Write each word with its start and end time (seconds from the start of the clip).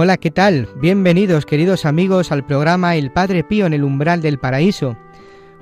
Hola, 0.00 0.16
¿qué 0.16 0.30
tal? 0.30 0.68
Bienvenidos, 0.76 1.44
queridos 1.44 1.84
amigos, 1.84 2.30
al 2.30 2.46
programa 2.46 2.94
El 2.94 3.10
Padre 3.10 3.42
Pío 3.42 3.66
en 3.66 3.72
el 3.72 3.82
umbral 3.82 4.22
del 4.22 4.38
paraíso. 4.38 4.96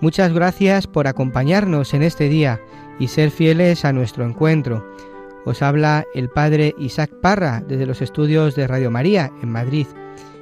Muchas 0.02 0.34
gracias 0.34 0.86
por 0.86 1.06
acompañarnos 1.06 1.94
en 1.94 2.02
este 2.02 2.28
día 2.28 2.60
y 2.98 3.08
ser 3.08 3.30
fieles 3.30 3.86
a 3.86 3.94
nuestro 3.94 4.26
encuentro. 4.26 4.86
Os 5.46 5.62
habla 5.62 6.04
el 6.12 6.28
Padre 6.28 6.74
Isaac 6.76 7.10
Parra 7.22 7.62
desde 7.66 7.86
los 7.86 8.02
estudios 8.02 8.54
de 8.54 8.66
Radio 8.66 8.90
María 8.90 9.32
en 9.40 9.52
Madrid 9.52 9.86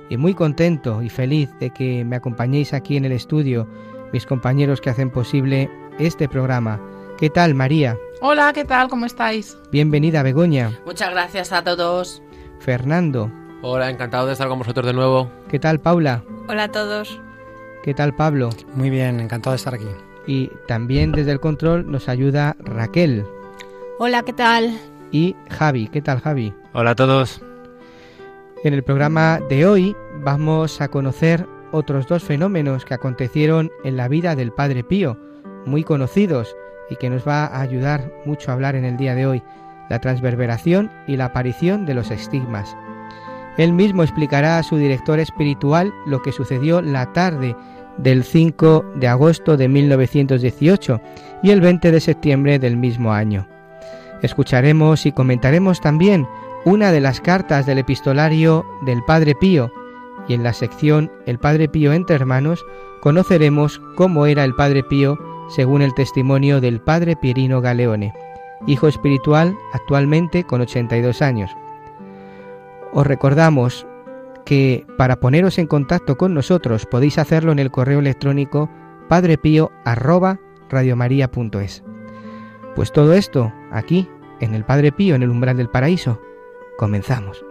y 0.09 0.17
muy 0.17 0.35
contento 0.35 1.01
y 1.01 1.09
feliz 1.09 1.49
de 1.61 1.71
que 1.71 2.05
me 2.05 2.17
acompañéis 2.17 2.73
aquí 2.75 2.97
en 2.97 3.05
el 3.05 3.13
estudio, 3.13 3.69
mis 4.13 4.27
compañeros 4.27 4.81
que 4.81 4.91
hacen 4.91 5.11
posible 5.11 5.71
este 6.01 6.29
programa. 6.29 6.81
¿Qué 7.17 7.31
tal, 7.31 7.55
María? 7.55 7.97
Hola, 8.21 8.53
¿qué 8.53 8.65
tal? 8.65 8.89
¿Cómo 8.89 9.07
estáis? 9.07 9.57
Bienvenida, 9.71 10.25
Begoña. 10.25 10.81
Muchas 10.85 11.13
gracias 11.13 11.53
a 11.53 11.63
todos. 11.63 12.25
Fernando. 12.59 13.31
Hola, 13.67 13.89
encantado 13.89 14.27
de 14.27 14.35
estar 14.35 14.47
con 14.49 14.59
vosotros 14.59 14.85
de 14.85 14.93
nuevo. 14.93 15.31
¿Qué 15.49 15.59
tal, 15.59 15.81
Paula? 15.81 16.23
Hola 16.51 16.65
a 16.65 16.69
todos. 16.71 17.19
¿Qué 17.83 17.95
tal, 17.95 18.15
Pablo? 18.15 18.51
Muy 18.75 18.91
bien, 18.91 19.21
encantado 19.21 19.53
de 19.53 19.57
estar 19.57 19.73
aquí. 19.73 19.89
Y 20.27 20.49
también 20.69 21.13
desde 21.13 21.33
el 21.33 21.41
control 21.41 21.91
nos 21.91 22.11
ayuda 22.11 22.57
Raquel 22.59 23.25
Hola, 23.99 24.23
¿qué 24.23 24.35
tal? 24.35 24.79
y 25.13 25.35
Javi. 25.49 25.89
¿Qué 25.89 26.03
tal, 26.03 26.21
Javi? 26.21 26.53
Hola 26.75 26.91
a 26.91 26.95
todos. 26.95 27.41
En 28.65 28.75
el 28.75 28.83
programa 28.83 29.41
de 29.49 29.67
hoy 29.67 29.97
vamos 30.23 30.83
a 30.83 30.89
conocer 30.89 31.47
otros 31.73 32.07
dos 32.07 32.23
fenómenos 32.23 32.85
que 32.85 32.93
acontecieron 32.93 33.71
en 33.83 33.97
la 33.97 34.09
vida 34.09 34.37
del 34.37 34.53
Padre 34.53 34.85
Pío, 34.85 35.17
muy 35.65 35.85
conocidos 35.85 36.55
y 36.91 36.97
que 36.97 37.09
nos 37.09 37.27
va 37.27 37.47
a 37.47 37.63
ayudar 37.63 38.13
mucho 38.27 38.51
a 38.51 38.55
hablar 38.55 38.77
en 38.77 38.85
el 38.85 38.99
día 38.99 39.15
de 39.15 39.27
hoy, 39.27 39.43
la 39.89 40.01
transverberación 40.01 40.91
y 41.07 41.17
la 41.17 41.27
aparición 41.27 41.87
de 41.87 41.95
los 41.95 42.11
estigmas. 42.11 42.77
Él 43.57 43.73
mismo 43.73 44.03
explicará 44.03 44.59
a 44.59 44.63
su 44.63 44.77
director 44.77 45.19
espiritual 45.21 45.93
lo 46.07 46.23
que 46.23 46.33
sucedió 46.33 46.83
la 46.83 47.13
tarde 47.13 47.55
del 47.99 48.25
5 48.25 48.85
de 48.97 49.09
agosto 49.09 49.57
de 49.57 49.69
1918 49.69 51.01
y 51.43 51.51
el 51.51 51.61
20 51.61 51.91
de 51.91 52.01
septiembre 52.01 52.59
del 52.59 52.77
mismo 52.77 53.13
año. 53.13 53.47
Escucharemos 54.23 55.07
y 55.07 55.13
comentaremos 55.13 55.81
también 55.81 56.27
una 56.65 56.91
de 56.91 57.01
las 57.01 57.21
cartas 57.21 57.67
del 57.67 57.79
epistolario 57.79 58.65
del 58.83 59.03
Padre 59.05 59.35
Pío 59.35 59.71
y 60.27 60.35
en 60.35 60.43
la 60.43 60.53
sección 60.53 61.13
El 61.27 61.39
Padre 61.39 61.69
Pío 61.69 61.93
entre 61.93 62.17
hermanos 62.17 62.65
conoceremos 63.01 63.81
cómo 63.97 64.27
era 64.27 64.45
el 64.45 64.55
Padre 64.55 64.83
Pío 64.83 65.19
según 65.49 65.83
el 65.83 65.93
testimonio 65.95 66.61
del 66.61 66.81
Padre 66.81 67.17
Pierino 67.17 67.61
Galeone, 67.61 68.15
hijo 68.67 68.89
espiritual 68.89 69.55
actualmente 69.75 70.45
con 70.45 70.63
82 70.63 71.21
años. 71.21 71.51
Os 72.95 73.07
recordamos 73.07 73.87
que 74.47 74.87
para 74.97 75.21
poneros 75.21 75.59
en 75.59 75.67
contacto 75.67 76.17
con 76.17 76.33
nosotros 76.33 76.87
podéis 76.87 77.19
hacerlo 77.19 77.53
en 77.53 77.59
el 77.59 77.71
correo 77.71 77.99
electrónico 77.99 78.71
padrepío@radiomaria.es. 79.09 81.85
Pues 82.77 82.93
todo 82.93 83.15
esto 83.15 83.53
aquí 83.71 84.09
en 84.41 84.55
el 84.55 84.65
Padre 84.65 84.91
Pío 84.93 85.15
en 85.15 85.23
el 85.23 85.31
umbral 85.31 85.57
del 85.57 85.71
paraíso. 85.71 86.21
Comenzamos. 86.79 87.45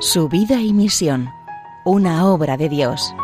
Su 0.00 0.28
vida 0.28 0.60
y 0.60 0.72
misión, 0.72 1.28
una 1.84 2.26
obra 2.26 2.56
de 2.56 2.68
Dios. 2.68 3.14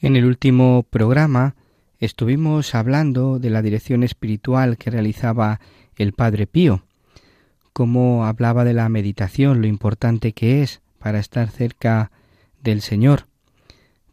En 0.00 0.16
el 0.16 0.24
último 0.24 0.84
programa 0.90 1.54
estuvimos 1.98 2.74
hablando 2.74 3.38
de 3.38 3.50
la 3.50 3.62
dirección 3.62 4.02
espiritual 4.02 4.76
que 4.76 4.90
realizaba 4.90 5.60
el 5.96 6.12
Padre 6.12 6.46
Pío, 6.46 6.84
cómo 7.72 8.26
hablaba 8.26 8.64
de 8.64 8.74
la 8.74 8.88
meditación, 8.88 9.60
lo 9.60 9.66
importante 9.68 10.32
que 10.32 10.62
es 10.62 10.82
para 10.98 11.20
estar 11.20 11.48
cerca 11.50 12.10
del 12.62 12.82
Señor. 12.82 13.26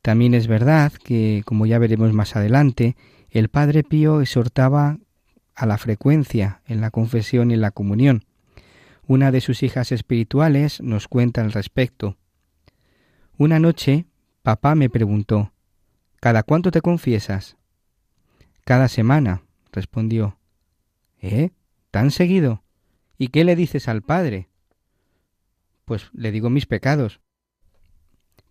También 0.02 0.34
es 0.34 0.48
verdad 0.48 0.94
que, 0.94 1.42
como 1.46 1.66
ya 1.66 1.80
veremos 1.80 2.14
más 2.14 2.36
adelante, 2.36 2.96
el 3.30 3.50
Padre 3.50 3.84
Pío 3.84 4.22
exhortaba 4.22 4.98
a 5.56 5.66
la 5.66 5.78
frecuencia 5.78 6.62
en 6.66 6.82
la 6.82 6.92
confesión 6.92 7.52
y 7.52 7.56
la 7.56 7.72
comunión. 7.72 8.26
Una 9.08 9.32
de 9.32 9.42
sus 9.42 9.64
hijas 9.64 9.92
espirituales 9.92 10.82
nos 10.82 11.08
cuenta 11.08 11.42
al 11.42 11.52
respecto. 11.52 12.18
Una 13.38 13.60
noche, 13.60 14.06
papá 14.44 14.76
me 14.76 14.90
preguntó, 14.90 15.52
¿Cada 16.20 16.44
cuánto 16.44 16.70
te 16.70 16.82
confiesas? 16.82 17.58
Cada 18.64 18.88
semana, 18.88 19.42
respondió. 19.72 20.38
¿Eh? 21.20 21.50
¿Tan 21.90 22.12
seguido? 22.12 22.64
¿Y 23.18 23.30
qué 23.30 23.44
le 23.44 23.56
dices 23.56 23.88
al 23.88 24.04
Padre? 24.04 24.50
Pues 25.86 26.10
le 26.14 26.32
digo 26.32 26.52
mis 26.52 26.68
pecados. 26.68 27.20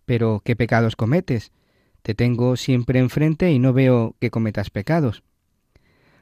Pero 0.05 0.41
¿qué 0.43 0.57
pecados 0.57 0.97
cometes? 0.97 1.53
Te 2.01 2.13
tengo 2.13 2.57
siempre 2.57 2.99
enfrente 2.99 3.51
y 3.51 3.59
no 3.59 3.71
veo 3.71 4.15
que 4.19 4.31
cometas 4.31 4.69
pecados. 4.69 5.23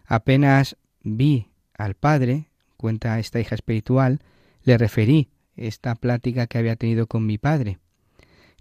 Apenas 0.09 0.75
vi 1.03 1.49
al 1.77 1.93
Padre, 1.93 2.49
cuenta 2.77 3.19
esta 3.19 3.39
hija 3.39 3.53
espiritual, 3.53 4.21
le 4.63 4.75
referí 4.75 5.29
esta 5.55 5.93
plática 5.93 6.47
que 6.47 6.57
había 6.57 6.75
tenido 6.75 7.05
con 7.05 7.27
mi 7.27 7.37
Padre. 7.37 7.77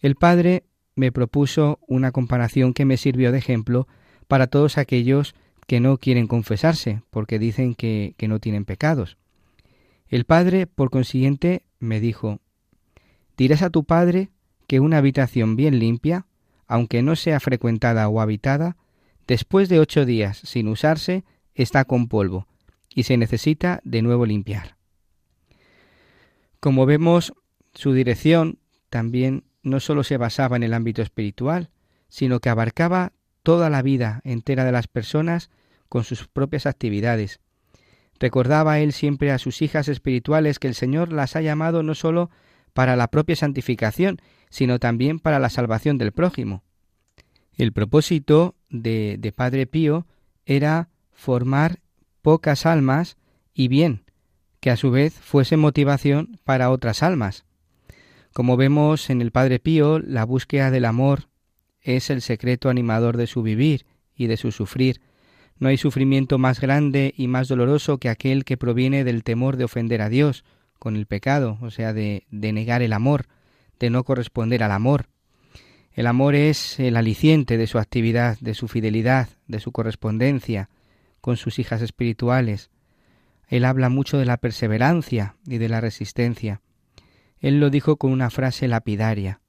El 0.03 0.15
Padre 0.15 0.65
me 0.95 1.11
propuso 1.11 1.79
una 1.89 2.13
comparación 2.13 2.75
que 2.75 2.85
me 2.85 2.99
sirvió 2.99 3.33
de 3.33 3.39
ejemplo 3.39 3.89
para 4.27 4.49
todos 4.49 4.77
aquellos 4.77 5.35
que 5.67 5.81
no 5.81 5.97
quieren 5.97 6.27
confesarse, 6.27 7.01
porque 7.09 7.39
dicen 7.39 7.75
que, 7.75 8.15
no 8.29 8.41
tienen 8.41 8.67
pecados. 8.67 9.17
El 10.07 10.27
Padre, 10.27 10.67
por 10.67 10.91
consiguiente, 10.91 11.65
me 11.79 11.99
dijo, 11.99 12.41
dirás 13.39 13.63
a 13.63 13.71
tu 13.71 13.85
Padre 13.85 14.29
que 14.67 14.81
una 14.81 14.99
habitación 14.99 15.57
bien 15.57 15.79
limpia, 15.79 16.27
aunque 16.67 17.03
no 17.03 17.17
sea 17.17 17.41
frecuentada 17.41 18.07
o 18.11 18.21
habitada, 18.21 18.77
después 19.27 19.71
de 19.71 19.81
ocho 19.81 20.05
días 20.05 20.37
sin 20.45 20.69
usarse, 20.69 21.25
está 21.63 21.85
con 21.85 22.09
polvo, 22.09 22.47
y 22.95 23.03
se 23.03 23.17
necesita 23.17 23.81
de 23.85 24.03
nuevo 24.03 24.27
limpiar. 24.27 24.77
Como 26.61 26.87
vemos, 26.87 27.33
su 27.75 27.93
dirección 27.93 28.59
también 28.91 29.45
no 29.63 29.81
sólo 29.81 30.03
se 30.03 30.17
basaba 30.17 30.57
en 30.57 30.63
el 30.63 30.75
ámbito 30.75 31.03
espiritual, 31.03 31.71
sino 32.09 32.41
que 32.41 32.49
abarcaba 32.49 33.13
toda 33.43 33.71
la 33.71 33.83
vida 33.83 34.21
entera 34.25 34.65
de 34.65 34.73
las 34.73 34.89
personas 34.89 35.51
con 35.89 36.05
sus 36.05 36.27
propias 36.27 36.67
actividades. 36.67 37.41
Recordaba 38.19 38.81
él 38.81 38.93
siempre 38.93 39.31
a 39.31 39.39
sus 39.39 39.63
hijas 39.63 39.89
espirituales 39.89 40.59
que 40.59 40.69
el 40.69 40.75
Señor 40.75 41.13
las 41.13 41.37
ha 41.37 41.41
llamado 41.41 41.83
no 41.83 41.95
sólo 41.95 42.31
para 42.73 42.97
la 42.97 43.09
propia 43.09 43.37
santificación, 43.37 44.21
sino 44.51 44.79
también 44.79 45.21
para 45.21 45.39
la 45.39 45.51
salvación 45.51 45.99
del 45.99 46.13
prójimo. 46.13 46.63
El 47.55 47.73
propósito 47.73 48.57
de, 48.71 49.17
de 49.19 49.33
Padre 49.33 49.67
Pío 49.67 50.07
era 50.47 50.89
formar 51.19 51.81
pocas 52.23 52.65
almas 52.65 53.17
y 53.53 53.67
bien, 53.67 54.05
que 54.61 54.71
a 54.71 54.77
su 54.77 54.93
vez 54.93 55.15
fuese 55.15 55.57
motivación 55.57 56.39
para 56.45 56.71
otras 56.71 57.03
almas. 57.03 57.45
Como 58.33 58.57
vemos 58.57 59.11
en 59.11 59.21
el 59.21 59.33
Padre 59.33 59.59
Pío, 59.59 59.99
la 59.99 60.25
búsqueda 60.25 60.71
del 60.71 60.85
amor 60.85 61.29
es 61.83 62.11
el 62.11 62.23
secreto 62.23 62.71
animador 62.71 63.17
de 63.17 63.27
su 63.27 63.43
vivir 63.43 63.85
y 64.15 64.29
de 64.29 64.37
su 64.37 64.53
sufrir. 64.53 65.01
No 65.59 65.69
hay 65.69 65.77
sufrimiento 65.77 66.39
más 66.39 66.61
grande 66.61 67.13
y 67.17 67.27
más 67.27 67.49
doloroso 67.49 67.99
que 67.99 68.11
aquel 68.11 68.45
que 68.45 68.57
proviene 68.57 69.03
del 69.03 69.25
temor 69.25 69.57
de 69.57 69.65
ofender 69.65 70.03
a 70.03 70.09
Dios 70.09 70.45
con 70.79 70.95
el 70.95 71.07
pecado, 71.07 71.59
o 71.63 71.73
sea, 71.73 71.93
de, 71.93 72.27
de 72.31 72.53
negar 72.53 72.81
el 72.81 72.93
amor, 72.93 73.27
de 73.81 73.91
no 73.91 74.05
corresponder 74.05 74.63
al 74.63 74.71
amor. 74.71 75.07
El 75.93 76.07
amor 76.07 76.37
es 76.37 76.79
el 76.79 76.97
aliciente 76.97 77.57
de 77.57 77.67
su 77.67 77.79
actividad, 77.79 78.39
de 78.39 78.55
su 78.55 78.69
fidelidad, 78.69 79.29
de 79.49 79.59
su 79.59 79.73
correspondencia 79.73 80.71
con 81.21 81.37
sus 81.37 81.59
hijas 81.59 81.83
espirituales. 81.83 82.71
Él 83.49 83.65
habla 83.65 83.89
mucho 83.89 84.19
de 84.19 84.25
la 84.25 84.37
perseverancia 84.37 85.37
y 85.47 85.59
de 85.59 85.69
la 85.69 85.81
resistencia. 85.81 86.61
Él 87.41 87.61
lo 87.61 87.71
dijo 87.71 87.97
con 87.97 88.13
una 88.13 88.31
frase 88.31 88.69
lapidaria, 88.69 89.41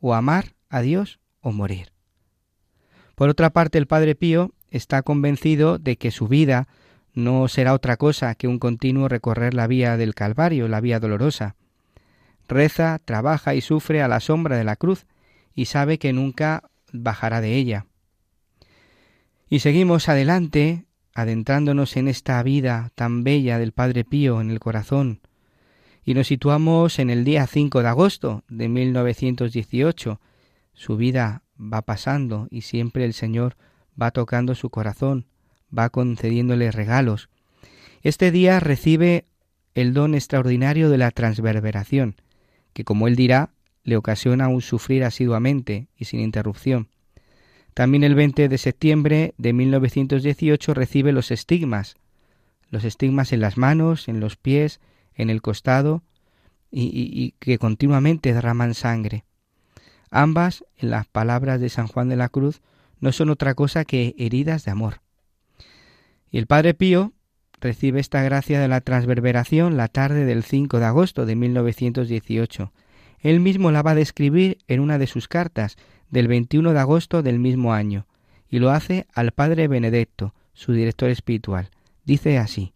o 0.00 0.14
amar 0.14 0.54
a 0.68 0.80
Dios 0.80 1.20
o 1.40 1.52
morir. 1.52 1.92
Por 3.14 3.28
otra 3.28 3.50
parte, 3.50 3.78
el 3.78 3.86
Padre 3.86 4.14
Pío 4.14 4.52
está 4.70 5.02
convencido 5.02 5.78
de 5.78 5.96
que 5.96 6.10
su 6.10 6.26
vida 6.26 6.68
no 7.12 7.46
será 7.46 7.74
otra 7.74 7.96
cosa 7.96 8.34
que 8.34 8.48
un 8.48 8.58
continuo 8.58 9.08
recorrer 9.08 9.54
la 9.54 9.68
vía 9.68 9.96
del 9.96 10.14
Calvario, 10.14 10.66
la 10.66 10.80
vía 10.80 10.98
dolorosa. 10.98 11.54
Reza, 12.48 12.98
trabaja 13.04 13.54
y 13.54 13.60
sufre 13.60 14.02
a 14.02 14.08
la 14.08 14.20
sombra 14.20 14.56
de 14.56 14.64
la 14.64 14.76
cruz 14.76 15.06
y 15.54 15.66
sabe 15.66 15.98
que 15.98 16.12
nunca 16.12 16.64
bajará 16.92 17.40
de 17.40 17.54
ella. 17.54 17.86
Y 19.48 19.60
seguimos 19.60 20.08
adelante, 20.08 20.86
adentrándonos 21.14 21.96
en 21.96 22.08
esta 22.08 22.42
vida 22.42 22.90
tan 22.94 23.24
bella 23.24 23.58
del 23.58 23.72
Padre 23.72 24.04
Pío 24.04 24.40
en 24.40 24.50
el 24.50 24.60
corazón, 24.60 25.20
y 26.04 26.14
nos 26.14 26.26
situamos 26.26 26.98
en 26.98 27.08
el 27.08 27.24
día 27.24 27.46
5 27.46 27.82
de 27.82 27.88
agosto 27.88 28.44
de 28.48 28.68
1918. 28.68 30.20
Su 30.74 30.96
vida 30.96 31.42
va 31.58 31.82
pasando 31.82 32.46
y 32.50 32.60
siempre 32.60 33.04
el 33.04 33.14
Señor 33.14 33.56
va 34.00 34.10
tocando 34.10 34.54
su 34.54 34.68
corazón, 34.68 35.26
va 35.76 35.88
concediéndole 35.88 36.70
regalos. 36.70 37.30
Este 38.02 38.30
día 38.30 38.60
recibe 38.60 39.24
el 39.74 39.94
don 39.94 40.14
extraordinario 40.14 40.90
de 40.90 40.98
la 40.98 41.10
transverberación, 41.10 42.16
que 42.74 42.84
como 42.84 43.08
él 43.08 43.16
dirá, 43.16 43.50
le 43.82 43.96
ocasiona 43.96 44.48
un 44.48 44.60
sufrir 44.60 45.04
asiduamente 45.04 45.88
y 45.96 46.04
sin 46.04 46.20
interrupción. 46.20 46.88
También 47.74 48.04
el 48.04 48.14
20 48.14 48.48
de 48.48 48.58
septiembre 48.58 49.34
de 49.36 49.52
1918 49.52 50.74
recibe 50.74 51.12
los 51.12 51.32
estigmas, 51.32 51.96
los 52.70 52.84
estigmas 52.84 53.32
en 53.32 53.40
las 53.40 53.58
manos, 53.58 54.08
en 54.08 54.20
los 54.20 54.36
pies, 54.36 54.80
en 55.14 55.28
el 55.28 55.42
costado, 55.42 56.02
y, 56.70 57.34
que 57.38 57.58
continuamente 57.58 58.32
derraman 58.32 58.74
sangre. 58.74 59.24
Ambas, 60.10 60.64
en 60.76 60.90
las 60.90 61.06
palabras 61.06 61.60
de 61.60 61.68
San 61.68 61.86
Juan 61.88 62.08
de 62.08 62.16
la 62.16 62.28
Cruz, 62.28 62.62
no 63.00 63.12
son 63.12 63.30
otra 63.30 63.54
cosa 63.54 63.84
que 63.84 64.14
heridas 64.18 64.64
de 64.64 64.70
amor. 64.70 65.00
Y 66.30 66.38
el 66.38 66.46
Padre 66.46 66.74
Pío 66.74 67.12
recibe 67.60 68.00
esta 68.00 68.22
gracia 68.22 68.60
de 68.60 68.68
la 68.68 68.80
transverberación 68.80 69.76
la 69.76 69.88
tarde 69.88 70.24
del 70.24 70.42
5 70.42 70.78
de 70.78 70.84
agosto 70.84 71.26
de 71.26 71.36
1918. 71.36 72.72
Él 73.20 73.40
mismo 73.40 73.70
la 73.70 73.82
va 73.82 73.92
a 73.92 73.96
describir 73.96 74.58
en 74.68 74.80
una 74.80 74.98
de 74.98 75.06
sus 75.06 75.28
cartas 75.28 75.76
del 76.10 76.28
21 76.28 76.72
de 76.72 76.78
agosto 76.78 77.22
del 77.22 77.38
mismo 77.38 77.72
año, 77.72 78.06
y 78.48 78.58
lo 78.58 78.70
hace 78.70 79.06
al 79.14 79.32
Padre 79.32 79.68
Benedetto, 79.68 80.34
su 80.52 80.72
director 80.72 81.10
espiritual. 81.10 81.70
Dice 82.04 82.38
así, 82.38 82.72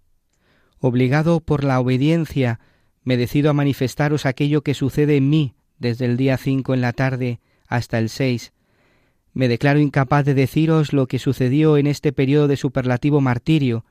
Obligado 0.81 1.41
por 1.41 1.65
la 1.65 1.81
obediencia, 1.81 2.61
me 3.03 3.17
decido 3.17 3.51
a 3.51 3.55
manifestaros 3.55 4.27
aquello 4.27 4.63
que 4.63 4.75
sucede 4.75 5.17
en 5.17 5.29
mí 5.29 5.55
desde 5.79 6.05
el 6.05 6.17
día 6.17 6.37
5 6.37 6.75
en 6.75 6.81
la 6.81 6.93
tarde 6.93 7.41
hasta 7.67 7.99
el 7.99 8.09
6, 8.09 8.53
me 9.39 9.47
declaro 9.47 9.79
incapaz 9.79 10.25
de 10.25 10.35
deciros 10.35 10.93
lo 10.93 11.07
que 11.07 11.21
sucedió 11.21 11.77
en 11.77 11.87
este 11.87 12.13
periodo 12.13 12.49
de 12.49 12.57
superlativo 12.57 13.21
martirio. 13.21 13.85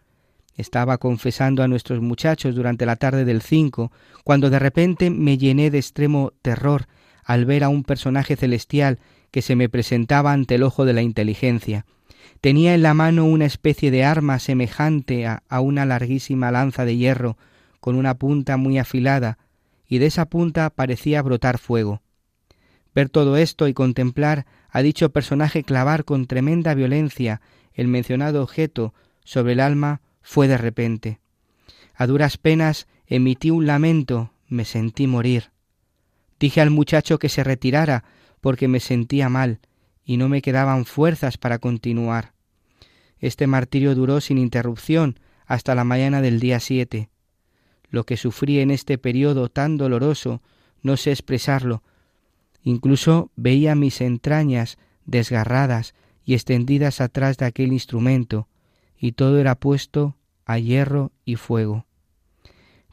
Estaba 0.55 0.97
confesando 0.97 1.63
a 1.63 1.69
nuestros 1.69 2.01
muchachos 2.01 2.53
durante 2.53 2.85
la 2.85 2.97
tarde 2.97 3.23
del 3.23 3.41
5, 3.41 3.91
cuando 4.25 4.49
de 4.49 4.59
repente 4.59 5.09
me 5.09 5.37
llené 5.37 5.71
de 5.71 5.77
extremo 5.77 6.33
terror 6.41 6.87
al 7.23 7.45
ver 7.45 7.63
a 7.63 7.69
un 7.69 7.83
personaje 7.83 8.35
celestial 8.35 8.99
que 9.31 9.41
se 9.41 9.55
me 9.55 9.69
presentaba 9.69 10.33
ante 10.33 10.55
el 10.55 10.63
ojo 10.63 10.85
de 10.85 10.93
la 10.93 11.01
inteligencia. 11.01 11.85
Tenía 12.41 12.75
en 12.75 12.83
la 12.83 12.93
mano 12.93 13.25
una 13.25 13.45
especie 13.45 13.91
de 13.91 14.03
arma 14.03 14.39
semejante 14.39 15.25
a, 15.25 15.41
una 15.59 15.85
larguísima 15.85 16.51
lanza 16.51 16.85
de 16.85 16.95
hierro, 16.95 17.37
con 17.79 17.95
una 17.95 18.15
punta 18.15 18.57
muy 18.57 18.77
afilada, 18.77 19.37
y 19.87 19.97
de 19.99 20.07
esa 20.07 20.25
punta 20.25 20.69
parecía 20.69 21.21
brotar 21.21 21.57
fuego. 21.57 22.01
Ver 22.93 23.09
todo 23.09 23.37
esto 23.37 23.67
y 23.67 23.73
contemplar 23.73 24.45
a 24.69 24.81
dicho 24.81 25.11
personaje 25.11 25.63
clavar 25.63 26.03
con 26.03 26.25
tremenda 26.25 26.73
violencia 26.73 27.41
el 27.73 27.87
mencionado 27.87 28.41
objeto 28.43 28.93
sobre 29.23 29.53
el 29.53 29.59
alma 29.59 30.01
fue 30.21 30.47
de 30.47 30.57
repente. 30.57 31.19
A 31.95 32.07
duras 32.07 32.37
penas 32.37 32.87
emití 33.07 33.49
un 33.49 33.65
lamento, 33.65 34.31
me 34.47 34.65
sentí 34.65 35.07
morir. 35.07 35.51
Dije 36.39 36.61
al 36.61 36.69
muchacho 36.69 37.17
que 37.19 37.29
se 37.29 37.43
retirara 37.43 38.03
porque 38.47 38.69
me 38.69 38.79
sentía 38.79 39.27
mal 39.27 39.59
y 40.05 40.15
no 40.15 40.29
me 40.29 40.41
quedaban 40.41 40.85
fuerzas 40.85 41.37
para 41.37 41.59
continuar. 41.59 42.31
Este 43.19 43.45
martirio 43.45 43.93
duró 43.93 44.21
sin 44.21 44.37
interrupción 44.37 45.19
hasta 45.45 45.75
la 45.75 45.83
mañana 45.83 46.21
del 46.21 46.39
día 46.39 46.61
siete. 46.61 47.09
Lo 47.89 48.05
que 48.05 48.15
sufrí 48.15 48.61
en 48.61 48.71
este 48.71 48.97
periodo 48.97 49.49
tan 49.49 49.75
doloroso 49.75 50.41
no 50.81 50.95
sé 50.95 51.11
expresarlo, 51.11 51.83
Incluso 52.63 53.31
veía 53.35 53.75
mis 53.75 53.99
entrañas 53.99 54.77
desgarradas 55.03 55.93
y 56.23 56.33
extendidas 56.33 57.01
atrás 57.01 57.35
de 57.35 57.47
aquel 57.47 57.73
instrumento, 57.73 58.47
y 58.97 59.11
todo 59.11 59.39
era 59.39 59.55
puesto 59.55 60.15
a 60.45 60.57
hierro 60.57 61.11
y 61.25 61.35
fuego. 61.35 61.85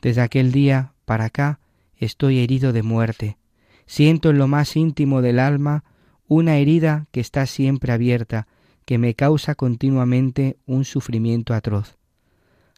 Desde 0.03 0.21
aquel 0.21 0.51
día 0.51 0.95
para 1.05 1.27
acá 1.27 1.61
estoy 1.97 2.41
herido 2.41 2.73
de 2.73 2.83
muerte. 2.83 3.39
Siento 3.87 4.31
en 4.31 4.39
lo 4.39 4.49
más 4.49 4.77
íntimo 4.77 5.23
del 5.23 5.39
alma 5.39 5.85
una 6.27 6.57
herida 6.57 7.07
que 7.11 7.21
está 7.21 7.47
siempre 7.47 7.93
abierta, 7.93 8.47
que 8.85 8.99
me 8.99 9.15
causa 9.15 9.55
continuamente 9.55 10.57
un 10.67 10.85
sufrimiento 10.85 11.55
atroz. 11.55 11.97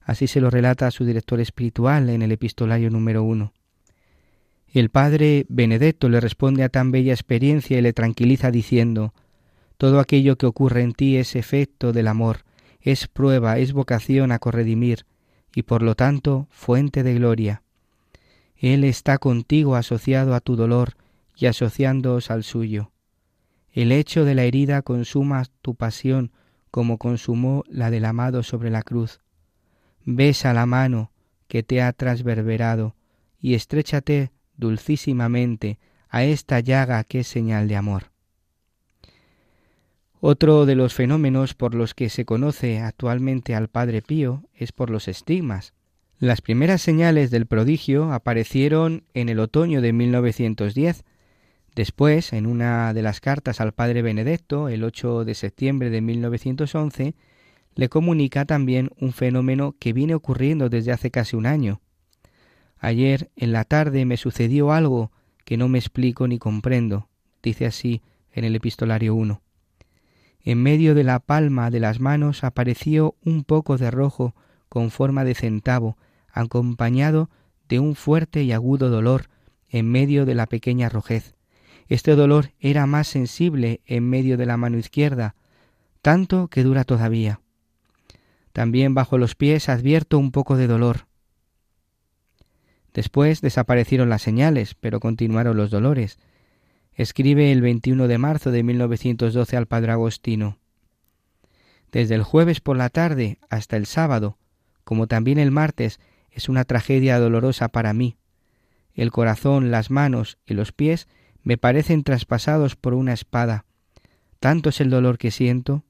Así 0.02 0.26
se 0.26 0.40
lo 0.40 0.50
relata 0.50 0.90
su 0.90 1.04
director 1.04 1.40
espiritual 1.40 2.10
en 2.10 2.22
el 2.22 2.32
epistolario 2.32 2.90
número 2.90 3.22
uno. 3.24 3.52
El 4.68 4.90
padre 4.90 5.46
Benedetto 5.48 6.08
le 6.08 6.20
responde 6.20 6.62
a 6.62 6.68
tan 6.68 6.92
bella 6.92 7.12
experiencia 7.12 7.78
y 7.78 7.82
le 7.82 7.92
tranquiliza 7.92 8.50
diciendo 8.50 9.14
Todo 9.78 10.00
aquello 10.00 10.36
que 10.36 10.46
ocurre 10.46 10.82
en 10.82 10.92
ti 10.92 11.16
es 11.16 11.34
efecto 11.34 11.92
del 11.92 12.08
amor, 12.08 12.44
es 12.80 13.08
prueba, 13.08 13.58
es 13.58 13.72
vocación 13.72 14.32
a 14.32 14.38
corredimir, 14.38 15.06
y 15.54 15.62
por 15.62 15.82
lo 15.82 15.94
tanto 15.94 16.46
fuente 16.50 17.02
de 17.02 17.14
gloria. 17.14 17.62
Él 18.58 18.84
está 18.84 19.18
contigo 19.18 19.76
asociado 19.76 20.34
a 20.34 20.40
tu 20.40 20.56
dolor 20.56 20.94
y 21.36 21.46
asociándoos 21.46 22.30
al 22.30 22.42
suyo. 22.42 22.92
El 23.70 23.92
hecho 23.92 24.24
de 24.24 24.34
la 24.34 24.44
herida 24.44 24.82
consuma 24.82 25.44
tu 25.60 25.74
pasión 25.74 26.32
como 26.70 26.98
consumó 26.98 27.64
la 27.68 27.90
del 27.90 28.06
amado 28.06 28.42
sobre 28.42 28.70
la 28.70 28.82
cruz. 28.82 29.20
Besa 30.04 30.54
la 30.54 30.66
mano 30.66 31.12
que 31.48 31.62
te 31.62 31.82
ha 31.82 31.92
transverberado 31.92 32.96
y 33.40 33.54
estréchate 33.54 34.32
dulcísimamente 34.56 35.78
a 36.08 36.24
esta 36.24 36.60
llaga 36.60 37.04
que 37.04 37.20
es 37.20 37.26
señal 37.26 37.68
de 37.68 37.76
amor. 37.76 38.10
Otro 40.20 40.64
de 40.64 40.74
los 40.74 40.94
fenómenos 40.94 41.54
por 41.54 41.74
los 41.74 41.94
que 41.94 42.08
se 42.08 42.24
conoce 42.24 42.80
actualmente 42.80 43.54
al 43.54 43.68
Padre 43.68 44.00
Pío 44.00 44.44
es 44.54 44.72
por 44.72 44.90
los 44.90 45.08
estigmas. 45.08 45.74
Las 46.18 46.40
primeras 46.40 46.80
señales 46.80 47.30
del 47.30 47.44
prodigio 47.44 48.10
aparecieron 48.10 49.04
en 49.12 49.28
el 49.28 49.38
otoño 49.38 49.82
de 49.82 49.92
1910. 49.92 51.04
Después, 51.74 52.32
en 52.32 52.46
una 52.46 52.94
de 52.94 53.02
las 53.02 53.20
cartas 53.20 53.60
al 53.60 53.72
Padre 53.72 54.00
Benedetto, 54.00 54.70
el 54.70 54.82
8 54.82 55.26
de 55.26 55.34
septiembre 55.34 55.90
de 55.90 56.00
1911, 56.00 57.14
le 57.74 57.88
comunica 57.90 58.46
también 58.46 58.92
un 58.98 59.12
fenómeno 59.12 59.76
que 59.78 59.92
viene 59.92 60.14
ocurriendo 60.14 60.70
desde 60.70 60.90
hace 60.90 61.10
casi 61.10 61.36
un 61.36 61.44
año. 61.44 61.82
Ayer 62.78 63.30
en 63.36 63.52
la 63.52 63.64
tarde 63.64 64.06
me 64.06 64.16
sucedió 64.16 64.72
algo 64.72 65.12
que 65.44 65.58
no 65.58 65.68
me 65.68 65.78
explico 65.78 66.26
ni 66.26 66.38
comprendo, 66.38 67.10
dice 67.42 67.66
así 67.66 68.00
en 68.32 68.44
el 68.44 68.56
epistolario 68.56 69.14
1. 69.14 69.42
En 70.44 70.62
medio 70.62 70.94
de 70.94 71.04
la 71.04 71.18
palma 71.18 71.70
de 71.70 71.80
las 71.80 72.00
manos 72.00 72.42
apareció 72.42 73.16
un 73.22 73.44
poco 73.44 73.76
de 73.76 73.90
rojo 73.90 74.34
con 74.70 74.90
forma 74.90 75.24
de 75.24 75.34
centavo, 75.34 75.98
acompañado 76.36 77.30
de 77.68 77.80
un 77.80 77.94
fuerte 77.94 78.42
y 78.42 78.52
agudo 78.52 78.90
dolor 78.90 79.28
en 79.68 79.90
medio 79.90 80.24
de 80.26 80.34
la 80.34 80.46
pequeña 80.46 80.88
rojez. 80.88 81.34
Este 81.88 82.14
dolor 82.14 82.52
era 82.60 82.86
más 82.86 83.08
sensible 83.08 83.80
en 83.86 84.08
medio 84.08 84.36
de 84.36 84.46
la 84.46 84.56
mano 84.56 84.78
izquierda, 84.78 85.34
tanto 86.02 86.48
que 86.48 86.62
dura 86.62 86.84
todavía. 86.84 87.40
También 88.52 88.94
bajo 88.94 89.18
los 89.18 89.34
pies 89.34 89.68
advierto 89.68 90.18
un 90.18 90.32
poco 90.32 90.56
de 90.56 90.66
dolor. 90.66 91.06
Después 92.94 93.40
desaparecieron 93.40 94.08
las 94.08 94.22
señales, 94.22 94.74
pero 94.74 95.00
continuaron 95.00 95.56
los 95.56 95.70
dolores. 95.70 96.18
Escribe 96.94 97.52
el 97.52 97.60
21 97.60 98.08
de 98.08 98.18
marzo 98.18 98.50
de 98.50 98.62
1912 98.62 99.56
al 99.56 99.66
padre 99.66 99.92
Agostino. 99.92 100.58
Desde 101.92 102.14
el 102.14 102.22
jueves 102.22 102.60
por 102.60 102.76
la 102.76 102.88
tarde 102.88 103.38
hasta 103.50 103.76
el 103.76 103.86
sábado, 103.86 104.38
como 104.82 105.06
también 105.06 105.38
el 105.38 105.50
martes, 105.50 106.00
es 106.36 106.50
una 106.50 106.64
tragedia 106.64 107.18
dolorosa 107.18 107.68
para 107.68 107.94
mí. 107.94 108.18
El 108.94 109.10
corazón, 109.10 109.70
las 109.70 109.90
manos 109.90 110.38
y 110.46 110.52
los 110.52 110.70
pies 110.70 111.08
me 111.42 111.56
parecen 111.56 112.02
traspasados 112.04 112.76
por 112.76 112.92
una 112.92 113.14
espada. 113.14 113.64
Tanto 114.38 114.68
es 114.68 114.80
el 114.82 114.90
dolor 114.90 115.16
que 115.16 115.30
siento. 115.30 115.82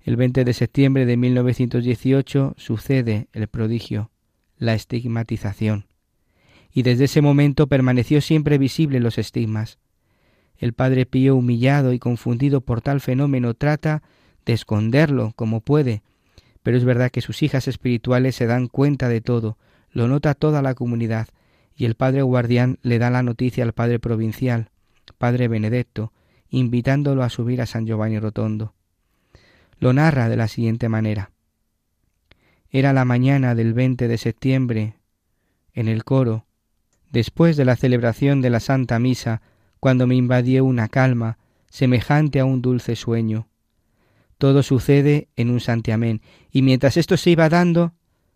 El 0.00 0.16
20 0.16 0.44
de 0.44 0.52
septiembre 0.54 1.04
de 1.04 1.18
1918 1.18 2.54
sucede 2.56 3.28
el 3.32 3.46
prodigio, 3.46 4.10
la 4.56 4.74
estigmatización. 4.74 5.86
Y 6.72 6.82
desde 6.82 7.04
ese 7.04 7.20
momento 7.20 7.66
permaneció 7.66 8.22
siempre 8.22 8.56
visible 8.56 9.00
los 9.00 9.18
estigmas. 9.18 9.78
El 10.56 10.72
padre 10.72 11.04
Pío, 11.04 11.36
humillado 11.36 11.92
y 11.92 11.98
confundido 11.98 12.62
por 12.62 12.80
tal 12.80 13.02
fenómeno, 13.02 13.52
trata 13.52 14.02
de 14.46 14.54
esconderlo 14.54 15.32
como 15.36 15.60
puede, 15.60 16.02
pero 16.64 16.78
es 16.78 16.84
verdad 16.84 17.10
que 17.10 17.20
sus 17.20 17.42
hijas 17.42 17.68
espirituales 17.68 18.34
se 18.34 18.46
dan 18.46 18.68
cuenta 18.68 19.08
de 19.08 19.20
todo, 19.20 19.58
lo 19.92 20.08
nota 20.08 20.34
toda 20.34 20.62
la 20.62 20.74
comunidad, 20.74 21.28
y 21.76 21.84
el 21.84 21.94
padre 21.94 22.22
guardián 22.22 22.78
le 22.82 22.98
da 22.98 23.10
la 23.10 23.22
noticia 23.22 23.62
al 23.62 23.74
padre 23.74 23.98
provincial, 23.98 24.70
padre 25.18 25.46
Benedetto, 25.46 26.12
invitándolo 26.48 27.22
a 27.22 27.28
subir 27.28 27.60
a 27.60 27.66
San 27.66 27.86
Giovanni 27.86 28.18
Rotondo. 28.18 28.74
Lo 29.78 29.92
narra 29.92 30.30
de 30.30 30.36
la 30.36 30.48
siguiente 30.48 30.88
manera. 30.88 31.32
Era 32.70 32.94
la 32.94 33.04
mañana 33.04 33.54
del 33.54 33.74
20 33.74 34.08
de 34.08 34.18
septiembre, 34.18 34.94
en 35.74 35.86
el 35.86 36.02
coro, 36.02 36.46
después 37.10 37.58
de 37.58 37.66
la 37.66 37.76
celebración 37.76 38.40
de 38.40 38.48
la 38.48 38.60
Santa 38.60 38.98
Misa, 38.98 39.42
cuando 39.80 40.06
me 40.06 40.14
invadió 40.14 40.64
una 40.64 40.88
calma 40.88 41.36
semejante 41.68 42.40
a 42.40 42.46
un 42.46 42.62
dulce 42.62 42.96
sueño. 42.96 43.48
Todo 44.44 44.62
sucede 44.62 45.28
en 45.36 45.48
un 45.48 45.58
santiamén, 45.58 46.20
y 46.52 46.60
mientras 46.60 46.98
esto 46.98 47.16
se 47.16 47.30
iba 47.30 47.48
dando, 47.48 47.94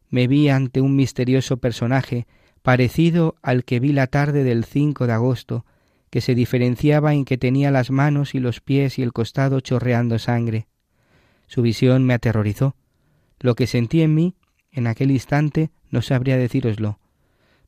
me 0.08 0.26
vi 0.26 0.48
ante 0.48 0.80
un 0.80 0.96
misterioso 0.96 1.58
personaje 1.58 2.26
parecido 2.62 3.36
al 3.42 3.62
que 3.62 3.78
vi 3.78 3.92
la 3.92 4.06
tarde 4.06 4.42
del 4.42 4.64
5 4.64 5.06
de 5.06 5.12
agosto, 5.12 5.66
que 6.08 6.22
se 6.22 6.34
diferenciaba 6.34 7.12
en 7.12 7.26
que 7.26 7.36
tenía 7.36 7.70
las 7.70 7.90
manos 7.90 8.34
y 8.34 8.40
los 8.40 8.62
pies 8.62 8.98
y 8.98 9.02
el 9.02 9.12
costado 9.12 9.60
chorreando 9.60 10.18
sangre. 10.18 10.66
Su 11.46 11.60
visión 11.60 12.06
me 12.06 12.14
aterrorizó. 12.14 12.74
Lo 13.38 13.54
que 13.54 13.66
sentí 13.66 14.00
en 14.00 14.14
mí, 14.14 14.34
en 14.72 14.86
aquel 14.86 15.10
instante, 15.10 15.72
no 15.90 16.00
sabría 16.00 16.38
decíroslo. 16.38 17.00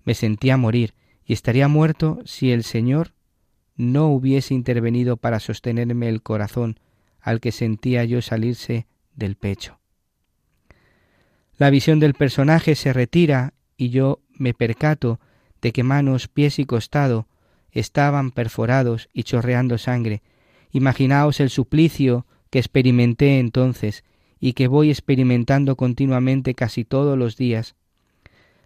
Me 0.03 0.15
sentía 0.15 0.57
morir, 0.57 0.95
y 1.27 1.35
estaría 1.35 1.69
muerto 1.69 2.21
si 2.25 2.53
el 2.53 2.65
Señor 2.65 3.13
no 3.77 4.07
hubiese 4.07 4.55
intervenido 4.55 5.19
para 5.19 5.41
sostenerme 5.41 6.09
el 6.09 6.23
corazón, 6.23 6.81
al 7.23 7.41
que 7.41 7.53
sentía 7.53 8.05
yo 8.05 8.23
salirse 8.23 8.87
del 9.15 9.37
pecho. 9.37 9.81
La 11.57 11.71
visión 11.71 12.01
del 12.01 12.15
personaje 12.15 12.75
se 12.75 12.93
retira 12.93 13.53
y 13.77 13.91
yo 13.91 14.21
me 14.33 14.55
percato 14.55 15.21
de 15.61 15.73
que 15.73 15.83
manos, 15.83 16.29
pies 16.29 16.59
y 16.59 16.65
costado 16.65 17.27
estaban 17.71 18.31
perforados 18.31 19.09
y 19.13 19.25
chorreando 19.25 19.79
sangre. 19.79 20.23
Imaginaos 20.73 21.41
el 21.41 21.51
suplicio 21.51 22.27
que 22.49 22.59
experimenté 22.59 23.39
entonces 23.39 24.05
y 24.41 24.55
que 24.55 24.69
voy 24.69 24.91
experimentando 24.91 25.77
continuamente 25.77 26.55
casi 26.55 26.85
todos 26.85 27.19
los 27.19 27.37
días. 27.37 27.77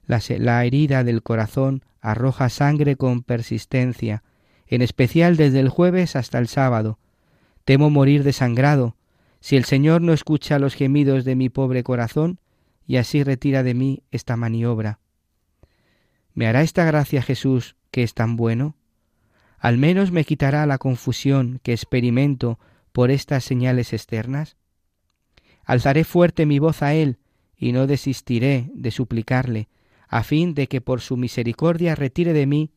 La, 0.07 0.21
la, 0.39 0.65
herida 0.65 1.03
del 1.03 1.23
corazón 1.23 1.83
arroja 2.01 2.49
sangre 2.49 2.97
con 2.97 3.23
persistencia, 3.23 4.23
en 4.67 4.83
especial 4.83 5.37
desde 5.37 5.61
el 5.61 5.69
jueves 5.69 6.15
hasta 6.15 6.39
el 6.39 6.47
sábado, 6.47 6.99
Temo 7.65 7.91
morir 7.91 8.25
desangrado, 8.25 8.97
si 9.41 9.57
el 9.57 9.65
Señor 9.65 10.03
no 10.03 10.13
escucha 10.13 10.59
los 10.59 10.75
gemidos 10.75 11.25
de 11.25 11.35
mi 11.35 11.49
pobre 11.49 11.83
corazón, 11.83 12.41
y 12.87 12.97
así 12.97 13.23
retira 13.23 13.63
de 13.63 13.75
mí 13.75 14.03
esta 14.11 14.37
maniobra. 14.37 15.01
¿Me 16.35 16.47
hará 16.47 16.63
esta 16.63 16.85
gracia 16.85 17.23
Jesús, 17.23 17.77
que 17.91 18.03
es 18.03 18.15
tan 18.15 18.37
bueno? 18.37 18.77
¿Al 19.59 19.79
menos 19.79 20.11
me 20.11 20.25
quitará 20.25 20.67
la 20.67 20.79
confusión 20.79 21.61
que 21.63 21.73
experimento 21.73 22.59
por 22.93 23.11
estas 23.11 23.45
señales 23.45 23.93
externas? 23.93 24.57
Alzaré 25.65 26.05
fuerte 26.05 26.45
mi 26.45 26.59
voz 26.59 26.83
a 26.83 26.93
Él, 26.93 27.19
y 27.57 27.73
no 27.73 27.87
desistiré 27.87 28.71
de 28.75 28.91
suplicarle, 28.91 29.69
a 30.09 30.23
fin 30.23 30.53
de 30.55 30.67
que 30.67 30.83
por 30.83 31.01
su 31.01 31.17
misericordia 31.17 31.95
retire 31.95 32.35
de 32.35 32.47
mí 32.47 32.73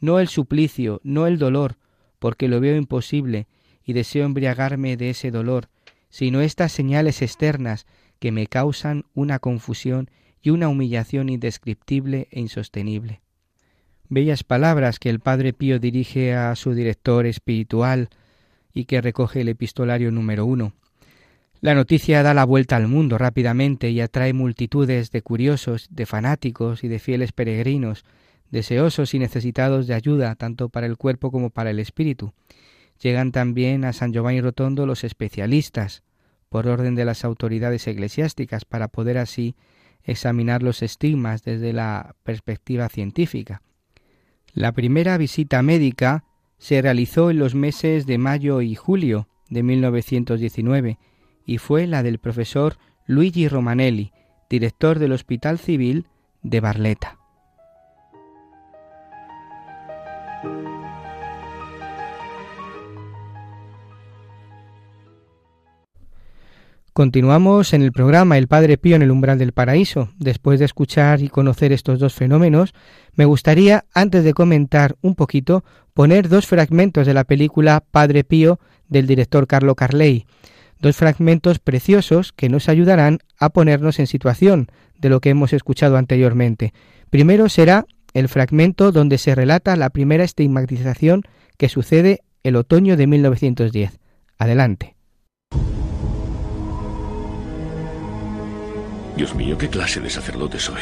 no 0.00 0.20
el 0.20 0.28
suplicio, 0.28 1.00
no 1.02 1.26
el 1.26 1.38
dolor, 1.38 1.78
porque 2.18 2.48
lo 2.48 2.60
veo 2.60 2.76
imposible, 2.76 3.46
y 3.88 3.94
deseo 3.94 4.26
embriagarme 4.26 4.98
de 4.98 5.08
ese 5.08 5.30
dolor, 5.30 5.70
sino 6.10 6.42
estas 6.42 6.72
señales 6.72 7.22
externas 7.22 7.86
que 8.18 8.32
me 8.32 8.46
causan 8.46 9.06
una 9.14 9.38
confusión 9.38 10.10
y 10.42 10.50
una 10.50 10.68
humillación 10.68 11.30
indescriptible 11.30 12.28
e 12.30 12.38
insostenible. 12.38 13.22
Bellas 14.10 14.44
palabras 14.44 14.98
que 14.98 15.08
el 15.08 15.20
Padre 15.20 15.54
Pío 15.54 15.78
dirige 15.78 16.34
a 16.34 16.54
su 16.54 16.74
director 16.74 17.24
espiritual 17.24 18.10
y 18.74 18.84
que 18.84 19.00
recoge 19.00 19.40
el 19.40 19.48
epistolario 19.48 20.10
número 20.10 20.44
uno. 20.44 20.74
La 21.62 21.74
noticia 21.74 22.22
da 22.22 22.34
la 22.34 22.44
vuelta 22.44 22.76
al 22.76 22.88
mundo 22.88 23.16
rápidamente 23.16 23.88
y 23.88 24.02
atrae 24.02 24.34
multitudes 24.34 25.10
de 25.12 25.22
curiosos, 25.22 25.88
de 25.90 26.04
fanáticos 26.04 26.84
y 26.84 26.88
de 26.88 26.98
fieles 26.98 27.32
peregrinos, 27.32 28.04
deseosos 28.50 29.14
y 29.14 29.18
necesitados 29.18 29.86
de 29.86 29.94
ayuda 29.94 30.34
tanto 30.34 30.68
para 30.68 30.86
el 30.86 30.98
cuerpo 30.98 31.30
como 31.30 31.48
para 31.48 31.70
el 31.70 31.78
espíritu, 31.78 32.34
Llegan 33.00 33.32
también 33.32 33.84
a 33.84 33.92
San 33.92 34.12
Giovanni 34.12 34.40
Rotondo 34.40 34.86
los 34.86 35.04
especialistas, 35.04 36.02
por 36.48 36.66
orden 36.66 36.94
de 36.94 37.04
las 37.04 37.24
autoridades 37.24 37.86
eclesiásticas, 37.86 38.64
para 38.64 38.88
poder 38.88 39.18
así 39.18 39.54
examinar 40.02 40.62
los 40.62 40.82
estigmas 40.82 41.42
desde 41.42 41.72
la 41.72 42.14
perspectiva 42.22 42.88
científica. 42.88 43.62
La 44.54 44.72
primera 44.72 45.18
visita 45.18 45.62
médica 45.62 46.24
se 46.56 46.82
realizó 46.82 47.30
en 47.30 47.38
los 47.38 47.54
meses 47.54 48.06
de 48.06 48.18
mayo 48.18 48.60
y 48.60 48.74
julio 48.74 49.28
de 49.48 49.62
1919 49.62 50.98
y 51.44 51.58
fue 51.58 51.86
la 51.86 52.02
del 52.02 52.18
profesor 52.18 52.78
Luigi 53.06 53.48
Romanelli, 53.48 54.12
director 54.50 54.98
del 54.98 55.12
Hospital 55.12 55.58
Civil 55.58 56.06
de 56.42 56.60
Barletta. 56.60 57.17
Continuamos 66.98 67.74
en 67.74 67.82
el 67.82 67.92
programa 67.92 68.38
El 68.38 68.48
Padre 68.48 68.76
Pío 68.76 68.96
en 68.96 69.02
el 69.02 69.12
umbral 69.12 69.38
del 69.38 69.52
paraíso. 69.52 70.10
Después 70.18 70.58
de 70.58 70.64
escuchar 70.64 71.22
y 71.22 71.28
conocer 71.28 71.70
estos 71.72 72.00
dos 72.00 72.12
fenómenos, 72.12 72.74
me 73.14 73.24
gustaría, 73.24 73.84
antes 73.94 74.24
de 74.24 74.34
comentar 74.34 74.96
un 75.00 75.14
poquito, 75.14 75.62
poner 75.94 76.28
dos 76.28 76.48
fragmentos 76.48 77.06
de 77.06 77.14
la 77.14 77.22
película 77.22 77.84
Padre 77.88 78.24
Pío 78.24 78.58
del 78.88 79.06
director 79.06 79.46
Carlo 79.46 79.76
Carley. 79.76 80.26
Dos 80.80 80.96
fragmentos 80.96 81.60
preciosos 81.60 82.32
que 82.32 82.48
nos 82.48 82.68
ayudarán 82.68 83.20
a 83.38 83.50
ponernos 83.50 84.00
en 84.00 84.08
situación 84.08 84.66
de 84.98 85.08
lo 85.08 85.20
que 85.20 85.30
hemos 85.30 85.52
escuchado 85.52 85.98
anteriormente. 85.98 86.72
Primero 87.10 87.48
será 87.48 87.86
el 88.12 88.28
fragmento 88.28 88.90
donde 88.90 89.18
se 89.18 89.36
relata 89.36 89.76
la 89.76 89.90
primera 89.90 90.24
estigmatización 90.24 91.22
que 91.58 91.68
sucede 91.68 92.22
el 92.42 92.56
otoño 92.56 92.96
de 92.96 93.06
1910. 93.06 94.00
Adelante. 94.36 94.97
Dios 99.18 99.34
mío, 99.34 99.58
¿qué 99.58 99.68
clase 99.68 99.98
de 99.98 100.08
sacerdote 100.08 100.60
soy? 100.60 100.80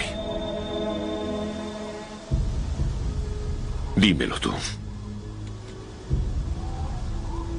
Dímelo 3.96 4.38
tú. 4.38 4.52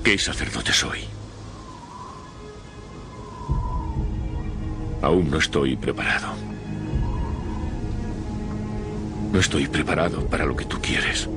¿Qué 0.04 0.20
sacerdote 0.20 0.72
soy? 0.72 1.00
Aún 5.02 5.32
no 5.32 5.40
estoy 5.40 5.76
preparado. 5.76 6.28
No 9.34 9.40
estoy 9.40 9.66
preparado 9.68 10.28
para 10.28 10.46
lo 10.46 10.56
que 10.56 10.66
tú 10.66 10.80
quieres. 10.80 11.28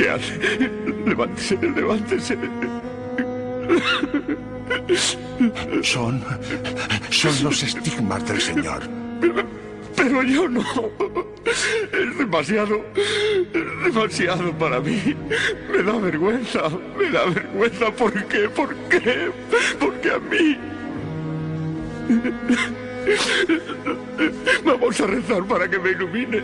¿Qué 0.00 0.08
hace? 0.08 0.70
Levántese, 1.04 1.58
levántese. 1.60 2.38
Son. 5.82 6.24
son 7.10 7.44
los 7.44 7.62
estigmas 7.62 8.26
del 8.26 8.40
Señor. 8.40 8.80
Pero 9.94 10.22
yo 10.22 10.48
no. 10.48 10.64
Es 11.44 12.16
demasiado. 12.18 12.82
demasiado 13.84 14.50
para 14.54 14.80
mí. 14.80 15.14
Me 15.70 15.82
da 15.82 15.98
vergüenza. 15.98 16.62
Me 16.96 17.10
da 17.10 17.26
vergüenza. 17.26 17.90
¿Por 17.90 18.24
qué? 18.24 18.48
¿Por 18.48 18.74
qué? 18.88 19.30
Porque 19.78 20.12
a 20.12 20.18
mí. 20.18 20.56
Vamos 24.64 24.98
a 24.98 25.06
rezar 25.06 25.44
para 25.44 25.68
que 25.68 25.78
me 25.78 25.90
ilumine. 25.90 26.42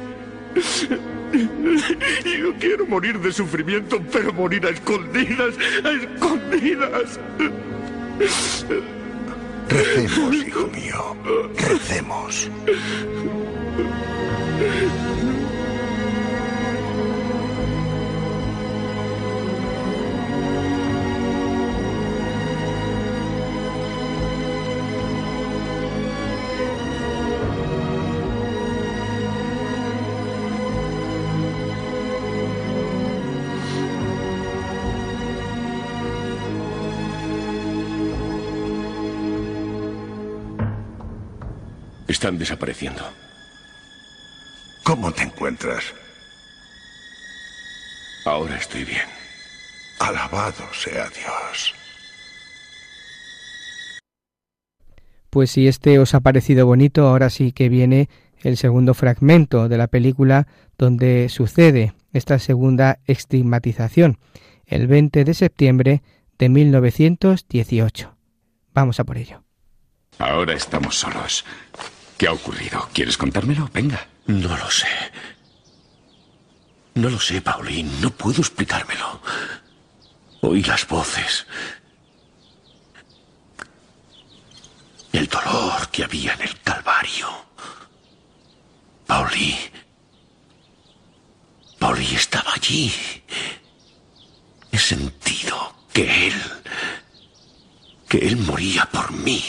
Yo 2.24 2.54
quiero 2.58 2.86
morir 2.86 3.18
de 3.18 3.32
sufrimiento, 3.32 4.00
pero 4.12 4.32
morir 4.32 4.66
a 4.66 4.70
escondidas, 4.70 5.54
a 5.84 5.90
escondidas. 5.90 7.20
Recemos, 9.68 10.34
hijo 10.34 10.68
mío. 10.68 11.16
Recemos. 11.56 12.50
Están 42.16 42.38
desapareciendo. 42.38 43.02
¿Cómo 44.82 45.12
te 45.12 45.24
encuentras? 45.24 45.92
Ahora 48.24 48.56
estoy 48.56 48.84
bien. 48.84 49.04
Alabado 49.98 50.64
sea 50.72 51.10
Dios. 51.10 51.74
Pues 55.28 55.50
si 55.50 55.68
este 55.68 55.98
os 55.98 56.14
ha 56.14 56.20
parecido 56.20 56.64
bonito, 56.64 57.06
ahora 57.06 57.28
sí 57.28 57.52
que 57.52 57.68
viene 57.68 58.08
el 58.42 58.56
segundo 58.56 58.94
fragmento 58.94 59.68
de 59.68 59.76
la 59.76 59.86
película 59.86 60.48
donde 60.78 61.28
sucede 61.28 61.92
esta 62.14 62.38
segunda 62.38 62.98
estigmatización, 63.04 64.16
el 64.64 64.86
20 64.86 65.22
de 65.22 65.34
septiembre 65.34 66.02
de 66.38 66.48
1918. 66.48 68.16
Vamos 68.72 69.00
a 69.00 69.04
por 69.04 69.18
ello. 69.18 69.42
Ahora 70.18 70.54
estamos 70.54 70.98
solos. 70.98 71.44
¿Qué 72.16 72.26
ha 72.26 72.32
ocurrido? 72.32 72.88
¿Quieres 72.92 73.16
contármelo? 73.16 73.68
Venga. 73.72 74.06
No 74.26 74.56
lo 74.56 74.70
sé. 74.70 74.88
No 76.94 77.10
lo 77.10 77.20
sé, 77.20 77.42
Pauline. 77.42 77.90
No 78.00 78.10
puedo 78.10 78.40
explicármelo. 78.40 79.20
Oí 80.40 80.62
las 80.62 80.86
voces. 80.88 81.46
El 85.12 85.26
dolor 85.26 85.88
que 85.90 86.04
había 86.04 86.32
en 86.34 86.42
el 86.42 86.60
Calvario. 86.62 87.28
Pauli. 89.06 89.56
Pauli 91.78 92.14
estaba 92.14 92.52
allí. 92.54 92.92
He 94.72 94.78
sentido 94.78 95.74
que 95.92 96.28
él. 96.28 96.42
que 98.08 98.18
él 98.18 98.36
moría 98.38 98.86
por 98.86 99.10
mí. 99.12 99.42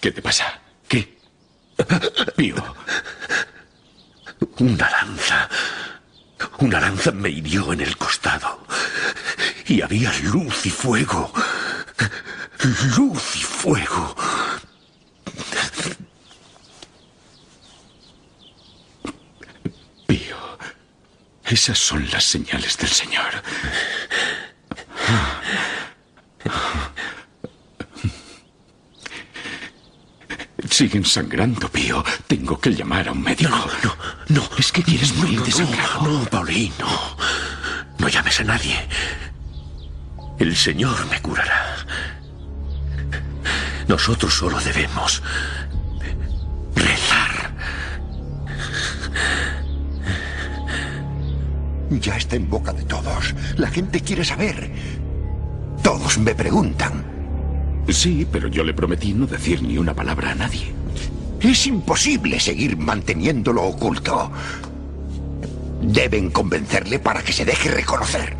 ¿Qué 0.00 0.10
te 0.10 0.22
pasa? 0.22 0.60
¿Qué? 0.88 1.18
Pío. 2.36 2.56
Una 4.58 4.90
lanza. 4.90 5.48
Una 6.58 6.80
lanza 6.80 7.12
me 7.12 7.28
hirió 7.28 7.72
en 7.72 7.82
el 7.82 7.96
costado. 7.96 8.66
Y 9.66 9.82
había 9.82 10.12
luz 10.20 10.66
y 10.66 10.70
fuego. 10.70 11.32
Luz 12.96 13.36
y 13.36 13.42
fuego. 13.42 14.16
Pío. 20.06 20.58
Esas 21.44 21.78
son 21.78 22.10
las 22.10 22.24
señales 22.24 22.76
del 22.78 22.90
Señor. 22.90 23.42
Siguen 30.70 31.04
sangrando, 31.04 31.68
Pío. 31.68 32.04
Tengo 32.26 32.58
que 32.58 32.70
llamar 32.74 33.08
a 33.08 33.12
un 33.12 33.22
médico. 33.22 33.50
No, 33.50 33.66
no, 33.82 33.96
no. 34.28 34.50
Es 34.58 34.72
que 34.72 34.82
quieres 34.82 35.14
morir 35.16 35.40
desangrado. 35.42 36.02
No, 36.02 36.20
no, 36.20 36.24
Paulín, 36.26 36.72
no. 36.78 37.16
No 37.98 38.08
llames 38.08 38.40
a 38.40 38.44
nadie. 38.44 38.76
El 40.38 40.54
Señor 40.56 41.06
me 41.08 41.20
curará. 41.22 41.76
Nosotros 43.88 44.34
solo 44.34 44.60
debemos 44.60 45.22
rezar. 46.74 47.54
Ya 51.90 52.16
está 52.16 52.36
en 52.36 52.50
boca 52.50 52.72
de 52.72 52.82
todos. 52.84 53.34
La 53.56 53.68
gente 53.68 54.00
quiere 54.00 54.24
saber. 54.24 54.70
Todos 55.82 56.18
me 56.18 56.34
preguntan. 56.34 57.15
Sí, 57.88 58.26
pero 58.30 58.48
yo 58.48 58.64
le 58.64 58.74
prometí 58.74 59.14
no 59.14 59.26
decir 59.26 59.62
ni 59.62 59.78
una 59.78 59.94
palabra 59.94 60.32
a 60.32 60.34
nadie. 60.34 60.72
Es 61.40 61.66
imposible 61.66 62.40
seguir 62.40 62.76
manteniéndolo 62.76 63.62
oculto. 63.62 64.30
Deben 65.80 66.30
convencerle 66.30 66.98
para 66.98 67.22
que 67.22 67.32
se 67.32 67.44
deje 67.44 67.70
reconocer. 67.70 68.36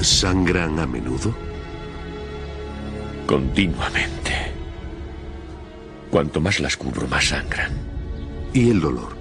¿Sangran 0.00 0.78
a 0.78 0.86
menudo? 0.86 1.34
Continuamente. 3.26 4.25
Cuanto 6.16 6.40
más 6.40 6.60
las 6.60 6.78
cubro, 6.78 7.06
más 7.08 7.28
sangran. 7.28 7.72
¿Y 8.54 8.70
el 8.70 8.80
dolor? 8.80 9.14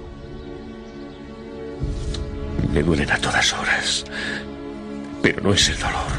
Me 2.71 2.81
duelen 2.83 3.11
a 3.11 3.17
todas 3.17 3.51
horas. 3.51 4.05
Pero 5.21 5.41
no 5.41 5.53
es 5.53 5.67
el 5.67 5.77
dolor. 5.77 6.13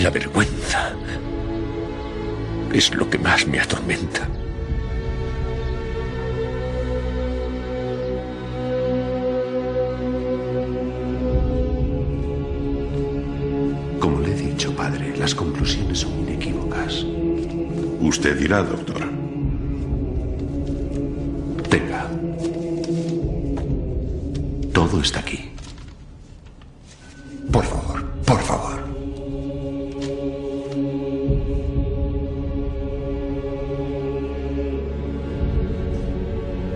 La 0.00 0.10
vergüenza 0.10 0.92
es 2.72 2.94
lo 2.94 3.10
que 3.10 3.18
más 3.18 3.44
me 3.48 3.58
atormenta. 3.58 4.28
Usted 18.18 18.36
dirá, 18.36 18.64
doctor. 18.64 19.00
Tenga. 21.70 22.04
Todo 24.72 25.00
está 25.00 25.20
aquí. 25.20 25.50
Por 27.52 27.64
favor, 27.64 28.04
por 28.26 28.40
favor. 28.40 28.78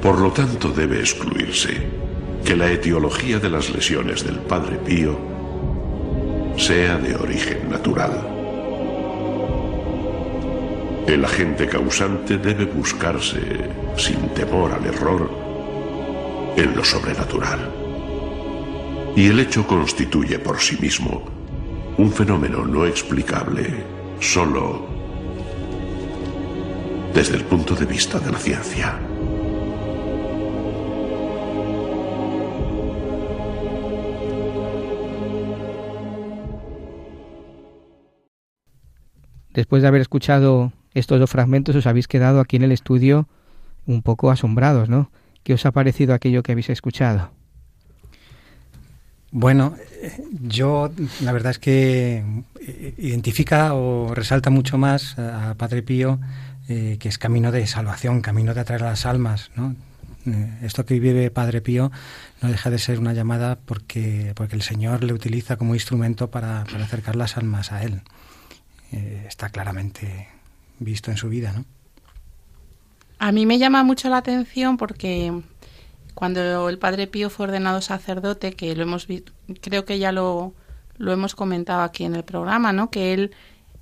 Por 0.01 0.21
lo 0.21 0.31
tanto, 0.31 0.69
debe 0.69 1.01
excluirse 1.01 1.73
que 2.45 2.55
la 2.55 2.71
etiología 2.71 3.41
de 3.41 3.51
las 3.51 3.69
lesiones 3.69 4.25
del 4.25 4.39
padre 4.39 4.77
Pío 4.77 5.19
sea 6.57 6.99
de 6.99 7.17
origen 7.17 7.69
natural. 7.69 8.32
El 11.07 11.25
agente 11.25 11.67
causante 11.67 12.39
debe 12.39 12.65
buscarse, 12.65 13.41
sin 13.97 14.29
temor 14.35 14.73
al 14.73 14.87
error, 14.87 15.31
en 16.57 16.77
lo 16.77 16.85
sobrenatural. 16.85 17.71
Y 19.17 19.29
el 19.29 19.41
hecho 19.41 19.67
constituye 19.67 20.39
por 20.39 20.59
sí 20.59 20.77
mismo 20.81 21.25
Un 21.99 22.11
fenómeno 22.11 22.65
no 22.65 22.87
explicable 22.87 23.85
solo 24.19 24.87
desde 27.13 27.37
el 27.37 27.45
punto 27.45 27.75
de 27.75 27.85
vista 27.85 28.19
de 28.19 28.33
la 28.33 28.39
ciencia. 28.39 28.99
Después 39.51 39.83
de 39.83 39.89
haber 39.89 40.01
escuchado 40.01 40.73
estos 40.95 41.19
dos 41.19 41.31
fragmentos, 41.31 41.77
os 41.77 41.87
habéis 41.87 42.09
quedado 42.09 42.41
aquí 42.41 42.57
en 42.57 42.63
el 42.63 42.73
estudio 42.73 43.29
un 43.87 44.03
poco 44.03 44.31
asombrados, 44.31 44.89
¿no? 44.89 45.11
¿Qué 45.43 45.55
os 45.55 45.67
ha 45.67 45.73
parecido 45.73 46.15
aquello 46.15 46.43
que 46.43 46.53
habéis 46.53 46.71
escuchado? 46.71 47.31
Bueno, 49.33 49.75
yo 50.43 50.93
la 51.23 51.33
verdad 51.33 51.53
es 51.53 51.59
que 51.59 52.23
eh, 52.61 52.95
identifica 52.99 53.73
o 53.75 54.15
resalta 54.15 54.51
mucho 54.51 54.77
más 54.77 55.19
a 55.19 55.55
Padre 55.57 55.83
Pío 55.83 56.21
eh, 56.69 56.99
que 57.01 57.09
es 57.09 57.17
camino 57.17 57.51
de 57.51 57.67
salvación, 57.67 58.21
camino 58.21 58.53
de 58.53 58.61
atraer 58.61 58.83
a 58.85 58.91
las 58.91 59.07
almas. 59.07 59.51
Eh, 60.27 60.59
esto 60.63 60.85
que 60.85 61.01
vive 61.01 61.31
Padre 61.31 61.63
Pío 61.63 61.91
no 62.43 62.51
deja 62.51 62.69
de 62.69 62.79
ser 62.79 62.99
una 62.99 63.15
llamada 63.15 63.59
porque, 63.65 64.33
porque 64.37 64.55
el 64.55 64.63
Señor 64.63 65.03
le 65.03 65.15
utiliza 65.15 65.57
como 65.57 65.75
instrumento 65.75 66.31
para 66.31 66.63
acercar 66.63 67.17
las 67.17 67.39
almas 67.39 67.73
a 67.73 67.83
Él. 67.83 68.03
está 68.93 69.49
claramente 69.49 70.29
visto 70.85 71.11
en 71.11 71.17
su 71.17 71.29
vida, 71.29 71.53
¿no? 71.53 71.65
A 73.19 73.31
mí 73.33 73.47
me 73.47 73.59
llama 73.59 73.85
mucho 73.85 74.09
la 74.09 74.17
atención 74.19 74.77
porque 74.77 75.33
cuando 76.15 76.69
el 76.69 76.79
Padre 76.79 77.07
Pío 77.07 77.31
fue 77.31 77.47
ordenado 77.47 77.81
sacerdote, 77.81 78.53
que 78.53 78.75
lo 78.75 78.83
hemos 78.83 79.07
creo 79.61 79.85
que 79.85 79.99
ya 79.99 80.13
lo, 80.13 80.55
lo 80.99 81.13
hemos 81.13 81.35
comentado 81.35 81.83
aquí 81.83 82.05
en 82.05 82.15
el 82.15 82.25
programa, 82.25 82.73
¿no? 82.73 82.91
Que 82.91 83.13
él 83.13 83.31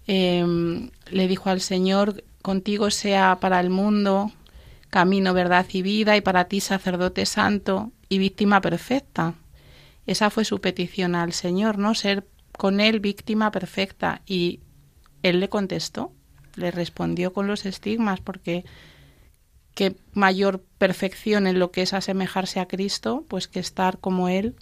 em, 0.07 0.91
le 1.11 1.29
dijo 1.29 1.51
al 1.51 1.61
Señor, 1.61 2.23
contigo 2.43 2.91
sea 2.91 3.39
para 3.41 3.61
el 3.61 3.71
mundo 3.71 4.31
camino, 4.91 5.33
verdad 5.33 5.67
y 5.73 5.83
vida, 5.83 6.17
y 6.17 6.21
para 6.21 6.45
ti 6.45 6.61
sacerdote 6.61 7.25
santo 7.27 7.93
y 8.09 8.19
víctima 8.19 8.61
perfecta. 8.61 9.35
Esa 10.07 10.31
fue 10.31 10.45
su 10.45 10.61
petición 10.61 11.15
al 11.15 11.33
Señor, 11.33 11.79
¿no? 11.79 11.95
Ser 11.95 12.27
con 12.57 12.81
él 12.81 13.01
víctima 13.01 13.51
perfecta. 13.51 14.23
Y 14.27 14.61
él 15.23 15.41
le 15.41 15.49
contestó, 15.49 16.13
le 16.57 16.71
respondió 16.71 17.33
con 17.33 17.47
los 17.47 17.67
estigmas, 17.67 18.21
porque 18.21 18.65
qué 19.75 19.97
mayor 20.13 20.63
perfección 20.79 21.47
en 21.47 21.59
lo 21.59 21.71
que 21.71 21.83
es 21.83 21.95
asemejarse 21.95 22.61
a 22.61 22.69
Cristo, 22.69 23.25
pues 23.29 23.49
que 23.49 23.61
estar 23.61 23.99
como 23.99 24.29
Él, 24.29 24.55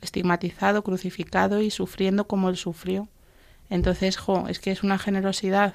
estigmatizado, 0.00 0.82
crucificado 0.82 1.60
y 1.60 1.70
sufriendo 1.70 2.26
como 2.26 2.48
Él 2.48 2.56
sufrió. 2.56 3.08
Entonces, 3.70 4.16
jo, 4.16 4.46
es 4.48 4.58
que 4.58 4.70
es 4.70 4.82
una 4.82 4.98
generosidad 4.98 5.74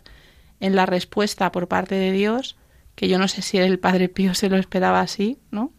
en 0.60 0.76
la 0.76 0.86
respuesta 0.86 1.52
por 1.52 1.68
parte 1.68 1.96
de 1.96 2.12
Dios, 2.12 2.56
que 2.96 3.08
yo 3.08 3.18
no 3.18 3.28
sé 3.28 3.42
si 3.42 3.58
el 3.58 3.80
Padre 3.80 4.10
Pío 4.10 4.34
se 4.34 4.50
lo 4.50 4.58
esperaba 4.58 5.02
así, 5.02 5.38
¿no? 5.50 5.72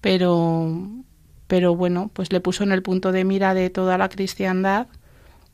Pero, 0.00 0.88
pero 1.46 1.76
bueno, 1.76 2.10
pues 2.12 2.32
le 2.32 2.40
puso 2.40 2.64
en 2.64 2.72
el 2.72 2.82
punto 2.82 3.12
de 3.12 3.24
mira 3.24 3.54
de 3.54 3.70
toda 3.70 3.98
la 3.98 4.08
cristiandad, 4.08 4.86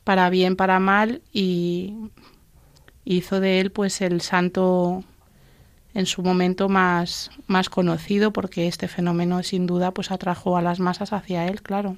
para 0.05 0.31
bien, 0.31 0.57
para 0.57 0.81
mal, 0.81 1.23
y 1.33 1.95
hizo 3.05 3.41
de 3.41 3.61
él 3.61 3.71
pues 3.71 4.01
el 4.01 4.21
santo 4.21 5.05
en 5.95 6.07
su 6.07 6.23
momento 6.23 6.69
más, 6.69 7.31
más 7.47 7.69
conocido 7.69 8.33
porque 8.33 8.67
este 8.67 8.89
fenómeno 8.89 9.43
sin 9.43 9.67
duda 9.67 9.93
pues 9.93 10.11
atrajo 10.11 10.57
a 10.57 10.63
las 10.63 10.81
masas 10.81 11.13
hacia 11.13 11.47
él, 11.47 11.63
claro. 11.63 11.97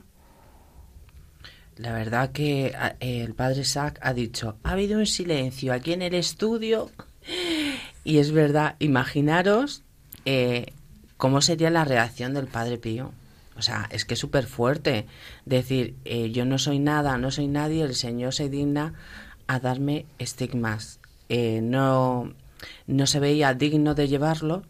La 1.76 1.92
verdad 1.92 2.30
que 2.30 2.74
el 3.00 3.34
padre 3.34 3.64
Sack 3.64 3.98
ha 4.00 4.14
dicho, 4.14 4.56
ha 4.62 4.72
habido 4.72 4.98
un 4.98 5.06
silencio 5.06 5.72
aquí 5.72 5.92
en 5.92 6.02
el 6.02 6.14
estudio 6.14 6.90
y 8.04 8.18
es 8.18 8.32
verdad, 8.32 8.76
imaginaros 8.78 9.82
eh, 10.24 10.72
cómo 11.16 11.40
sería 11.40 11.70
la 11.70 11.84
reacción 11.84 12.34
del 12.34 12.46
padre 12.46 12.78
Pío. 12.78 13.12
O 13.56 13.62
sea, 13.62 13.88
es 13.90 14.04
que 14.04 14.14
es 14.14 14.20
súper 14.20 14.46
fuerte 14.46 15.06
decir, 15.44 15.94
eh, 16.04 16.30
yo 16.32 16.44
no 16.44 16.58
soy 16.58 16.80
nada, 16.80 17.18
no 17.18 17.30
soy 17.30 17.46
nadie, 17.46 17.84
el 17.84 17.94
Señor 17.94 18.34
se 18.34 18.48
digna 18.48 18.94
a 19.46 19.60
darme 19.60 20.06
estigmas. 20.18 21.00
Eh, 21.28 21.60
no, 21.62 22.32
no 22.86 23.06
se 23.06 23.20
veía 23.20 23.54
digno 23.54 23.94
de 23.94 24.08
llevarlo. 24.08 24.62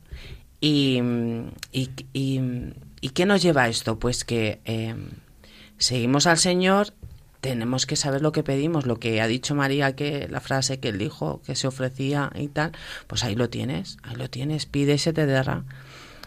Y, 0.60 1.00
y, 1.72 1.90
y, 2.12 3.08
qué 3.10 3.26
nos 3.26 3.42
lleva 3.42 3.64
a 3.64 3.68
esto? 3.68 3.98
Pues 3.98 4.24
que 4.24 4.60
em, 4.64 5.10
seguimos 5.76 6.26
al 6.26 6.38
Señor, 6.38 6.94
tenemos 7.42 7.84
que 7.84 7.96
saber 7.96 8.22
lo 8.22 8.32
que 8.32 8.42
pedimos, 8.42 8.86
lo 8.86 8.98
que 8.98 9.20
ha 9.20 9.26
dicho 9.26 9.54
María, 9.54 9.94
que 9.94 10.26
la 10.28 10.40
frase 10.40 10.80
que 10.80 10.88
él 10.88 10.96
dijo, 10.96 11.42
que 11.44 11.54
se 11.54 11.66
ofrecía 11.66 12.32
y 12.34 12.48
tal, 12.48 12.72
pues 13.06 13.22
ahí 13.24 13.34
lo 13.34 13.50
tienes, 13.50 13.98
ahí 14.02 14.16
lo 14.16 14.30
tienes, 14.30 14.64
pide 14.64 14.94
y 14.94 14.98
se 14.98 15.12
te 15.12 15.26
dará. 15.26 15.64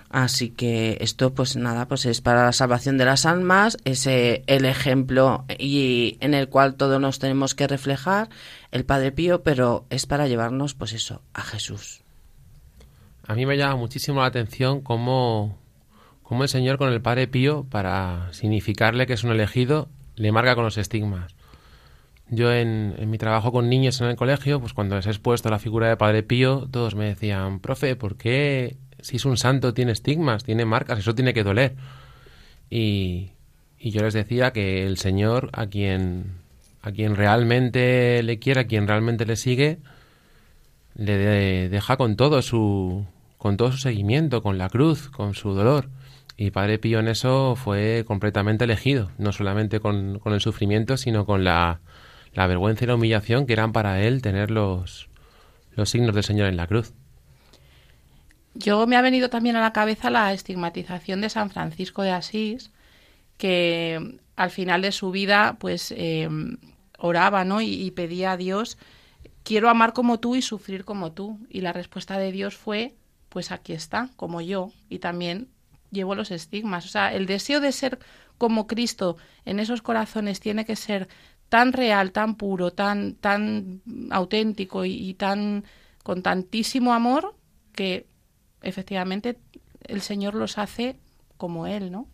Así 0.10 0.50
que 0.50 0.98
esto, 1.02 1.34
pues 1.34 1.58
nada, 1.58 1.88
pues 1.88 2.06
es 2.06 2.22
para 2.22 2.46
la 2.46 2.54
salvación 2.54 2.98
de 2.98 3.06
las 3.06 3.26
almas, 3.26 3.78
es 3.84 4.08
el 4.08 4.66
ejemplo 4.66 5.44
y 5.60 6.18
en 6.22 6.34
el 6.34 6.48
cual 6.48 6.76
todos 6.76 7.02
nos 7.02 7.20
tenemos 7.20 7.56
que 7.56 7.68
reflejar, 7.68 8.30
el 8.72 8.86
Padre 8.86 9.12
Pío, 9.12 9.44
pero 9.44 9.86
es 9.90 10.06
para 10.06 10.28
llevarnos, 10.28 10.74
pues 10.76 10.94
eso, 10.94 11.22
a 11.34 11.42
Jesús. 11.42 12.02
A 13.26 13.36
mí 13.36 13.46
me 13.46 13.58
llama 13.58 13.76
muchísimo 13.76 14.22
la 14.22 14.28
atención 14.28 14.80
cómo, 14.80 15.58
cómo 16.24 16.44
el 16.44 16.50
Señor 16.50 16.78
con 16.78 16.92
el 16.92 17.02
Padre 17.02 17.28
Pío, 17.28 17.66
para 17.70 18.32
significarle 18.32 19.08
que 19.08 19.14
es 19.14 19.26
un 19.26 19.32
elegido, 19.32 19.90
le 20.16 20.32
marca 20.32 20.56
con 20.56 20.64
los 20.64 20.78
estigmas. 20.78 21.36
Yo 22.30 22.54
en, 22.54 22.96
en, 22.98 23.10
mi 23.10 23.18
trabajo 23.18 23.52
con 23.52 23.70
niños 23.70 24.00
en 24.02 24.08
el 24.08 24.16
colegio, 24.16 24.60
pues 24.60 24.74
cuando 24.74 24.96
les 24.96 25.06
he 25.08 25.10
expuesto 25.10 25.50
la 25.50 25.60
figura 25.60 25.88
de 25.88 25.98
Padre 25.98 26.24
Pío, 26.24 26.68
todos 26.72 26.96
me 26.96 27.06
decían, 27.06 27.60
profe, 27.60 27.96
¿por 27.96 28.18
qué 28.18 28.78
si 29.00 29.18
es 29.18 29.26
un 29.26 29.38
santo 29.38 29.74
tiene 29.74 29.92
estigmas, 29.92 30.44
tiene 30.44 30.66
marcas, 30.66 31.00
eso 31.00 31.16
tiene 31.16 31.34
que 31.34 31.44
doler? 31.44 31.76
Y, 32.70 33.32
yo 33.80 34.02
les 34.02 34.14
decía 34.14 34.52
que 34.52 34.86
el 34.86 34.98
Señor 34.98 35.50
a 35.54 35.68
quien 35.68 36.36
a 36.82 36.92
quien 36.92 37.16
realmente 37.16 38.22
le 38.24 38.40
quiere, 38.40 38.62
a 38.62 38.68
quien 38.68 38.88
realmente 38.88 39.26
le 39.26 39.36
sigue, 39.36 39.80
le 40.96 41.70
deja 41.70 41.98
con 41.98 42.16
todo 42.16 42.42
su 42.42 43.06
con 43.38 43.56
todo 43.58 43.72
su 43.72 43.78
seguimiento, 43.78 44.42
con 44.42 44.58
la 44.58 44.70
cruz, 44.70 45.10
con 45.10 45.36
su 45.36 45.54
dolor. 45.54 45.90
Y 46.38 46.52
Padre 46.52 46.80
Pío 46.80 47.00
en 47.00 47.08
eso 47.08 47.56
fue 47.56 48.04
completamente 48.06 48.66
elegido, 48.66 49.12
no 49.18 49.32
solamente 49.32 49.80
con, 49.80 50.22
el 50.26 50.42
sufrimiento, 50.42 50.98
sino 50.98 51.26
con 51.26 51.44
la, 51.44 51.80
la, 52.34 52.48
vergüenza 52.48 52.84
y 52.84 52.88
la 52.88 52.96
humillación 52.96 53.48
que 53.48 53.54
eran 53.54 53.72
para 53.74 54.02
él 54.02 54.22
tener 54.22 54.52
los, 54.52 55.10
los 55.76 55.90
signos 55.90 56.14
del 56.14 56.24
Señor 56.24 56.48
en 56.48 56.58
la 56.58 56.68
cruz. 56.68 56.94
Yo 58.60 58.88
me 58.88 58.96
ha 58.96 59.02
venido 59.02 59.30
también 59.30 59.56
a 59.56 59.62
la 59.62 59.72
cabeza 59.72 60.10
la 60.10 60.34
estigmatización 60.34 61.22
de 61.22 61.30
San 61.30 61.50
Francisco 61.52 62.02
de 62.02 62.12
Asís, 62.12 62.72
que 63.38 64.20
al 64.36 64.50
final 64.50 64.82
de 64.82 64.92
su 64.92 65.12
vida, 65.12 65.58
pues 65.60 65.94
eh, 65.96 66.28
oraba, 66.98 67.46
¿no? 67.46 67.62
Y, 67.62 67.92
pedía 67.92 68.32
a 68.32 68.38
Dios, 68.38 68.78
quiero 69.44 69.70
amar 69.70 69.94
como 69.94 70.20
tú 70.20 70.36
y 70.36 70.42
sufrir 70.42 70.86
como 70.86 71.12
tú. 71.12 71.40
Y 71.50 71.62
la 71.62 71.74
respuesta 71.74 72.18
de 72.18 72.32
Dios 72.32 72.56
fue, 72.56 72.96
pues 73.30 73.52
aquí 73.52 73.74
está, 73.74 74.10
como 74.16 74.42
yo. 74.42 74.72
Y 74.90 75.00
también 75.00 75.50
llevo 75.92 76.16
los 76.16 76.32
estigmas. 76.32 76.86
O 76.86 76.90
sea, 76.90 77.14
el 77.14 77.28
deseo 77.28 77.60
de 77.60 77.72
ser 77.72 78.00
como 78.40 78.66
Cristo 78.66 79.18
en 79.46 79.60
esos 79.60 79.82
corazones 79.82 80.40
tiene 80.40 80.66
que 80.66 80.76
ser 80.76 81.08
tan 81.50 81.74
real, 81.74 82.12
tan 82.12 82.36
puro, 82.36 82.72
tan, 82.72 83.14
tan 83.16 83.82
auténtico 84.10 84.84
y, 84.86 85.14
tan 85.14 85.64
con 86.04 86.24
tantísimo 86.24 86.94
amor 86.94 87.36
que 87.74 88.08
efectivamente 88.70 89.38
el 89.86 90.02
Señor 90.02 90.36
los 90.36 90.58
hace 90.58 90.98
como 91.38 91.68
Él, 91.68 91.92
¿no? 91.92 92.08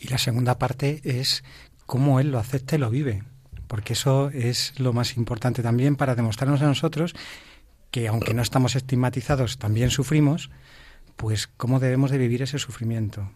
Y 0.00 0.08
la 0.08 0.18
segunda 0.18 0.58
parte 0.58 1.00
es 1.04 1.44
cómo 1.86 2.20
Él 2.20 2.30
lo 2.30 2.38
acepta 2.38 2.76
y 2.76 2.78
lo 2.78 2.90
vive 2.90 3.22
porque 3.66 3.94
eso 3.94 4.30
es 4.30 4.78
lo 4.78 4.92
más 4.92 5.16
importante 5.16 5.62
también 5.62 5.96
para 5.96 6.14
demostrarnos 6.14 6.62
a 6.62 6.66
nosotros 6.66 7.14
que 7.90 8.06
aunque 8.06 8.32
no 8.32 8.42
estamos 8.42 8.76
estigmatizados, 8.76 9.58
también 9.58 9.90
sufrimos, 9.90 10.50
pues 11.16 11.48
cómo 11.56 11.80
debemos 11.80 12.12
de 12.12 12.18
vivir 12.18 12.42
ese 12.42 12.58
sufrimiento. 12.58 13.30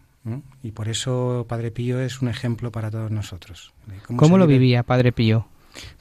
Y 0.63 0.71
por 0.71 0.87
eso 0.89 1.45
Padre 1.49 1.71
Pío 1.71 1.99
es 1.99 2.21
un 2.21 2.29
ejemplo 2.29 2.71
para 2.71 2.89
todos 2.89 3.11
nosotros. 3.11 3.73
¿Cómo, 4.15 4.37
lo 4.37 4.47
vivía 4.47 4.83
Padre 4.83 5.11
Pío? 5.11 5.47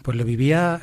Pues 0.03 0.17
lo 0.17 0.25
vivía 0.25 0.81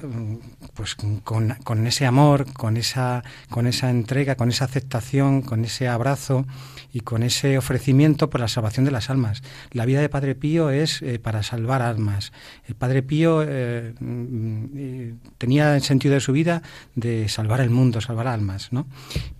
pues 0.73 0.95
con, 0.95 1.19
con, 1.19 1.87
ese 1.87 2.05
amor, 2.05 2.51
con 2.53 2.77
esa, 2.77 3.23
con 3.49 3.65
esa 3.65 3.89
entrega, 3.89 4.35
con 4.35 4.49
esa 4.49 4.65
aceptación, 4.65 5.41
con 5.41 5.65
ese 5.65 5.87
abrazo 5.87 6.45
y 6.93 6.99
con 6.99 7.23
ese 7.23 7.57
ofrecimiento 7.57 8.29
por 8.29 8.41
la 8.41 8.47
salvación 8.47 8.85
de 8.85 8.91
las 8.91 9.09
almas. 9.09 9.41
La 9.71 9.85
vida 9.85 10.01
de 10.01 10.09
Padre 10.09 10.35
Pío 10.35 10.69
es 10.69 11.01
eh, 11.01 11.19
para 11.19 11.43
salvar 11.43 11.81
almas. 11.81 12.33
El 12.67 12.75
Padre 12.75 13.03
Pío 13.03 13.43
eh, 13.45 13.93
mm, 13.99 15.35
tenía 15.37 15.75
el 15.75 15.81
sentido 15.81 16.13
de 16.13 16.19
su 16.19 16.31
vida 16.31 16.61
de 16.95 17.27
salvar 17.29 17.61
el 17.61 17.69
mundo, 17.69 18.01
salvar 18.01 18.27
almas, 18.27 18.71
¿no? 18.71 18.85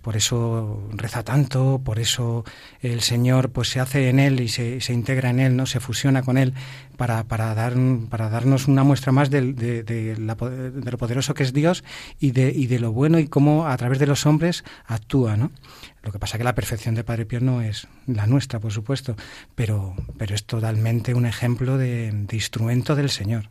Por 0.02 0.16
eso 0.16 0.88
reza 0.92 1.22
tanto, 1.22 1.80
por 1.84 1.98
eso 1.98 2.44
el 2.80 3.00
Señor 3.00 3.50
pues 3.50 3.68
se 3.68 3.80
hace 3.80 4.08
en 4.08 4.20
él 4.20 4.40
y 4.40 4.48
se, 4.48 4.80
se 4.80 4.92
integra 4.92 5.30
en 5.30 5.40
él, 5.40 5.56
¿no? 5.56 5.66
Se 5.66 5.80
fusiona 5.80 6.22
con 6.22 6.38
él 6.38 6.54
para, 6.96 7.24
para, 7.24 7.54
dar, 7.54 7.74
para 8.10 8.28
darnos 8.28 8.68
una 8.68 8.84
muestra 8.84 9.12
más 9.12 9.30
de, 9.30 9.52
de, 9.52 10.16
lo 10.18 10.98
poderoso 10.98 11.34
que 11.34 11.42
es 11.42 11.52
Dios 11.52 11.84
y 12.18 12.32
de, 12.32 12.50
y 12.50 12.66
de 12.66 12.78
lo 12.78 12.92
bueno 12.92 13.18
y 13.18 13.28
cómo 13.28 13.66
a 13.66 13.76
través 13.76 13.98
de 13.98 14.06
los 14.06 14.26
hombres 14.26 14.64
actúa, 14.86 15.36
¿no? 15.36 15.50
Lo 16.02 16.12
que 16.12 16.18
pasa 16.18 16.38
que 16.38 16.44
la 16.44 16.54
perfección 16.54 16.94
de 16.94 17.04
Padre 17.04 17.26
Pío 17.26 17.40
no 17.40 17.62
es 17.62 17.88
la 18.06 18.26
nuestra, 18.26 18.60
por 18.60 18.72
supuesto, 18.72 19.16
pero, 19.54 19.94
pero 20.18 20.34
es 20.34 20.44
totalmente 20.44 21.14
un 21.14 21.26
ejemplo 21.26 21.78
de 21.78 22.26
instrumento 22.30 22.94
del 22.94 23.10
Señor. 23.10 23.50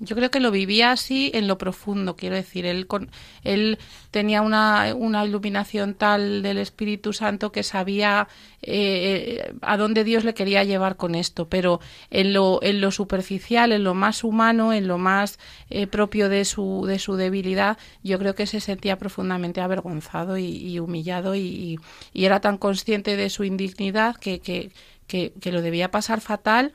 Yo 0.00 0.16
creo 0.16 0.28
que 0.28 0.40
lo 0.40 0.50
vivía 0.50 0.90
así 0.90 1.30
en 1.34 1.46
lo 1.46 1.56
profundo, 1.56 2.16
quiero 2.16 2.34
decir, 2.34 2.66
él, 2.66 2.88
con, 2.88 3.10
él 3.44 3.78
tenía 4.10 4.42
una, 4.42 4.92
una 4.92 5.24
iluminación 5.24 5.94
tal 5.94 6.42
del 6.42 6.58
Espíritu 6.58 7.12
Santo 7.12 7.52
que 7.52 7.62
sabía 7.62 8.26
eh, 8.60 9.54
a 9.62 9.76
dónde 9.76 10.02
Dios 10.02 10.24
le 10.24 10.34
quería 10.34 10.64
llevar 10.64 10.96
con 10.96 11.14
esto, 11.14 11.48
pero 11.48 11.80
en 12.10 12.32
lo, 12.32 12.60
en 12.64 12.80
lo 12.80 12.90
superficial, 12.90 13.70
en 13.70 13.84
lo 13.84 13.94
más 13.94 14.24
humano, 14.24 14.72
en 14.72 14.88
lo 14.88 14.98
más 14.98 15.38
eh, 15.70 15.86
propio 15.86 16.28
de 16.28 16.44
su, 16.44 16.86
de 16.88 16.98
su 16.98 17.14
debilidad, 17.14 17.78
yo 18.02 18.18
creo 18.18 18.34
que 18.34 18.48
se 18.48 18.60
sentía 18.60 18.98
profundamente 18.98 19.60
avergonzado 19.60 20.36
y, 20.38 20.76
humillado 20.80 21.36
y, 21.36 21.78
y, 22.12 22.24
era 22.24 22.40
tan 22.40 22.58
consciente 22.58 23.16
de 23.16 23.30
su 23.30 23.44
indignidad 23.44 24.16
que, 24.16 24.40
que, 24.40 24.72
que 25.06 25.52
lo 25.52 25.62
debía 25.62 25.92
pasar 25.92 26.20
fatal 26.20 26.72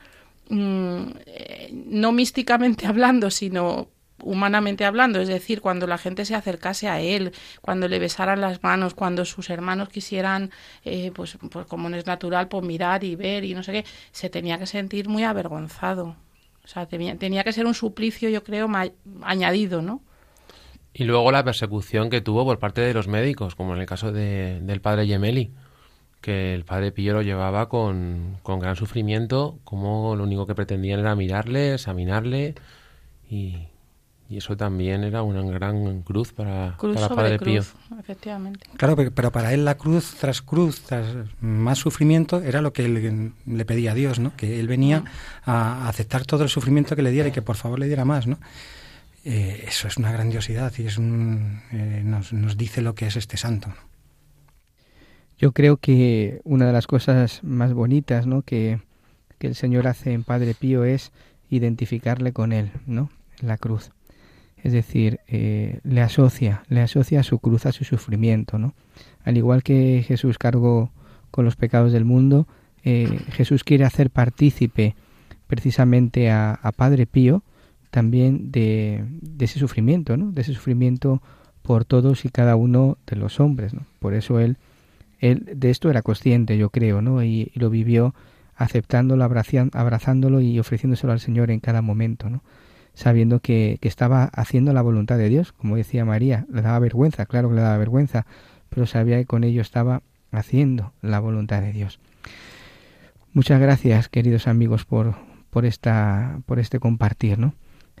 Mm, 0.50 1.12
eh, 1.26 1.70
no 1.72 2.10
místicamente 2.12 2.86
hablando, 2.86 3.30
sino 3.30 3.88
humanamente 4.22 4.84
hablando, 4.84 5.18
es 5.20 5.28
decir, 5.28 5.62
cuando 5.62 5.86
la 5.86 5.96
gente 5.96 6.26
se 6.26 6.34
acercase 6.34 6.88
a 6.88 7.00
él, 7.00 7.32
cuando 7.62 7.88
le 7.88 7.98
besaran 7.98 8.42
las 8.42 8.62
manos, 8.62 8.92
cuando 8.92 9.24
sus 9.24 9.48
hermanos 9.48 9.88
quisieran, 9.88 10.50
eh, 10.84 11.10
pues, 11.14 11.38
pues 11.50 11.66
como 11.66 11.88
no 11.88 11.96
es 11.96 12.04
natural, 12.04 12.48
pues 12.48 12.62
mirar 12.62 13.02
y 13.02 13.16
ver 13.16 13.44
y 13.44 13.54
no 13.54 13.62
sé 13.62 13.72
qué, 13.72 13.84
se 14.12 14.28
tenía 14.28 14.58
que 14.58 14.66
sentir 14.66 15.08
muy 15.08 15.24
avergonzado. 15.24 16.16
O 16.62 16.68
sea, 16.68 16.84
tenía, 16.84 17.16
tenía 17.16 17.44
que 17.44 17.52
ser 17.52 17.64
un 17.64 17.72
suplicio, 17.72 18.28
yo 18.28 18.44
creo, 18.44 18.68
añadido, 19.22 19.80
¿no? 19.80 20.02
Y 20.92 21.04
luego 21.04 21.32
la 21.32 21.42
persecución 21.42 22.10
que 22.10 22.20
tuvo 22.20 22.44
por 22.44 22.58
parte 22.58 22.82
de 22.82 22.92
los 22.92 23.08
médicos, 23.08 23.54
como 23.54 23.74
en 23.74 23.80
el 23.80 23.86
caso 23.86 24.12
de, 24.12 24.60
del 24.60 24.82
padre 24.82 25.06
Gemelli 25.06 25.50
que 26.20 26.54
el 26.54 26.64
padre 26.64 26.92
Pillo 26.92 27.14
lo 27.14 27.22
llevaba 27.22 27.68
con, 27.68 28.38
gran 28.44 28.76
sufrimiento, 28.76 29.58
como 29.64 30.16
lo 30.16 30.24
único 30.24 30.46
que 30.46 30.54
pretendían 30.54 31.00
era 31.00 31.14
mirarle, 31.16 31.74
examinarle 31.74 32.54
y, 33.28 33.66
eso 34.28 34.56
también 34.56 35.02
era 35.02 35.24
una 35.24 35.42
gran 35.42 36.02
cruz 36.02 36.32
para, 36.32 36.76
para 36.76 37.08
Padre 37.08 37.40
Pío. 37.40 37.64
Efectivamente. 37.98 38.64
Claro, 38.76 38.94
pero, 38.94 39.32
para 39.32 39.52
él 39.52 39.64
la 39.64 39.76
cruz 39.76 40.14
tras 40.20 40.40
cruz, 40.40 40.82
tras 40.82 41.04
más 41.40 41.78
sufrimiento, 41.78 42.40
era 42.40 42.60
lo 42.60 42.72
que 42.72 42.84
él, 42.84 43.32
le 43.44 43.64
pedía 43.64 43.90
a 43.90 43.94
Dios, 43.94 44.20
¿no? 44.20 44.36
Que 44.36 44.60
él 44.60 44.68
venía 44.68 45.02
a 45.44 45.88
aceptar 45.88 46.26
todo 46.26 46.44
el 46.44 46.48
sufrimiento 46.48 46.94
que 46.94 47.02
le 47.02 47.10
diera 47.10 47.30
y 47.30 47.32
que 47.32 47.42
por 47.42 47.56
favor 47.56 47.80
le 47.80 47.88
diera 47.88 48.04
más, 48.04 48.28
¿no? 48.28 48.38
Eh, 49.24 49.64
eso 49.66 49.88
es 49.88 49.96
una 49.96 50.12
grandiosidad 50.12 50.72
y 50.78 50.86
es 50.86 50.96
un, 50.96 51.62
eh, 51.72 52.02
nos, 52.04 52.32
nos 52.32 52.56
dice 52.56 52.82
lo 52.82 52.94
que 52.94 53.08
es 53.08 53.16
este 53.16 53.36
santo. 53.36 53.74
Yo 55.40 55.52
creo 55.52 55.78
que 55.78 56.42
una 56.44 56.66
de 56.66 56.72
las 56.74 56.86
cosas 56.86 57.42
más 57.42 57.72
bonitas 57.72 58.26
¿no? 58.26 58.42
que, 58.42 58.80
el 59.40 59.54
Señor 59.54 59.86
hace 59.86 60.12
en 60.12 60.22
Padre 60.22 60.52
Pío 60.52 60.84
es 60.84 61.12
identificarle 61.48 62.34
con 62.34 62.52
Él, 62.52 62.72
¿no? 62.86 63.08
La 63.40 63.56
cruz. 63.56 63.90
Es 64.62 64.74
decir, 64.74 65.20
eh, 65.28 65.80
le 65.82 66.02
asocia, 66.02 66.62
le 66.68 66.82
asocia 66.82 67.20
a 67.20 67.22
su 67.22 67.38
cruz, 67.38 67.64
a 67.64 67.72
su 67.72 67.84
sufrimiento, 67.84 68.58
¿no? 68.58 68.74
Al 69.24 69.38
igual 69.38 69.62
que 69.62 70.04
Jesús 70.06 70.36
cargó 70.36 70.92
con 71.30 71.46
los 71.46 71.56
pecados 71.56 71.90
del 71.92 72.04
mundo, 72.04 72.46
eh, 72.84 73.18
Jesús 73.32 73.64
quiere 73.64 73.86
hacer 73.86 74.10
partícipe 74.10 74.94
precisamente 75.46 76.30
a, 76.30 76.52
a 76.52 76.70
Padre 76.70 77.06
Pío 77.06 77.42
también 77.90 78.52
de, 78.52 79.06
de, 79.22 79.46
ese 79.46 79.58
sufrimiento, 79.58 80.18
¿no? 80.18 80.32
De 80.32 80.42
ese 80.42 80.52
sufrimiento 80.52 81.22
por 81.62 81.86
todos 81.86 82.26
y 82.26 82.28
cada 82.28 82.56
uno 82.56 82.98
de 83.06 83.16
los 83.16 83.40
hombres, 83.40 83.72
¿no? 83.72 83.86
Por 84.00 84.12
eso 84.12 84.38
él 84.38 84.58
él 85.20 85.48
de 85.54 85.70
esto 85.70 85.90
era 85.90 86.02
consciente, 86.02 86.58
yo 86.58 86.70
creo, 86.70 87.02
¿no? 87.02 87.22
Y, 87.22 87.52
lo 87.54 87.70
vivió 87.70 88.14
aceptándolo, 88.56 89.24
abrazándolo 89.24 90.40
y 90.40 90.58
ofreciéndoselo 90.58 91.12
al 91.12 91.20
Señor 91.20 91.50
en 91.50 91.60
cada 91.60 91.82
momento, 91.82 92.28
¿no? 92.28 92.42
Sabiendo 92.94 93.40
que, 93.40 93.78
que 93.80 93.88
estaba 93.88 94.24
haciendo 94.24 94.72
la 94.72 94.82
voluntad 94.82 95.16
de 95.16 95.28
Dios, 95.28 95.52
como 95.52 95.76
decía 95.76 96.04
María, 96.04 96.46
le 96.52 96.60
daba 96.60 96.78
vergüenza, 96.78 97.24
claro 97.26 97.48
que 97.48 97.54
le 97.54 97.62
daba 97.62 97.78
vergüenza, 97.78 98.26
pero 98.68 98.86
sabía 98.86 99.16
que 99.18 99.26
con 99.26 99.44
ello 99.44 99.62
estaba 99.62 100.02
haciendo 100.32 100.92
la 101.00 101.20
voluntad 101.20 101.62
de 101.62 101.72
Dios. 101.72 102.00
Muchas 103.32 103.60
gracias, 103.60 104.08
queridos 104.08 104.48
amigos, 104.48 104.84
por, 104.84 105.14
por, 105.50 105.64
esta, 105.64 106.40
por 106.46 106.58
este 106.58 106.80
compartir, 106.80 107.38
¿no? 107.38 107.54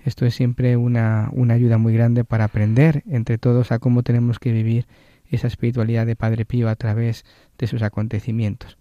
Esto 0.04 0.26
es 0.26 0.34
siempre 0.34 0.76
una, 0.76 1.28
una 1.32 1.54
ayuda 1.54 1.78
muy 1.78 1.92
grande 1.94 2.24
para 2.24 2.44
aprender 2.44 3.02
entre 3.08 3.38
todos 3.38 3.70
a 3.70 3.78
cómo 3.78 4.02
tenemos 4.02 4.38
que 4.38 4.52
vivir 4.52 4.86
esa 5.30 5.46
espiritualidad 5.46 6.06
de 6.06 6.16
Padre 6.16 6.44
Pío 6.44 6.68
a 6.68 6.76
través 6.76 7.24
de 7.58 7.66
sus 7.66 7.82
acontecimientos. 7.82 8.76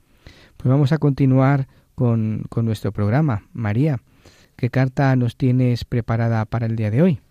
Pues 0.58 0.70
vamos 0.70 0.92
a 0.92 0.98
continuar 0.98 1.68
con, 1.96 2.44
con 2.50 2.66
nuestro 2.66 2.92
programa. 2.92 3.44
María, 3.54 4.02
¿qué 4.56 4.70
carta 4.70 5.16
nos 5.16 5.38
tienes 5.38 5.86
preparada 5.86 6.44
para 6.46 6.66
el 6.66 6.76
día 6.76 6.92
de 6.92 7.02
hoy? 7.02 7.22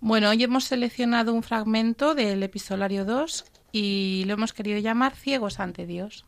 Bueno, 0.00 0.28
hoy 0.28 0.42
hemos 0.42 0.64
seleccionado 0.64 1.32
un 1.32 1.42
fragmento 1.42 2.14
del 2.14 2.42
epistolario 2.42 3.04
2 3.04 3.46
y 3.72 4.24
lo 4.26 4.34
hemos 4.34 4.52
querido 4.52 4.78
llamar 4.78 5.16
Ciegos 5.16 5.58
ante 5.58 5.86
Dios. 5.86 6.26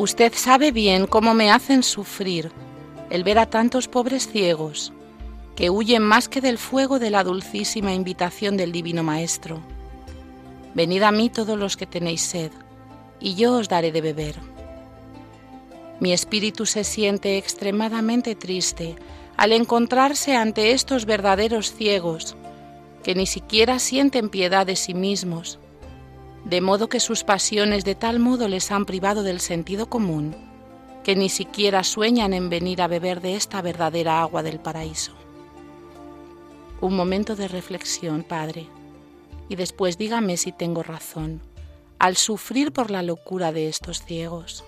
Usted 0.00 0.32
sabe 0.34 0.72
bien 0.72 1.06
cómo 1.06 1.34
me 1.34 1.50
hacen 1.50 1.82
sufrir 1.82 2.50
el 3.10 3.22
ver 3.22 3.38
a 3.38 3.44
tantos 3.44 3.86
pobres 3.86 4.28
ciegos 4.28 4.94
que 5.54 5.68
huyen 5.68 6.02
más 6.02 6.26
que 6.26 6.40
del 6.40 6.56
fuego 6.56 6.98
de 6.98 7.10
la 7.10 7.22
dulcísima 7.22 7.92
invitación 7.92 8.56
del 8.56 8.72
Divino 8.72 9.02
Maestro. 9.02 9.60
Venid 10.72 11.02
a 11.02 11.12
mí 11.12 11.28
todos 11.28 11.58
los 11.58 11.76
que 11.76 11.84
tenéis 11.84 12.22
sed, 12.22 12.50
y 13.20 13.34
yo 13.34 13.58
os 13.58 13.68
daré 13.68 13.92
de 13.92 14.00
beber. 14.00 14.36
Mi 16.00 16.14
espíritu 16.14 16.64
se 16.64 16.82
siente 16.82 17.36
extremadamente 17.36 18.34
triste 18.34 18.96
al 19.36 19.52
encontrarse 19.52 20.34
ante 20.34 20.72
estos 20.72 21.04
verdaderos 21.04 21.74
ciegos, 21.74 22.36
que 23.02 23.14
ni 23.14 23.26
siquiera 23.26 23.78
sienten 23.78 24.30
piedad 24.30 24.64
de 24.64 24.76
sí 24.76 24.94
mismos, 24.94 25.59
de 26.44 26.60
modo 26.60 26.88
que 26.88 27.00
sus 27.00 27.24
pasiones 27.24 27.84
de 27.84 27.94
tal 27.94 28.18
modo 28.18 28.48
les 28.48 28.70
han 28.70 28.86
privado 28.86 29.22
del 29.22 29.40
sentido 29.40 29.86
común, 29.86 30.34
que 31.04 31.14
ni 31.14 31.28
siquiera 31.28 31.84
sueñan 31.84 32.32
en 32.32 32.48
venir 32.48 32.82
a 32.82 32.88
beber 32.88 33.20
de 33.20 33.34
esta 33.34 33.62
verdadera 33.62 34.20
agua 34.20 34.42
del 34.42 34.58
paraíso. 34.58 35.12
Un 36.80 36.96
momento 36.96 37.36
de 37.36 37.48
reflexión, 37.48 38.22
Padre, 38.22 38.66
y 39.48 39.56
después 39.56 39.98
dígame 39.98 40.36
si 40.36 40.52
tengo 40.52 40.82
razón, 40.82 41.42
al 41.98 42.16
sufrir 42.16 42.72
por 42.72 42.90
la 42.90 43.02
locura 43.02 43.52
de 43.52 43.68
estos 43.68 44.02
ciegos. 44.02 44.64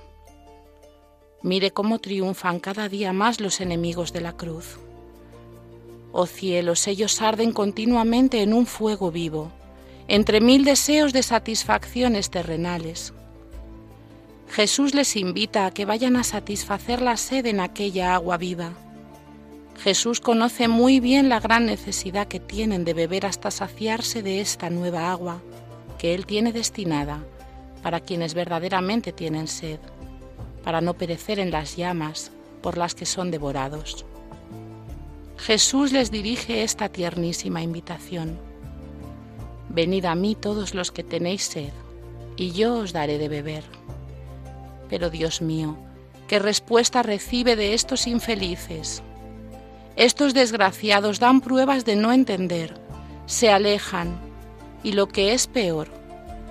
Mire 1.43 1.71
cómo 1.71 1.99
triunfan 1.99 2.61
cada 2.61 2.89
día 2.89 3.13
más 3.13 3.41
los 3.41 3.61
enemigos 3.61 4.13
de 4.13 4.21
la 4.21 4.37
cruz. 4.37 4.79
Oh 6.13 6.27
cielos, 6.27 6.87
ellos 6.87 7.23
arden 7.23 7.53
continuamente 7.53 8.43
en 8.43 8.53
un 8.53 8.67
fuego 8.67 9.11
vivo 9.11 9.51
entre 10.13 10.43
mil 10.43 10.63
deseos 10.63 11.15
de 11.15 11.23
satisfacciones 11.23 12.29
terrenales. 12.29 13.15
Jesús 14.51 14.95
les 14.95 15.17
invita 15.17 15.65
a 15.65 15.71
que 15.71 15.87
vayan 15.87 16.17
a 16.17 16.23
satisfacer 16.23 17.01
la 17.01 17.17
sed 17.17 17.47
en 17.47 17.61
aquella 17.61 18.15
agua 18.15 18.37
viva. 18.37 18.75
Jesús 19.83 20.21
conoce 20.21 20.69
muy 20.69 21.01
bien 21.01 21.31
la 21.31 21.41
gran 21.41 21.65
necesidad 21.65 22.29
que 22.29 22.41
tienen 22.41 22.85
de 22.85 22.93
beber 22.93 23.25
hasta 23.25 23.51
saciarse 23.51 24.23
de 24.23 24.43
esta 24.43 24.69
nueva 24.69 25.11
agua 25.11 25.41
que 25.97 26.15
Él 26.15 26.27
tiene 26.27 26.53
destinada 26.53 27.25
para 27.83 28.01
quienes 28.01 28.35
verdaderamente 28.35 29.13
tienen 29.13 29.49
sed, 29.49 29.81
para 30.63 30.83
no 30.83 30.93
perecer 30.93 31.39
en 31.39 31.51
las 31.51 31.75
llamas 31.75 32.33
por 32.61 32.77
las 32.77 32.95
que 32.95 33.07
son 33.07 33.31
devorados. 33.31 34.05
Jesús 35.39 35.91
les 35.91 36.11
dirige 36.11 36.65
esta 36.65 36.91
tiernísima 36.91 37.63
invitación. 37.63 38.52
Venid 39.73 40.05
a 40.05 40.15
mí 40.15 40.35
todos 40.35 40.75
los 40.75 40.93
que 40.93 41.03
tenéis 41.03 41.45
sed, 41.45 41.73
y 42.37 42.53
yo 42.53 42.75
os 42.75 42.93
daré 42.93 43.17
de 43.17 43.31
beber. 43.31 43.65
Pero 44.91 45.09
Dios 45.09 45.41
mío, 45.41 45.77
¿qué 46.29 46.39
respuesta 46.39 47.03
recibe 47.03 47.57
de 47.57 47.73
estos 47.73 48.07
infelices? 48.07 49.03
Estos 49.97 50.35
desgraciados 50.35 51.21
dan 51.21 51.41
pruebas 51.41 51.87
de 51.87 51.97
no 51.97 52.13
entender, 52.13 52.75
se 53.25 53.51
alejan, 53.51 54.21
y 54.83 54.93
lo 54.93 55.09
que 55.09 55.33
es 55.33 55.47
peor, 55.47 55.89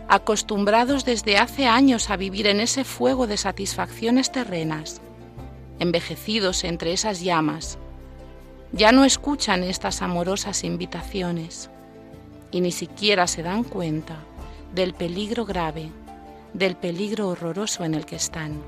acostumbrados 0.07 1.05
desde 1.05 1.37
hace 1.37 1.67
años 1.67 2.09
a 2.09 2.17
vivir 2.17 2.47
en 2.47 2.59
ese 2.59 2.83
fuego 2.83 3.27
de 3.27 3.37
satisfacciones 3.37 4.31
terrenas, 4.31 4.99
envejecidos 5.77 6.63
entre 6.63 6.91
esas 6.93 7.21
llamas, 7.21 7.77
ya 8.71 8.91
no 8.91 9.05
escuchan 9.05 9.63
estas 9.63 10.01
amorosas 10.01 10.63
invitaciones 10.63 11.70
y 12.51 12.61
ni 12.61 12.71
siquiera 12.71 13.27
se 13.27 13.43
dan 13.43 13.63
cuenta 13.63 14.17
del 14.73 14.93
peligro 14.93 15.45
grave, 15.45 15.89
del 16.53 16.75
peligro 16.75 17.29
horroroso 17.29 17.83
en 17.83 17.95
el 17.95 18.05
que 18.05 18.17
están. 18.17 18.59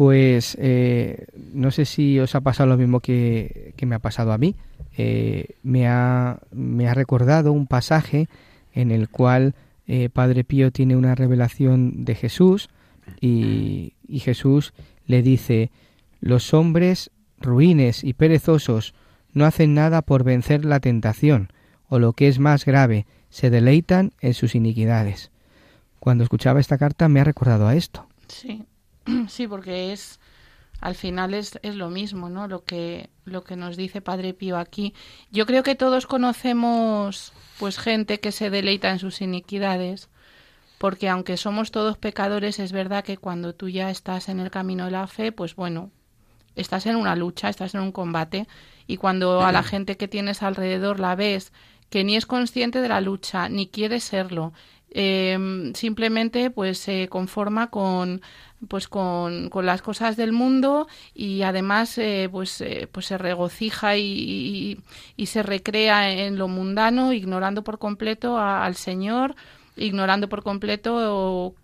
Pues 0.00 0.56
eh, 0.58 1.26
no 1.52 1.70
sé 1.70 1.84
si 1.84 2.18
os 2.20 2.34
ha 2.34 2.40
pasado 2.40 2.70
lo 2.70 2.78
mismo 2.78 3.00
que, 3.00 3.74
me 3.84 3.94
ha 3.94 3.98
pasado 3.98 4.32
a 4.32 4.38
mí. 4.38 4.56
Eh, 4.96 5.56
me, 5.62 5.88
ha, 5.88 6.38
me, 6.52 6.88
ha, 6.88 6.94
recordado 6.94 7.52
un 7.52 7.66
pasaje 7.66 8.26
en 8.72 8.90
el 8.90 9.08
cual 9.08 9.54
eh, 9.86 10.08
Padre 10.08 10.44
Pío 10.44 10.70
tiene 10.70 10.96
una 10.96 11.14
revelación 11.14 12.04
de 12.04 12.14
Jesús 12.14 12.68
y, 13.20 13.94
y 14.06 14.20
Jesús 14.20 14.72
le 15.06 15.22
dice, 15.22 15.70
los 16.20 16.54
hombres 16.54 17.10
ruines 17.38 18.04
y 18.04 18.12
perezosos 18.12 18.94
no 19.32 19.44
hacen 19.44 19.74
nada 19.74 20.02
por 20.02 20.24
vencer 20.24 20.64
la 20.64 20.80
tentación, 20.80 21.52
o 21.88 21.98
lo 21.98 22.12
que 22.12 22.28
es 22.28 22.38
más 22.38 22.64
grave, 22.64 23.06
se 23.30 23.50
deleitan 23.50 24.12
en 24.20 24.34
sus 24.34 24.54
iniquidades. 24.54 25.30
Cuando 25.98 26.24
escuchaba 26.24 26.60
esta 26.60 26.78
carta 26.78 27.08
me 27.08 27.20
ha 27.20 27.24
recordado 27.24 27.66
a 27.66 27.74
esto. 27.74 28.06
Sí, 28.28 28.64
Sí, 29.28 29.46
porque 29.46 29.92
es 29.92 30.20
al 30.80 30.94
final 30.94 31.34
es, 31.34 31.58
es, 31.62 31.76
lo 31.76 31.90
mismo, 31.90 32.28
¿no? 32.28 32.48
Lo 32.48 32.64
que 32.64 33.10
lo 33.24 33.44
que 33.44 33.56
nos 33.56 33.76
dice 33.76 34.00
Padre 34.00 34.34
Pío 34.34 34.56
aquí. 34.56 34.94
Yo 35.30 35.46
creo 35.46 35.62
que 35.62 35.74
todos 35.74 36.06
conocemos 36.06 37.32
pues 37.58 37.78
gente 37.78 38.20
que 38.20 38.32
se 38.32 38.50
deleita 38.50 38.90
en 38.90 38.98
sus 38.98 39.20
iniquidades, 39.20 40.08
porque 40.78 41.08
aunque 41.08 41.36
somos 41.36 41.70
todos 41.70 41.98
pecadores, 41.98 42.58
es 42.58 42.72
verdad 42.72 43.04
que 43.04 43.18
cuando 43.18 43.54
tú 43.54 43.68
ya 43.68 43.90
estás 43.90 44.28
en 44.28 44.40
el 44.40 44.50
camino 44.50 44.86
de 44.86 44.92
la 44.92 45.06
fe, 45.06 45.32
pues 45.32 45.54
bueno, 45.54 45.90
estás 46.56 46.86
en 46.86 46.96
una 46.96 47.16
lucha, 47.16 47.48
estás 47.48 47.74
en 47.74 47.82
un 47.82 47.92
combate 47.92 48.48
y 48.86 48.96
cuando 48.96 49.42
a 49.42 49.52
la 49.52 49.62
gente 49.62 49.96
que 49.96 50.08
tienes 50.08 50.42
alrededor 50.42 50.98
la 50.98 51.14
ves 51.14 51.52
que 51.90 52.04
ni 52.04 52.16
es 52.16 52.24
consciente 52.24 52.80
de 52.80 52.88
la 52.88 53.00
lucha, 53.00 53.48
ni 53.48 53.68
quiere 53.68 54.00
serlo, 54.00 54.52
eh, 54.92 55.72
simplemente 55.74 56.50
pues 56.50 56.78
se 56.78 57.08
conforma 57.08 57.70
con 57.70 58.22
pues 58.68 58.88
con, 58.88 59.48
con, 59.48 59.64
las 59.64 59.80
cosas 59.80 60.16
del 60.18 60.32
mundo 60.32 60.86
y 61.14 61.42
además 61.42 61.96
eh, 61.96 62.28
pues, 62.30 62.60
eh, 62.60 62.88
pues 62.92 63.06
se 63.06 63.16
regocija 63.16 63.96
y, 63.96 64.82
y, 65.16 65.26
se 65.26 65.42
recrea 65.42 66.10
en 66.12 66.36
lo 66.36 66.46
mundano 66.46 67.14
ignorando 67.14 67.64
por 67.64 67.78
completo 67.78 68.36
al 68.38 68.74
Señor 68.74 69.34
ignorando 69.76 70.28
por 70.28 70.42
completo 70.42 71.54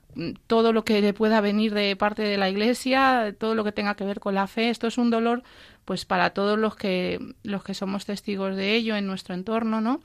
todo 0.46 0.72
lo 0.72 0.84
que 0.84 1.02
le 1.02 1.12
pueda 1.12 1.42
venir 1.42 1.74
de 1.74 1.96
parte 1.96 2.22
de 2.22 2.38
la 2.38 2.48
Iglesia 2.48 3.34
todo 3.38 3.54
lo 3.54 3.64
que 3.64 3.72
tenga 3.72 3.94
que 3.94 4.04
ver 4.04 4.20
con 4.20 4.34
la 4.34 4.46
fe. 4.46 4.70
Esto 4.70 4.86
es 4.86 4.96
un 4.96 5.10
dolor 5.10 5.42
pues 5.84 6.06
para 6.06 6.30
todos 6.30 6.58
los 6.58 6.76
que 6.76 7.20
los 7.42 7.62
que 7.62 7.74
somos 7.74 8.06
testigos 8.06 8.56
de 8.56 8.74
ello 8.74 8.96
en 8.96 9.06
nuestro 9.06 9.34
entorno 9.34 9.80
no 9.82 10.00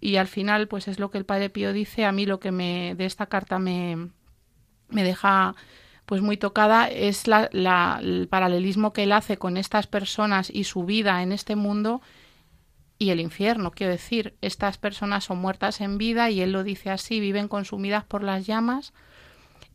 y 0.00 0.16
al 0.16 0.26
final 0.26 0.68
pues 0.68 0.88
es 0.88 0.98
lo 0.98 1.10
que 1.10 1.18
el 1.18 1.24
Padre 1.24 1.50
Pío 1.50 1.72
dice 1.72 2.04
a 2.04 2.12
mí 2.12 2.26
lo 2.26 2.40
que 2.40 2.52
me 2.52 2.94
de 2.96 3.06
esta 3.06 3.26
carta 3.26 3.58
me 3.58 4.10
me 4.88 5.02
deja 5.02 5.54
pues 6.06 6.22
muy 6.22 6.36
tocada 6.36 6.88
es 6.88 7.26
la, 7.26 7.48
el 8.00 8.28
paralelismo 8.28 8.92
que 8.92 9.02
él 9.02 9.12
hace 9.12 9.36
con 9.38 9.56
estas 9.56 9.88
personas 9.88 10.50
y 10.50 10.64
su 10.64 10.84
vida 10.84 11.22
en 11.22 11.32
este 11.32 11.56
mundo 11.56 12.00
y 12.98 13.10
el 13.10 13.20
infierno. 13.20 13.72
Quiero 13.72 13.92
decir, 13.92 14.36
estas 14.40 14.78
personas 14.78 15.24
son 15.24 15.38
muertas 15.38 15.80
en 15.80 15.98
vida 15.98 16.30
y 16.30 16.40
él 16.40 16.52
lo 16.52 16.62
dice 16.62 16.90
así, 16.90 17.18
viven 17.18 17.48
consumidas 17.48 18.04
por 18.04 18.22
las 18.22 18.46
llamas 18.46 18.94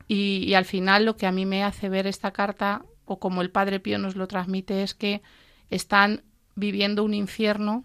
y, 0.08 0.46
y 0.48 0.54
al 0.54 0.64
final 0.64 1.04
lo 1.04 1.18
que 1.18 1.28
a 1.28 1.34
mí 1.34 1.46
me 1.46 1.66
hace 1.66 1.90
ver 1.90 2.08
esta 2.08 2.32
carta 2.32 2.86
o 3.04 3.20
como 3.20 3.42
el 3.42 3.52
Padre 3.52 3.82
Pío 3.82 4.00
nos 4.00 4.16
lo 4.16 4.28
transmite 4.30 4.84
es 4.84 4.94
que 4.94 5.22
están 5.70 6.24
viviendo 6.56 7.04
un 7.04 7.14
infierno 7.14 7.84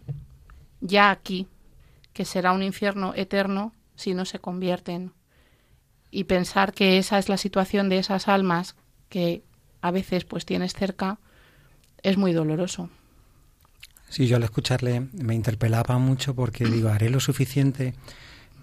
ya 0.80 1.10
aquí, 1.10 1.48
que 2.16 2.24
será 2.24 2.52
un 2.52 2.62
infierno 2.62 3.12
eterno 3.14 3.74
si 3.94 4.14
no 4.14 4.24
se 4.24 4.38
convierten 4.38 5.12
y 6.10 6.24
pensar 6.24 6.72
que 6.72 6.96
esa 6.96 7.18
es 7.18 7.28
la 7.28 7.36
situación 7.36 7.90
de 7.90 7.98
esas 7.98 8.26
almas 8.26 8.74
que 9.10 9.42
a 9.82 9.90
veces 9.90 10.24
pues 10.24 10.46
tienes 10.46 10.72
cerca 10.72 11.18
es 12.02 12.16
muy 12.16 12.32
doloroso. 12.32 12.88
Sí, 14.08 14.26
yo 14.26 14.36
al 14.36 14.44
escucharle 14.44 15.08
me 15.12 15.34
interpelaba 15.34 15.98
mucho 15.98 16.34
porque 16.34 16.64
digo, 16.76 16.88
haré 16.88 17.10
lo 17.10 17.20
suficiente 17.20 17.92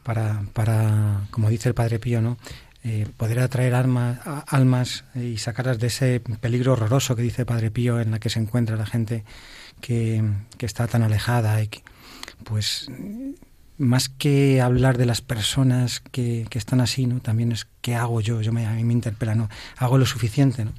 para, 0.02 0.46
para 0.54 1.28
como 1.30 1.52
dice 1.52 1.70
el 1.70 1.76
Padre 1.76 2.00
Pío, 2.00 2.24
¿no? 2.24 2.40
Eh, 2.84 3.06
poder 3.18 3.40
atraer 3.40 3.76
almas, 3.76 4.20
almas 4.48 5.06
y 5.14 5.38
sacarlas 5.38 5.78
de 5.78 5.88
ese 5.88 6.22
peligro 6.42 6.74
horroroso 6.74 7.16
que 7.16 7.22
dice 7.22 7.46
Padre 7.46 7.70
Pío 7.70 8.00
en 8.00 8.10
la 8.10 8.20
que 8.20 8.32
se 8.32 8.40
encuentra 8.40 8.76
la 8.78 8.88
gente 8.88 9.24
que, 9.80 10.24
que 10.58 10.66
está 10.66 10.88
tan 10.88 11.04
alejada 11.04 11.62
y 11.62 11.68
que, 11.68 11.84
pues 12.44 12.90
más 13.78 14.10
que 14.10 14.62
hablar 14.62 14.98
de 14.98 15.06
las 15.06 15.22
personas 15.22 16.00
que, 16.00 16.46
que, 16.50 16.58
están 16.58 16.82
así, 16.82 17.06
¿no? 17.06 17.20
También 17.20 17.52
es 17.52 17.68
qué 17.82 17.96
hago 17.96 18.22
yo, 18.22 18.42
yo 18.42 18.52
me, 18.52 18.66
a 18.66 18.74
mí 18.74 18.84
me 18.84 18.94
interpela, 18.94 19.36
¿no? 19.36 19.50
Hago 19.78 19.98
lo 19.98 20.06
suficiente, 20.06 20.66
¿no? 20.66 20.72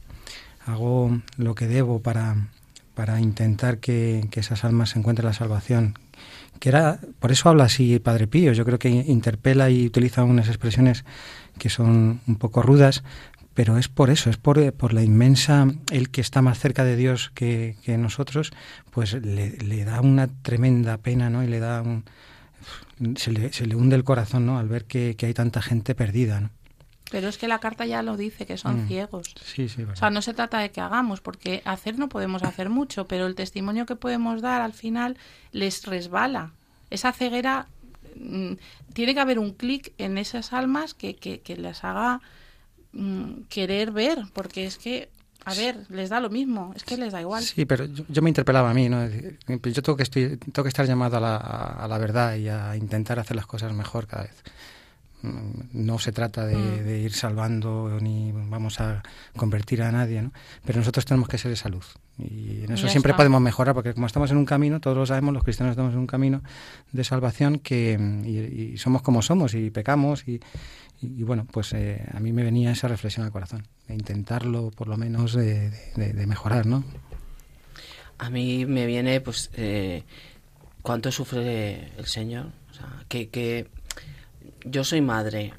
Hago 0.67 1.21
lo 1.37 1.55
que 1.55 1.67
debo 1.67 2.01
para, 2.01 2.49
para 2.95 3.21
intentar 3.21 3.79
que, 3.79 4.27
que 4.31 4.41
esas 4.41 4.65
almas 4.65 4.97
encuentren 4.97 5.27
la 5.27 5.35
salvación. 5.35 5.99
Que 6.61 6.69
era, 6.69 7.01
por 7.19 7.33
eso 7.33 7.49
habla 7.49 7.65
así 7.65 7.99
Padre 7.99 8.27
Pío, 8.27 8.53
yo 8.53 8.65
creo 8.65 8.79
que 8.79 8.89
interpela 8.89 9.69
y 9.71 9.87
utiliza 9.87 10.25
unas 10.25 10.49
expresiones 10.49 11.05
que 11.59 11.69
son 11.69 12.21
un 12.27 12.37
poco 12.37 12.63
rudas, 12.63 13.03
pero 13.55 13.79
es 13.79 13.89
por 13.89 14.11
eso, 14.11 14.31
es 14.31 14.37
por, 14.37 14.73
por 14.75 14.93
la 14.93 15.03
inmensa, 15.03 15.67
el 15.91 16.11
que 16.11 16.21
está 16.21 16.43
más 16.43 16.59
cerca 16.59 16.85
de 16.85 16.97
Dios 16.97 17.31
que, 17.35 17.77
que 17.85 17.97
nosotros, 17.97 18.53
pues 18.91 19.15
le, 19.15 19.51
le, 19.53 19.85
da 19.85 20.01
una 20.01 20.27
tremenda 20.29 20.99
pena, 20.99 21.31
¿no? 21.31 21.43
Y 21.45 21.47
le 21.47 21.61
da 21.61 21.81
un, 21.83 22.05
se 23.17 23.31
le, 23.33 23.53
se 23.53 23.67
le 23.67 23.77
hunde 23.77 23.97
el 23.97 24.05
corazón 24.05 24.47
¿no? 24.47 24.59
al 24.59 24.69
ver 24.69 24.85
que, 24.85 25.15
que 25.17 25.27
hay 25.27 25.35
tanta 25.35 25.63
gente 25.63 25.95
perdida. 25.95 26.41
¿no? 26.41 26.51
Pero 27.11 27.29
es 27.29 27.39
que 27.39 27.49
la 27.49 27.61
carta 27.61 27.87
ya 27.87 28.03
lo 28.03 28.17
dice, 28.17 28.47
que 28.47 28.57
son 28.57 28.85
Mm. 28.85 28.89
ciegos. 28.89 29.35
Sí, 29.45 29.69
sí, 29.69 29.83
O 29.83 29.95
sea, 29.95 30.11
no 30.11 30.23
se 30.23 30.35
trata 30.35 30.59
de 30.59 30.71
que 30.71 30.81
hagamos, 30.81 31.21
porque 31.21 31.63
hacer 31.65 31.99
no 31.99 32.09
podemos 32.09 32.43
hacer 32.43 32.71
mucho, 32.71 33.07
pero 33.07 33.27
el 33.27 33.35
testimonio 33.35 33.87
que 33.87 33.95
podemos 33.97 34.41
dar 34.43 34.63
al 34.63 34.73
final 34.73 35.17
les 35.53 35.85
resbala. 35.87 36.53
Esa 36.91 37.13
ceguera, 37.13 37.69
mm, 38.17 38.55
tiene 38.95 39.15
que 39.15 39.21
haber 39.21 39.39
un 39.39 39.53
clic 39.53 39.93
en 39.99 40.19
esas 40.19 40.53
almas 40.53 40.95
que, 40.95 41.15
que, 41.15 41.41
que 41.41 41.57
les 41.57 41.85
haga 41.85 42.21
mm, 42.95 43.43
querer 43.49 43.91
ver, 43.93 44.19
porque 44.33 44.65
es 44.67 44.79
que, 44.79 45.09
a 45.45 45.53
ver, 45.55 45.77
les 45.91 46.09
da 46.11 46.21
lo 46.21 46.31
mismo, 46.31 46.73
es 46.75 46.85
que 46.85 46.97
les 46.97 47.13
da 47.13 47.21
igual. 47.21 47.43
Sí, 47.43 47.65
pero 47.67 47.85
yo, 47.85 48.05
yo 48.09 48.23
me 48.23 48.31
interpelaba 48.31 48.71
a 48.71 48.75
mí, 48.75 48.89
¿no? 48.89 49.07
Yo 49.07 49.83
tengo 49.83 49.97
que, 49.97 50.03
estoy, 50.05 50.37
tengo 50.39 50.63
que 50.63 50.69
estar 50.69 50.87
llamado 50.87 51.19
a 51.19 51.21
la, 51.21 51.37
a 51.37 51.87
la 51.89 51.99
verdad 51.99 52.37
y 52.37 52.49
a 52.49 52.75
intentar 52.77 53.19
hacer 53.19 53.37
las 53.37 53.47
cosas 53.47 53.73
mejor 53.75 54.07
cada 54.07 54.23
vez. 54.25 54.43
Mm, 55.23 55.85
No 55.87 55.99
se 55.99 56.13
trata 56.13 56.45
de, 56.47 56.57
Mm. 56.57 56.85
de 56.85 56.99
ir 57.01 57.13
salvando 57.13 57.99
ni 58.01 58.31
vamos 58.33 58.81
a 58.81 59.03
convertir 59.37 59.83
a 59.83 59.91
nadie, 59.93 60.23
¿no? 60.23 60.33
Pero 60.65 60.79
nosotros 60.79 61.05
tenemos 61.05 61.29
que 61.29 61.39
ser 61.39 61.51
esa 61.53 61.69
luz. 61.69 61.95
Y 62.19 62.63
en 62.65 62.73
eso 62.73 62.85
Ya 62.87 62.91
siempre 62.93 63.11
está. 63.11 63.17
podemos 63.17 63.41
mejorar, 63.41 63.75
porque 63.75 63.93
como 63.93 64.07
estamos 64.07 64.31
en 64.31 64.37
un 64.37 64.45
camino, 64.45 64.81
todos 64.81 64.97
lo 64.97 65.05
sabemos, 65.07 65.35
los 65.35 65.43
cristianos 65.43 65.73
estamos 65.73 65.93
en 65.95 65.99
un 65.99 66.07
camino 66.07 66.43
de 66.93 67.03
salvación 67.05 67.59
que 67.59 67.99
y, 68.25 68.75
y 68.75 68.79
somos 68.79 69.03
como 69.03 69.21
somos 69.21 69.55
y 69.55 69.71
pecamos 69.71 70.27
y, 70.29 70.41
y, 71.17 71.23
bueno, 71.23 71.47
pues 71.51 71.73
eh, 71.73 72.05
a 72.13 72.21
mí 72.21 72.33
me 72.33 72.43
venía 72.43 72.73
esa 72.73 72.89
reflexión 72.89 73.27
al 73.27 73.33
corazón, 73.33 73.67
de 73.89 73.95
intentarlo 73.95 74.71
por 74.71 74.89
lo 74.89 74.97
menos 74.97 75.35
de 75.35 75.71
mejorar, 76.27 76.67
¿no? 76.67 76.85
A 78.19 78.31
mí 78.31 78.65
me 78.67 78.87
viene, 78.87 79.21
pues, 79.21 79.51
eh, 79.55 80.05
cuánto 80.83 81.11
sufre 81.11 81.91
el 81.99 82.07
Señor. 82.07 82.47
O 82.71 82.75
sea, 82.75 83.05
que, 83.09 83.29
que 83.29 83.69
yo 84.65 84.85
soy 84.85 85.01
madre 85.01 85.53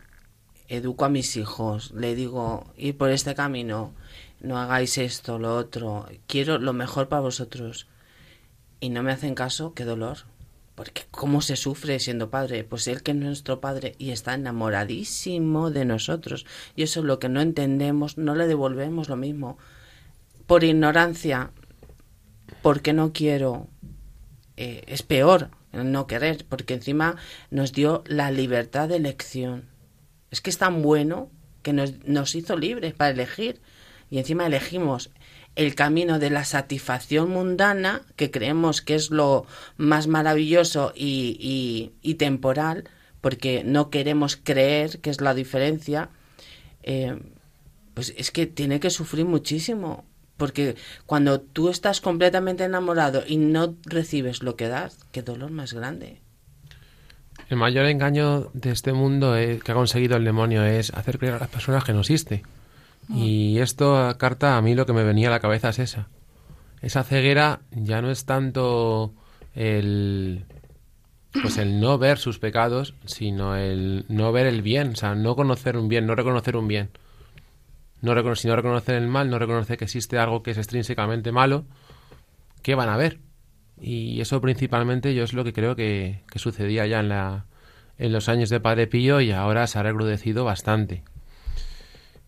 educo 0.67 1.05
a 1.05 1.09
mis 1.09 1.35
hijos, 1.37 1.91
le 1.91 2.15
digo, 2.15 2.73
ir 2.77 2.97
por 2.97 3.11
este 3.11 3.35
camino, 3.35 3.93
no 4.39 4.57
hagáis 4.57 4.97
esto, 4.97 5.37
lo 5.37 5.55
otro, 5.55 6.07
quiero 6.27 6.57
lo 6.57 6.73
mejor 6.73 7.07
para 7.07 7.21
vosotros. 7.21 7.87
Y 8.79 8.89
no 8.89 9.03
me 9.03 9.11
hacen 9.11 9.35
caso, 9.35 9.73
qué 9.73 9.83
dolor. 9.83 10.19
Porque 10.75 11.03
¿cómo 11.09 11.41
se 11.41 11.55
sufre 11.55 11.99
siendo 11.99 12.29
padre? 12.29 12.63
Pues 12.63 12.87
él 12.87 13.01
que 13.01 13.11
es 13.11 13.17
nuestro 13.17 13.61
padre 13.61 13.95
y 13.97 14.11
está 14.11 14.33
enamoradísimo 14.33 15.71
de 15.71 15.85
nosotros. 15.85 16.45
Y 16.75 16.83
eso 16.83 16.99
es 16.99 17.05
lo 17.05 17.17
que 17.17 17.29
no 17.29 17.41
entendemos, 17.41 18.17
no 18.17 18.35
le 18.35 18.47
devolvemos 18.47 19.07
lo 19.07 19.15
mismo. 19.15 19.57
Por 20.47 20.63
ignorancia, 20.63 21.51
porque 22.61 22.93
no 22.93 23.13
quiero, 23.13 23.67
eh, 24.57 24.83
es 24.87 25.01
peor 25.01 25.49
no 25.83 26.07
querer, 26.07 26.45
porque 26.47 26.75
encima 26.75 27.17
nos 27.51 27.73
dio 27.73 28.03
la 28.07 28.31
libertad 28.31 28.89
de 28.89 28.95
elección. 28.95 29.65
Es 30.31 30.41
que 30.41 30.49
es 30.49 30.57
tan 30.57 30.81
bueno 30.81 31.29
que 31.61 31.73
nos, 31.73 32.03
nos 32.05 32.35
hizo 32.35 32.55
libres 32.57 32.93
para 32.93 33.11
elegir. 33.11 33.61
Y 34.09 34.19
encima 34.19 34.45
elegimos 34.45 35.09
el 35.55 35.75
camino 35.75 36.19
de 36.19 36.29
la 36.29 36.43
satisfacción 36.43 37.29
mundana, 37.29 38.01
que 38.15 38.31
creemos 38.31 38.81
que 38.81 38.95
es 38.95 39.09
lo 39.09 39.45
más 39.77 40.07
maravilloso 40.07 40.91
y, 40.95 41.91
y, 42.01 42.13
temporal, 42.15 42.89
porque 43.21 43.63
no 43.63 43.89
queremos 43.89 44.35
creer 44.35 44.99
que 44.99 45.09
es 45.09 45.21
la 45.21 45.33
diferencia, 45.33 46.09
eh, 46.83 47.17
pues 47.93 48.13
es 48.17 48.31
que 48.31 48.45
tiene 48.45 48.79
que 48.79 48.89
sufrir 48.89 49.25
muchísimo. 49.25 50.05
Porque 50.37 50.75
cuando 51.05 51.39
tú 51.39 51.69
estás 51.69 52.01
completamente 52.01 52.65
enamorado 52.65 53.23
y 53.25 53.37
no 53.37 53.75
recibes 53.85 54.43
lo 54.43 54.57
que 54.57 54.67
das, 54.67 54.99
qué 55.13 55.21
dolor 55.21 55.51
más 55.51 55.73
grande. 55.73 56.19
El 57.49 57.55
mayor 57.55 57.85
engaño 57.85 58.49
de 58.53 58.71
este 58.71 58.91
mundo 58.91 59.33
que 59.33 59.71
ha 59.71 59.75
conseguido 59.75 60.17
el 60.17 60.25
demonio 60.25 60.65
es 60.65 60.93
hacer 60.93 61.19
creer 61.19 61.35
a 61.35 61.39
las 61.39 61.47
personas 61.47 61.85
que 61.85 61.93
no 61.93 62.01
existe. 62.01 62.43
Mm. 63.07 63.17
Y 63.17 63.59
esto, 63.59 64.15
Carta, 64.17 64.57
a 64.57 64.61
mí 64.61 64.75
lo 64.75 64.85
que 64.85 64.93
me 64.93 65.03
venía 65.03 65.27
a 65.27 65.31
la 65.31 65.39
cabeza 65.39 65.69
es 65.69 65.79
esa. 65.79 66.07
Esa 66.81 67.03
ceguera 67.03 67.61
ya 67.71 68.01
no 68.01 68.11
es 68.11 68.25
tanto 68.25 69.13
el 69.53 70.45
pues 71.41 71.57
el 71.57 71.79
no 71.79 71.97
ver 71.97 72.17
sus 72.17 72.39
pecados, 72.39 72.93
sino 73.05 73.55
el 73.55 74.05
no 74.07 74.31
ver 74.31 74.45
el 74.45 74.61
bien, 74.61 74.91
o 74.91 74.95
sea, 74.95 75.15
no 75.15 75.35
conocer 75.35 75.77
un 75.77 75.89
bien, 75.89 76.05
no 76.05 76.15
reconocer 76.15 76.55
un 76.55 76.67
bien. 76.67 76.89
No 78.01 78.35
si 78.35 78.47
no 78.47 78.55
reconocer 78.55 78.95
el 78.95 79.07
mal, 79.07 79.29
no 79.29 79.39
reconocer 79.39 79.77
que 79.77 79.85
existe 79.85 80.17
algo 80.17 80.43
que 80.43 80.51
es 80.51 80.57
extrínsecamente 80.57 81.31
malo, 81.31 81.65
¿qué 82.61 82.75
van 82.75 82.89
a 82.89 82.97
ver? 82.97 83.19
Y 83.81 84.21
eso 84.21 84.39
principalmente 84.41 85.15
yo 85.15 85.23
es 85.23 85.33
lo 85.33 85.43
que 85.43 85.53
creo 85.53 85.75
que, 85.75 86.21
que 86.29 86.39
sucedía 86.39 86.85
ya 86.85 86.99
en, 86.99 87.09
la, 87.09 87.45
en 87.97 88.13
los 88.13 88.29
años 88.29 88.49
de 88.49 88.59
Padre 88.59 88.87
Pío 88.87 89.21
y 89.21 89.31
ahora 89.31 89.67
se 89.67 89.79
ha 89.79 89.83
recrudecido 89.83 90.45
bastante. 90.45 91.03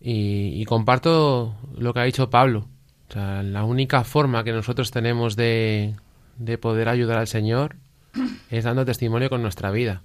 Y, 0.00 0.64
comparto 0.66 1.56
lo 1.76 1.92
que 1.92 2.00
ha 2.00 2.04
dicho 2.04 2.30
Pablo. 2.30 2.68
O 3.08 3.12
sea, 3.12 3.42
la 3.42 3.64
única 3.64 4.04
forma 4.04 4.44
que 4.44 4.52
nosotros 4.52 4.90
tenemos 4.90 5.34
de, 5.34 5.94
de 6.36 6.58
poder 6.58 6.88
ayudar 6.88 7.18
al 7.18 7.26
Señor 7.26 7.76
es 8.50 8.64
dando 8.64 8.84
testimonio 8.84 9.30
con 9.30 9.42
nuestra 9.42 9.70
vida. 9.70 10.02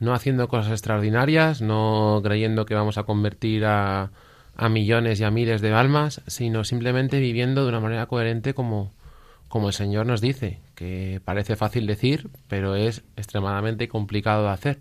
No 0.00 0.12
haciendo 0.12 0.48
cosas 0.48 0.72
extraordinarias, 0.72 1.62
no 1.62 2.20
creyendo 2.22 2.66
que 2.66 2.74
vamos 2.74 2.98
a 2.98 3.04
convertir 3.04 3.64
a, 3.64 4.10
a 4.56 4.68
millones 4.68 5.20
y 5.20 5.24
a 5.24 5.30
miles 5.30 5.60
de 5.60 5.72
almas, 5.72 6.22
sino 6.26 6.64
simplemente 6.64 7.20
viviendo 7.20 7.62
de 7.62 7.68
una 7.68 7.80
manera 7.80 8.06
coherente 8.06 8.54
como, 8.54 8.90
como 9.48 9.68
el 9.68 9.74
Señor 9.74 10.06
nos 10.06 10.20
dice, 10.20 10.60
que 10.74 11.20
parece 11.24 11.56
fácil 11.56 11.86
decir, 11.86 12.30
pero 12.48 12.74
es 12.74 13.04
extremadamente 13.16 13.88
complicado 13.88 14.44
de 14.44 14.50
hacer, 14.50 14.78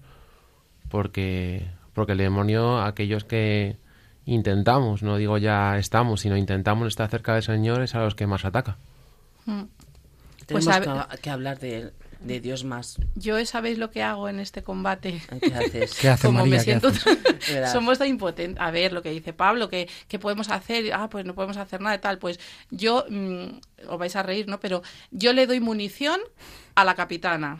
porque, 0.90 1.68
porque 1.94 2.14
el 2.14 2.20
demonio, 2.20 2.82
aquellos 2.82 3.26
que, 3.26 3.78
intentamos, 4.26 5.04
no 5.04 5.18
digo 5.18 5.38
ya 5.38 5.78
estamos, 5.78 6.22
sino 6.22 6.38
intentamos 6.38 6.88
estar 6.88 7.10
cerca 7.10 7.34
del 7.34 7.44
Señor, 7.44 7.82
es 7.82 7.96
a 7.96 8.00
los 8.00 8.16
que 8.16 8.28
más 8.28 8.46
ataca. 8.46 8.78
Mm. 9.46 9.64
Pues 10.48 10.66
Tenemos 10.66 11.08
que, 11.22 11.30
hablar 11.32 11.60
de, 11.60 11.92
de, 12.20 12.40
Dios 12.40 12.64
más. 12.64 12.98
Yo 13.16 13.44
sabéis 13.46 13.80
lo 13.80 13.90
que 13.90 14.04
hago 14.04 14.30
en 14.30 14.40
este 14.40 14.62
combate. 14.62 15.20
¿Qué 15.42 15.54
haces? 15.56 15.96
¿Qué 15.96 16.10
hace 16.10 16.28
Como 16.28 16.46
me 16.46 16.60
siento, 16.60 16.92
somos 17.72 17.98
tan 17.98 18.08
impotentes. 18.08 18.62
A 18.62 18.70
ver 18.70 18.94
lo 18.94 19.02
que 19.02 19.10
dice 19.10 19.34
Pablo, 19.34 19.70
que, 19.70 19.90
que, 20.08 20.20
podemos 20.20 20.50
hacer, 20.52 20.94
ah, 20.94 21.10
pues 21.10 21.26
no 21.26 21.34
podemos 21.34 21.58
hacer 21.58 21.82
nada 21.82 21.94
de 21.94 22.00
tal. 22.00 22.20
Pues 22.20 22.40
yo, 22.70 23.06
mm, 23.10 23.46
os 23.90 23.98
vais 23.98 24.16
a 24.16 24.22
reír, 24.22 24.48
¿no? 24.48 24.60
Pero 24.60 24.84
yo 25.10 25.34
le 25.34 25.48
doy 25.48 25.60
munición 25.60 26.20
a 26.76 26.84
la 26.84 26.94
capitana. 26.94 27.58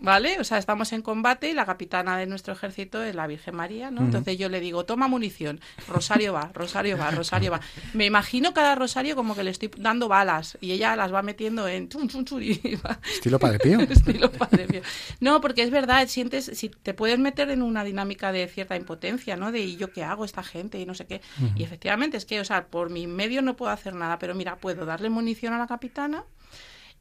¿Vale? 0.00 0.38
O 0.40 0.44
sea, 0.44 0.58
estamos 0.58 0.92
en 0.92 1.02
combate 1.02 1.50
y 1.50 1.54
la 1.54 1.66
capitana 1.66 2.18
de 2.18 2.26
nuestro 2.26 2.52
ejército 2.52 3.02
es 3.02 3.14
la 3.14 3.26
Virgen 3.26 3.56
María, 3.56 3.90
¿no? 3.90 4.02
Entonces 4.02 4.38
yo 4.38 4.48
le 4.48 4.60
digo, 4.60 4.84
toma 4.84 5.08
munición, 5.08 5.60
Rosario 5.88 6.32
va, 6.32 6.50
Rosario 6.52 6.98
va, 6.98 7.10
Rosario 7.10 7.50
va. 7.52 7.60
Me 7.94 8.06
imagino 8.06 8.52
cada 8.54 8.74
Rosario 8.74 9.16
como 9.16 9.34
que 9.34 9.44
le 9.44 9.50
estoy 9.50 9.70
dando 9.76 10.08
balas 10.08 10.58
y 10.60 10.72
ella 10.72 10.96
las 10.96 11.12
va 11.12 11.22
metiendo 11.22 11.66
en 11.68 11.88
chun, 11.88 12.08
chun, 12.08 12.24
chun 12.24 12.42
y 12.42 12.56
va. 12.86 12.98
Estilo 13.08 13.38
Padre 13.38 13.58
Pío. 13.58 13.80
Estilo 13.90 14.30
Padre 14.30 14.66
Pío. 14.66 14.82
No, 15.20 15.40
porque 15.40 15.62
es 15.62 15.70
verdad, 15.70 16.06
sientes, 16.08 16.50
si 16.54 16.68
te 16.68 16.94
puedes 16.94 17.18
meter 17.18 17.50
en 17.50 17.62
una 17.62 17.84
dinámica 17.84 18.32
de 18.32 18.46
cierta 18.48 18.76
impotencia, 18.76 19.36
¿no? 19.36 19.52
De 19.52 19.60
¿y 19.60 19.76
yo 19.76 19.92
qué 19.92 20.02
hago 20.02 20.24
esta 20.24 20.42
gente? 20.42 20.66
y 20.78 20.86
no 20.86 20.94
sé 20.94 21.06
qué. 21.06 21.20
Y 21.54 21.62
efectivamente 21.62 22.16
es 22.16 22.24
que, 22.24 22.40
o 22.40 22.44
sea, 22.44 22.66
por 22.66 22.90
mi 22.90 23.06
medio 23.06 23.42
no 23.42 23.56
puedo 23.56 23.72
hacer 23.72 23.94
nada, 23.94 24.18
pero 24.18 24.34
mira, 24.34 24.56
puedo 24.56 24.84
darle 24.86 25.10
munición 25.10 25.52
a 25.52 25.58
la 25.58 25.66
capitana 25.66 26.24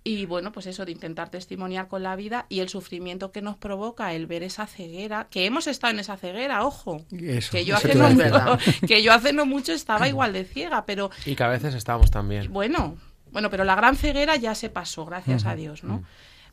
y 0.08 0.28
bueno, 0.28 0.52
pues 0.52 0.68
eso 0.68 0.86
de 0.86 0.92
intentar 0.92 1.30
testimoniar 1.32 1.88
con 1.88 2.04
la 2.04 2.16
vida 2.16 2.46
y 2.48 2.60
el 2.60 2.70
sufrimiento 2.70 3.32
que 3.32 3.42
nos 3.42 3.58
provoca 3.58 4.14
el 4.14 4.28
ver 4.28 4.44
esa 4.44 4.68
ceguera, 4.68 5.26
que 5.32 5.48
hemos 5.48 5.66
estado 5.66 5.94
en 5.94 6.00
esa 6.00 6.16
ceguera, 6.16 6.64
ojo, 6.64 7.04
que, 7.10 7.66
yo 7.66 7.76
hace 7.76 7.96
no, 7.96 8.08
que 8.88 9.02
yo 9.02 9.12
hace 9.12 9.34
no 9.34 9.48
mucho 9.48 9.74
estaba 9.74 10.08
igual 10.08 10.32
de 10.32 10.46
ciega, 10.46 10.86
pero... 10.86 11.10
Y 11.26 11.36
que 11.36 11.44
a 11.44 11.48
veces 11.48 11.74
estamos 11.74 12.12
también. 12.12 12.54
Bueno, 12.54 12.98
bueno, 13.32 13.50
pero 13.50 13.64
la 13.64 13.74
gran 13.74 13.96
ceguera 13.96 14.36
ya 14.36 14.54
se 14.54 14.70
pasó, 14.70 15.08
gracias 15.08 15.48
a 15.48 15.56
Dios, 15.56 15.84
¿no? 15.84 16.04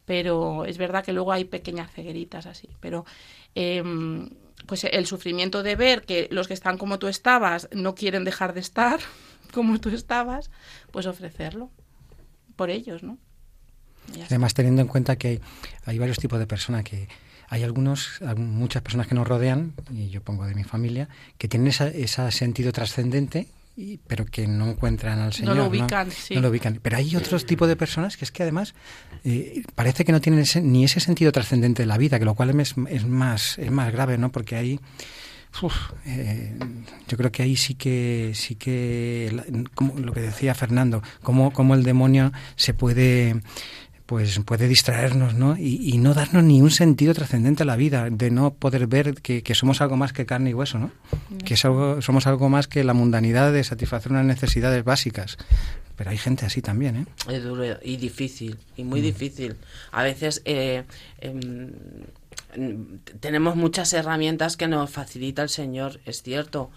Pero 0.07 0.65
es 0.65 0.79
verdad 0.79 1.05
que 1.05 1.13
luego 1.13 1.31
hay 1.31 1.45
pequeñas 1.45 1.93
cegueritas 1.93 2.47
así, 2.47 2.71
pero... 2.81 3.05
Em, 3.55 4.31
pues 4.67 4.85
el 4.85 5.07
sufrimiento 5.07 5.63
de 5.63 5.77
ver 5.77 6.03
que 6.03 6.29
los 6.31 6.47
que 6.47 6.55
están 6.55 6.79
como 6.79 7.01
tú 7.01 7.09
estabas 7.09 7.69
no 7.73 7.97
quieren 7.97 8.25
dejar 8.25 8.55
de 8.55 8.61
estar 8.61 9.01
como 9.53 9.79
tú 9.79 9.91
estabas, 9.91 10.51
pues 10.91 11.05
ofrecerlo 11.05 11.71
por 12.57 12.71
ellos, 12.71 13.03
¿no? 13.03 13.19
Además, 14.27 14.55
teniendo 14.55 14.83
en 14.83 14.89
cuenta 14.89 15.17
que 15.17 15.41
hay, 15.85 15.99
varios 15.99 16.19
tipos 16.19 16.39
de 16.39 16.47
personas 16.47 16.85
que 16.85 17.09
hay 17.49 17.63
algunos, 17.63 18.21
muchas 18.37 18.83
personas 18.83 19.07
que 19.07 19.15
nos 19.15 19.27
rodean, 19.27 19.75
y 19.91 20.09
yo 20.09 20.23
pongo 20.23 20.47
de 20.47 20.55
mi 20.55 20.65
familia, 20.65 21.09
que 21.39 21.49
tienen 21.49 21.69
ese 21.69 22.31
sentido 22.31 22.73
trascendente, 22.73 23.49
pero 24.07 24.27
que 24.27 24.47
no 24.47 24.71
encuentran 24.71 25.19
al 25.19 25.33
Señor. 25.33 25.57
No 25.57 25.63
lo 25.63 25.69
ubican, 25.69 26.09
no, 26.31 26.41
lo 26.41 26.49
ubican. 26.51 26.79
Pero 26.83 26.97
hay 26.97 27.17
otros 27.17 27.47
tipos 27.47 27.69
de 27.69 27.77
personas 27.77 28.17
que 28.17 28.25
es 28.25 28.31
que 28.31 28.43
además 28.43 28.75
eh, 29.25 29.63
parece 29.75 30.05
que 30.05 30.13
no 30.13 30.21
tienen 30.21 30.45
ni 30.63 30.85
ese 30.85 31.01
sentido 31.01 31.33
trascendente 31.33 31.83
de 31.83 31.87
la 31.87 31.97
vida, 31.97 32.19
que 32.19 32.25
lo 32.25 32.35
cual 32.35 32.59
es, 32.61 32.75
es, 32.89 33.07
más, 33.07 33.59
es 33.59 33.71
más 33.71 33.93
grave, 33.93 34.19
¿no? 34.19 34.31
Porque 34.31 34.57
ahí... 34.57 34.81
Eh, 36.07 36.57
yo 37.09 37.19
creo 37.19 37.31
que 37.31 37.43
ahí 37.43 37.57
sí 37.57 37.75
que 37.75 38.33
sí 38.35 38.55
que 38.55 39.67
como 39.75 39.99
lo 39.99 40.15
que 40.15 40.23
decía 40.23 40.55
Fernando, 40.55 41.03
cómo, 41.23 41.53
cómo 41.53 41.75
el 41.75 41.83
demonio 41.83 42.33
se 42.57 42.73
puede 42.73 43.43
pues 44.07 44.39
puede 44.41 44.69
distraernos, 44.69 45.35
¿no? 45.35 45.57
Y, 45.57 45.99
no 45.99 46.15
darnos 46.15 46.45
ni 46.45 46.61
un 46.61 46.71
sentido 46.71 47.15
trascendente 47.15 47.63
a 47.63 47.67
la 47.67 47.77
vida, 47.77 48.09
de 48.11 48.31
no 48.31 48.55
poder 48.55 48.87
ver 48.87 49.15
que, 49.15 49.55
somos 49.55 49.81
algo 49.81 49.97
más 49.97 50.13
que 50.13 50.27
carne 50.27 50.51
y 50.51 50.55
hueso, 50.55 50.79
¿no? 50.79 50.91
Que 51.45 51.57
somos 51.57 52.27
algo 52.27 52.49
más 52.49 52.69
que 52.69 52.85
la 52.85 52.95
mundanidad 52.95 53.53
de 53.53 53.63
satisfacer 53.65 54.13
unas 54.13 54.27
necesidades 54.27 54.85
básicas. 54.85 55.37
Pero 55.97 56.11
hay 56.11 56.19
gente 56.19 56.47
así 56.47 56.63
también, 56.63 56.97
¿eh? 56.97 57.07
Es 57.31 57.45
duro 57.45 57.65
y 57.83 57.97
difícil, 57.97 58.59
y 58.77 58.85
muy 58.85 59.01
mm. 59.01 59.05
difícil. 59.05 59.57
A 59.93 60.03
veces 60.03 60.43
eh, 60.45 60.85
em, 61.21 61.71
tenemos 63.21 63.57
muchas 63.57 63.93
herramientas 63.93 64.57
que 64.57 64.69
nos 64.69 64.91
facilita 64.91 65.43
el 65.43 65.49
Señor, 65.49 66.01
es 66.07 66.23
cierto, 66.23 66.71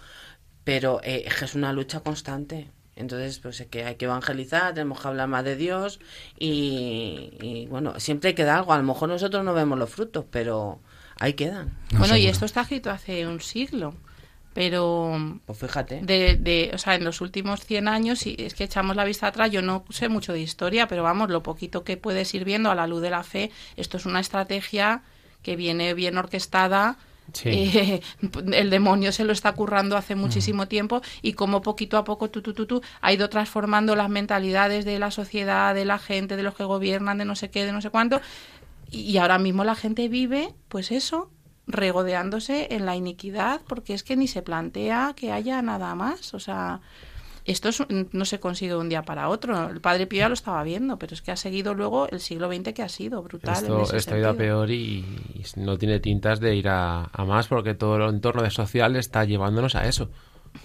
pero 0.64 1.02
eh, 1.04 1.26
es 1.26 1.56
una 1.56 1.74
lucha 1.74 2.02
constante. 2.02 2.68
Entonces, 2.96 3.40
pues 3.40 3.60
es 3.60 3.68
que 3.68 3.84
hay 3.84 3.96
que 3.96 4.06
evangelizar, 4.06 4.74
tenemos 4.74 5.02
que 5.02 5.08
hablar 5.08 5.28
más 5.28 5.44
de 5.44 5.56
Dios 5.56 6.00
y, 6.40 7.68
bueno, 7.70 8.00
siempre 8.00 8.36
queda 8.36 8.58
algo. 8.58 8.74
A 8.74 8.78
lo 8.78 8.84
mejor 8.84 9.10
nosotros 9.10 9.44
no 9.44 9.54
vemos 9.54 9.78
los 9.78 9.90
frutos, 9.90 10.26
pero 10.32 10.80
ahí 11.20 11.34
quedan. 11.34 11.78
bueno, 11.98 12.16
y 12.16 12.28
esto 12.28 12.46
está 12.46 12.62
escrito 12.62 12.90
hace 12.90 13.28
un 13.28 13.42
siglo, 13.42 13.96
pero... 14.54 15.40
Pues 15.46 15.60
fíjate. 15.60 16.02
De, 16.04 16.38
de, 16.38 16.72
o 16.74 16.78
sea, 16.78 16.96
en 16.96 17.04
los 17.04 17.20
últimos 17.20 17.66
100 17.66 17.90
años, 17.90 18.26
y 18.26 18.36
es 18.40 18.54
que 18.54 18.64
echamos 18.64 18.96
la 18.96 19.04
vista 19.04 19.28
atrás, 19.28 19.52
yo 19.52 19.62
no 19.62 19.84
sé 19.90 20.08
mucho 20.08 20.32
de 20.32 20.40
historia, 20.40 20.88
pero 20.88 21.04
vamos, 21.04 21.30
lo 21.30 21.44
poquito 21.44 21.84
que 21.84 21.98
puedes 21.98 22.34
ir 22.34 22.46
viendo 22.46 22.72
a 22.72 22.76
la 22.76 22.88
luz 22.88 23.02
de 23.02 23.10
la 23.10 23.24
fe, 23.24 23.52
esto 23.76 23.98
es 23.98 24.06
una 24.06 24.22
estrategia 24.22 25.04
que 25.44 25.58
viene 25.58 25.94
bien 25.94 26.18
orquestada 26.18 26.98
eh, 27.44 28.02
el 28.54 28.70
demonio 28.70 29.12
se 29.12 29.24
lo 29.24 29.34
está 29.34 29.54
currando 29.54 29.98
hace 29.98 30.16
muchísimo 30.16 30.68
tiempo 30.68 31.02
y 31.22 31.34
como 31.34 31.62
poquito 31.62 31.98
a 31.98 32.04
poco 32.04 32.30
tú, 32.30 32.42
tú, 32.42 32.54
tú, 32.54 32.66
tú, 32.66 32.82
ha 33.02 33.14
ido 33.14 33.30
transformando 33.30 33.96
las 33.96 34.10
mentalidades 34.10 34.86
de 34.86 35.00
la 35.00 35.12
sociedad, 35.12 35.76
de 35.76 35.86
la 35.86 36.00
gente, 36.00 36.36
de 36.36 36.44
los 36.44 36.56
que 36.56 36.64
gobiernan, 36.64 37.18
de 37.18 37.26
no 37.26 37.36
sé 37.36 37.50
qué, 37.50 37.66
de 37.66 37.72
no 37.72 37.82
sé 37.82 37.90
cuánto. 37.90 38.22
Y, 38.92 39.18
ahora 39.18 39.40
mismo 39.40 39.64
la 39.64 39.76
gente 39.76 40.08
vive, 40.08 40.54
pues 40.70 40.92
eso, 40.92 41.32
regodeándose 41.68 42.68
en 42.72 42.86
la 42.86 42.96
iniquidad 42.96 43.62
porque 43.68 43.94
es 43.94 44.04
que 44.04 44.16
ni 44.16 44.28
se 44.28 44.42
plantea 44.42 45.14
que 45.16 45.32
haya 45.32 45.62
nada 45.62 45.96
más. 45.96 46.34
O 46.34 46.40
sea, 46.40 46.82
esto 47.46 47.70
es- 47.70 47.84
no 48.12 48.26
se 48.26 48.40
consigue 48.40 48.72
de 48.72 48.78
un 48.78 48.90
día 48.90 49.04
para 49.04 49.30
otro. 49.30 49.70
El 49.70 49.80
padre 49.82 50.08
Pío 50.08 50.20
ya 50.20 50.28
lo 50.28 50.34
estaba 50.34 50.64
viendo, 50.64 50.98
pero 50.98 51.14
es 51.14 51.22
que 51.22 51.32
ha 51.32 51.38
seguido 51.38 51.74
luego 51.74 52.08
el 52.10 52.20
siglo 52.20 52.48
XX 52.52 52.74
que 52.74 52.82
ha 52.84 52.90
sido 52.90 53.22
brutal. 53.24 53.58
en 53.58 53.64
Esto, 53.64 53.84
ese 53.84 53.98
esto 53.98 54.16
ha 54.16 54.18
ido 54.20 54.30
a 54.30 54.34
peor 54.34 54.72
y, 54.72 55.06
y 55.36 55.44
no 55.60 55.78
tiene 55.78 56.00
tintas 56.00 56.40
de 56.40 56.56
ir 56.56 56.68
a, 56.68 57.06
a 57.12 57.26
más 57.26 57.48
porque 57.48 57.74
todo 57.76 57.96
el 57.98 58.10
entorno 58.16 58.42
de 58.44 58.50
social 58.50 58.96
está 58.96 59.24
llevándonos 59.26 59.76
a 59.76 59.88
eso. 59.88 60.10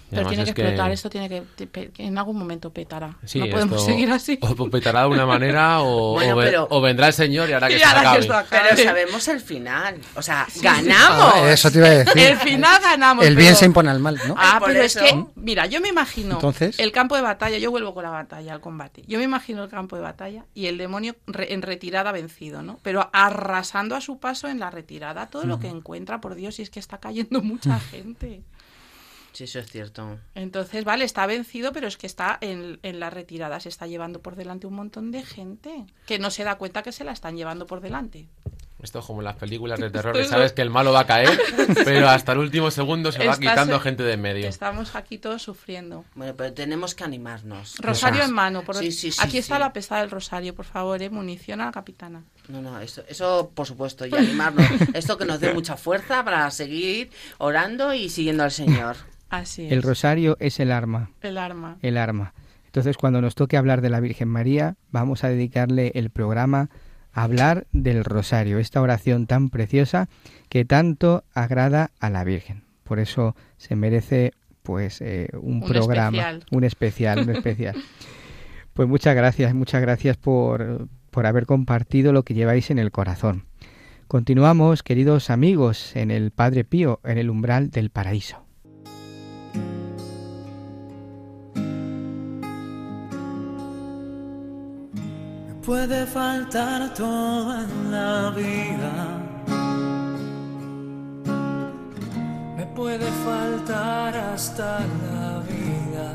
Pero 0.09 0.27
tiene 0.27 0.43
es 0.43 0.53
que 0.53 0.61
explotar, 0.61 0.91
esto 0.91 1.09
tiene 1.09 1.29
que, 1.29 1.43
que 1.69 1.91
en 2.03 2.17
algún 2.17 2.37
momento 2.37 2.69
petará. 2.71 3.15
Sí, 3.25 3.39
no 3.39 3.47
podemos 3.47 3.79
esto 3.79 3.85
seguir 3.91 4.11
así. 4.11 4.37
O 4.41 4.69
petará 4.69 5.01
de 5.03 5.07
una 5.07 5.25
manera 5.25 5.81
o, 5.81 6.13
Bueno, 6.13 6.33
o 6.33 6.37
ve- 6.37 6.45
pero- 6.45 6.67
o 6.69 6.81
vendrá 6.81 7.07
el 7.07 7.13
señor 7.13 7.49
y 7.49 7.53
hará 7.53 7.67
que 7.69 7.75
Y 7.75 7.79
se 7.79 7.85
hará 7.85 7.93
que 8.01 8.07
acabe. 8.07 8.19
esto 8.19 8.33
acabe. 8.33 8.69
Pero 8.75 8.83
sabemos 8.89 9.27
el 9.29 9.39
final. 9.39 9.95
O 10.15 10.21
sea, 10.21 10.47
ganamos. 10.61 11.33
Ah, 11.35 11.51
eso 11.51 11.71
te 11.71 11.77
iba 11.77 11.87
a 11.87 11.91
decir. 11.91 12.17
El 12.21 12.37
final 12.37 12.81
ganamos. 12.81 13.25
El 13.25 13.35
bien 13.35 13.49
pero- 13.49 13.59
se 13.59 13.65
impone 13.65 13.89
al 13.89 13.99
mal, 13.99 14.19
¿no? 14.27 14.35
Ah, 14.37 14.61
pero 14.65 14.81
es 14.81 14.95
que, 14.97 15.25
mira, 15.35 15.65
yo 15.67 15.79
me 15.81 15.89
imagino 15.89 16.35
Entonces. 16.35 16.77
el 16.79 16.91
campo 16.91 17.15
de 17.15 17.21
batalla, 17.21 17.57
yo 17.57 17.71
vuelvo 17.71 17.93
con 17.93 18.03
la 18.03 18.09
batalla, 18.09 18.53
al 18.53 18.61
combate. 18.61 19.03
Yo 19.07 19.17
me 19.17 19.23
imagino 19.23 19.63
el 19.63 19.69
campo 19.69 19.95
de 19.95 20.01
batalla 20.01 20.45
y 20.53 20.65
el 20.67 20.77
demonio 20.77 21.15
re- 21.27 21.53
en 21.53 21.61
retirada 21.61 22.11
vencido, 22.11 22.61
¿no? 22.61 22.79
Pero 22.83 23.09
arrasando 23.13 23.95
a 23.95 24.01
su 24.01 24.19
paso 24.19 24.47
en 24.47 24.59
la 24.59 24.69
retirada 24.69 25.27
todo 25.27 25.45
lo 25.45 25.59
que 25.59 25.67
encuentra, 25.67 26.19
por 26.21 26.35
Dios, 26.35 26.59
y 26.59 26.63
es 26.63 26.69
que 26.69 26.79
está 26.79 26.97
cayendo 26.99 27.41
mucha 27.43 27.79
gente. 27.79 28.41
Sí, 29.33 29.45
eso 29.45 29.59
es 29.59 29.67
cierto. 29.71 30.19
Entonces, 30.35 30.83
vale, 30.83 31.05
está 31.05 31.25
vencido, 31.25 31.71
pero 31.71 31.87
es 31.87 31.97
que 31.97 32.07
está 32.07 32.37
en, 32.41 32.79
en 32.83 32.99
la 32.99 33.09
retirada, 33.09 33.59
se 33.59 33.69
está 33.69 33.87
llevando 33.87 34.21
por 34.21 34.35
delante 34.35 34.67
un 34.67 34.73
montón 34.73 35.11
de 35.11 35.23
gente 35.23 35.85
que 36.05 36.19
no 36.19 36.31
se 36.31 36.43
da 36.43 36.55
cuenta 36.55 36.83
que 36.83 36.91
se 36.91 37.03
la 37.03 37.11
están 37.13 37.37
llevando 37.37 37.65
por 37.65 37.79
delante. 37.81 38.27
Esto 38.81 38.97
es 38.97 39.05
como 39.05 39.21
en 39.21 39.25
las 39.25 39.35
películas 39.35 39.79
de 39.79 39.89
terror, 39.91 40.13
que 40.13 40.25
sabes 40.25 40.53
que 40.53 40.61
el 40.63 40.71
malo 40.71 40.91
va 40.91 41.01
a 41.01 41.05
caer, 41.05 41.39
pero 41.85 42.09
hasta 42.09 42.31
el 42.31 42.39
último 42.39 42.71
segundo 42.71 43.11
se 43.11 43.19
va 43.19 43.33
Estás- 43.33 43.39
quitando 43.39 43.79
gente 43.79 44.01
de 44.03 44.13
en 44.13 44.21
medio. 44.21 44.47
Estamos 44.49 44.95
aquí 44.95 45.17
todos 45.19 45.41
sufriendo. 45.43 46.03
Bueno, 46.15 46.33
pero 46.35 46.51
tenemos 46.53 46.95
que 46.95 47.03
animarnos. 47.03 47.77
Rosario 47.77 48.23
en 48.23 48.33
mano. 48.33 48.63
Por... 48.63 48.75
Sí, 48.77 48.91
sí, 48.91 49.11
sí, 49.11 49.19
aquí 49.21 49.37
está 49.37 49.59
la 49.59 49.71
pesada 49.71 50.01
del 50.01 50.09
rosario, 50.09 50.55
por 50.55 50.65
favor, 50.65 51.01
¿eh? 51.01 51.09
munición 51.11 51.61
a 51.61 51.65
la 51.65 51.71
capitana. 51.71 52.23
No, 52.49 52.59
no, 52.61 52.81
eso, 52.81 53.03
eso 53.07 53.51
por 53.53 53.67
supuesto, 53.67 54.05
y 54.07 54.13
animarnos. 54.15 54.65
Esto 54.93 55.17
que 55.17 55.25
nos 55.25 55.39
dé 55.39 55.53
mucha 55.53 55.77
fuerza 55.77 56.25
para 56.25 56.49
seguir 56.49 57.11
orando 57.37 57.93
y 57.93 58.09
siguiendo 58.09 58.43
al 58.43 58.51
Señor. 58.51 58.97
Así 59.31 59.65
es. 59.65 59.71
El 59.71 59.81
rosario 59.81 60.37
es 60.39 60.59
el 60.59 60.71
arma. 60.71 61.09
El 61.21 61.37
arma. 61.37 61.77
El 61.81 61.97
arma. 61.97 62.33
Entonces, 62.65 62.97
cuando 62.97 63.21
nos 63.21 63.33
toque 63.33 63.57
hablar 63.57 63.81
de 63.81 63.89
la 63.89 63.99
Virgen 63.99 64.27
María, 64.27 64.75
vamos 64.91 65.23
a 65.23 65.29
dedicarle 65.29 65.91
el 65.95 66.09
programa 66.09 66.69
a 67.13 67.23
hablar 67.23 67.67
del 67.71 68.05
rosario, 68.05 68.59
esta 68.59 68.81
oración 68.81 69.27
tan 69.27 69.49
preciosa 69.49 70.07
que 70.49 70.63
tanto 70.65 71.23
agrada 71.33 71.91
a 71.99 72.09
la 72.09 72.23
Virgen. 72.23 72.63
Por 72.83 72.99
eso 72.99 73.35
se 73.57 73.75
merece 73.75 74.33
pues 74.63 75.01
eh, 75.01 75.29
un, 75.33 75.63
Un 75.63 75.67
programa, 75.67 76.17
especial. 76.17 76.45
un 76.51 76.63
especial, 76.63 77.19
un 77.19 77.29
especial. 77.35 77.75
Pues 78.73 78.87
muchas 78.87 79.13
gracias, 79.15 79.53
muchas 79.53 79.81
gracias 79.81 80.15
por, 80.15 80.87
por 81.09 81.25
haber 81.25 81.45
compartido 81.45 82.13
lo 82.13 82.23
que 82.23 82.33
lleváis 82.33 82.71
en 82.71 82.79
el 82.79 82.89
corazón. 82.89 83.43
Continuamos, 84.07 84.81
queridos 84.81 85.29
amigos, 85.29 85.93
en 85.97 86.09
el 86.09 86.31
Padre 86.31 86.63
Pío, 86.63 87.01
en 87.03 87.17
el 87.17 87.29
umbral 87.29 87.69
del 87.69 87.89
paraíso. 87.89 88.45
Puede 95.71 96.05
faltar 96.05 96.93
todo 96.93 97.53
en 97.63 97.91
la 97.93 98.29
vida. 98.31 98.93
Me 102.57 102.65
puede 102.75 103.09
faltar 103.27 104.17
hasta 104.33 104.79
la 105.05 105.39
vida. 105.51 106.09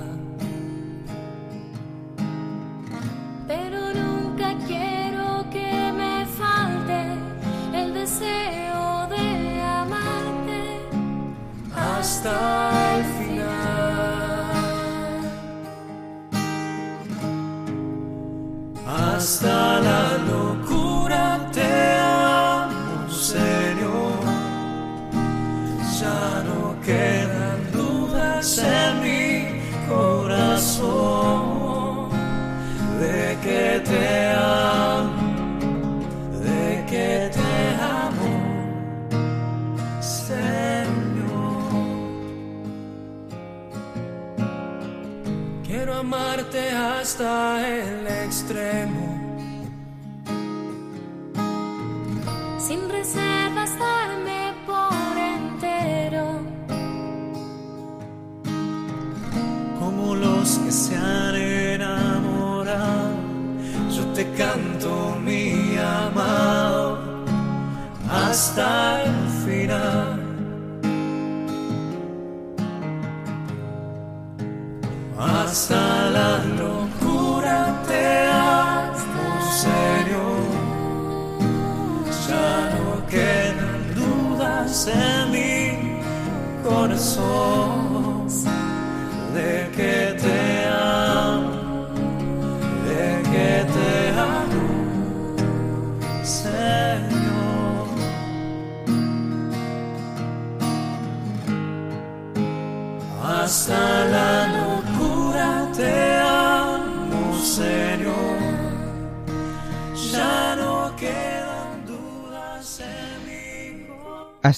Pero 3.48 3.80
nunca 3.94 4.48
quiero 4.66 5.48
que 5.50 5.72
me 6.00 6.26
falte 6.40 7.00
el 7.72 7.94
deseo 7.94 9.09
de 9.09 9.62
amarte 9.62 10.64
hasta 11.74 12.55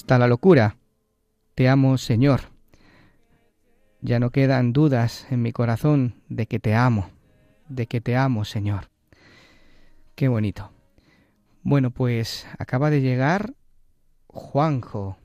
hasta 0.09 0.17
la 0.17 0.27
locura. 0.27 0.75
Te 1.53 1.69
amo, 1.69 1.99
Señor. 1.99 2.41
Ya 4.01 4.19
no 4.19 4.31
quedan 4.31 4.73
dudas 4.73 5.27
en 5.29 5.43
mi 5.43 5.51
corazón 5.51 6.15
de 6.29 6.47
que 6.47 6.57
te 6.57 6.73
amo, 6.73 7.11
de 7.67 7.85
que 7.85 8.01
te 8.01 8.17
amo, 8.17 8.43
Señor. 8.43 8.89
Qué 10.15 10.27
bonito. 10.27 10.71
Bueno, 11.61 11.91
pues 11.91 12.47
acaba 12.57 12.89
de 12.89 13.01
llegar 13.01 13.53
Juanjo 14.25 15.15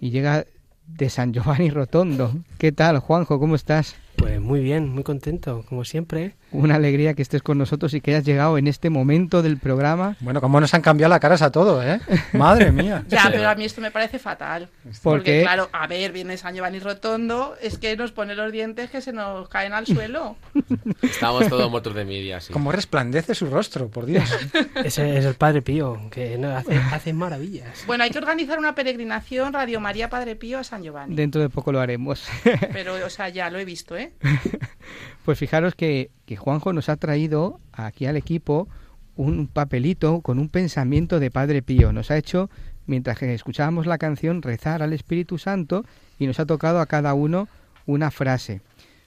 y 0.00 0.10
llega 0.10 0.44
de 0.88 1.08
San 1.08 1.32
Giovanni 1.32 1.70
Rotondo. 1.70 2.34
¿Qué 2.58 2.72
tal, 2.72 2.98
Juanjo? 2.98 3.38
¿Cómo 3.38 3.54
estás? 3.54 3.94
Pues 4.20 4.38
muy 4.38 4.60
bien, 4.60 4.90
muy 4.90 5.02
contento, 5.02 5.64
como 5.66 5.82
siempre. 5.82 6.34
Una 6.52 6.74
alegría 6.74 7.14
que 7.14 7.22
estés 7.22 7.42
con 7.42 7.56
nosotros 7.56 7.94
y 7.94 8.02
que 8.02 8.10
hayas 8.10 8.24
llegado 8.24 8.58
en 8.58 8.66
este 8.66 8.90
momento 8.90 9.40
del 9.40 9.56
programa. 9.56 10.16
Bueno, 10.20 10.42
cómo 10.42 10.60
nos 10.60 10.74
han 10.74 10.82
cambiado 10.82 11.08
las 11.08 11.20
caras 11.20 11.40
a 11.40 11.50
todos, 11.50 11.82
¿eh? 11.84 12.00
Madre 12.34 12.70
mía. 12.70 13.02
Ya, 13.08 13.28
pero 13.30 13.48
a 13.48 13.54
mí 13.54 13.64
esto 13.64 13.80
me 13.80 13.90
parece 13.90 14.18
fatal. 14.18 14.68
¿Por 15.02 15.20
Porque, 15.20 15.38
qué? 15.38 15.42
claro, 15.42 15.70
a 15.72 15.86
ver, 15.86 16.12
viene 16.12 16.36
San 16.36 16.54
Giovanni 16.54 16.80
Rotondo, 16.80 17.54
es 17.62 17.78
que 17.78 17.96
nos 17.96 18.12
pone 18.12 18.34
los 18.34 18.52
dientes 18.52 18.90
que 18.90 19.00
se 19.00 19.12
nos 19.12 19.48
caen 19.48 19.72
al 19.72 19.86
suelo. 19.86 20.36
Estamos 21.02 21.48
todos 21.48 21.70
muertos 21.70 21.94
de 21.94 22.02
envidia, 22.02 22.40
sí. 22.40 22.52
Cómo 22.52 22.72
resplandece 22.72 23.34
su 23.34 23.46
rostro, 23.46 23.88
por 23.88 24.04
Dios. 24.04 24.28
Ese 24.84 25.16
es 25.16 25.24
el 25.24 25.34
Padre 25.34 25.62
Pío, 25.62 25.98
que 26.10 26.36
no, 26.36 26.54
hace, 26.54 26.76
hace 26.76 27.14
maravillas. 27.14 27.84
Bueno, 27.86 28.04
hay 28.04 28.10
que 28.10 28.18
organizar 28.18 28.58
una 28.58 28.74
peregrinación 28.74 29.54
Radio 29.54 29.80
María 29.80 30.10
Padre 30.10 30.36
Pío 30.36 30.58
a 30.58 30.64
San 30.64 30.82
Giovanni. 30.82 31.14
Dentro 31.14 31.40
de 31.40 31.48
poco 31.48 31.72
lo 31.72 31.80
haremos. 31.80 32.28
Pero, 32.72 32.94
o 33.06 33.10
sea, 33.10 33.30
ya 33.30 33.48
lo 33.48 33.58
he 33.58 33.64
visto, 33.64 33.96
¿eh? 33.96 34.09
Pues 35.24 35.38
fijaros 35.38 35.74
que, 35.74 36.10
que 36.24 36.36
Juanjo 36.36 36.72
nos 36.72 36.88
ha 36.88 36.96
traído 36.96 37.60
aquí 37.72 38.06
al 38.06 38.16
equipo 38.16 38.68
un 39.16 39.46
papelito 39.46 40.22
con 40.22 40.38
un 40.38 40.48
pensamiento 40.48 41.20
de 41.20 41.30
Padre 41.30 41.60
Pío. 41.62 41.92
Nos 41.92 42.10
ha 42.10 42.16
hecho 42.16 42.48
mientras 42.90 43.18
que 43.18 43.32
escuchábamos 43.32 43.86
la 43.86 43.98
canción, 43.98 44.42
rezar 44.42 44.82
al 44.82 44.92
Espíritu 44.92 45.38
Santo 45.38 45.84
y 46.18 46.26
nos 46.26 46.40
ha 46.40 46.46
tocado 46.46 46.80
a 46.80 46.86
cada 46.86 47.14
uno 47.14 47.48
una 47.86 48.10
frase. 48.10 48.60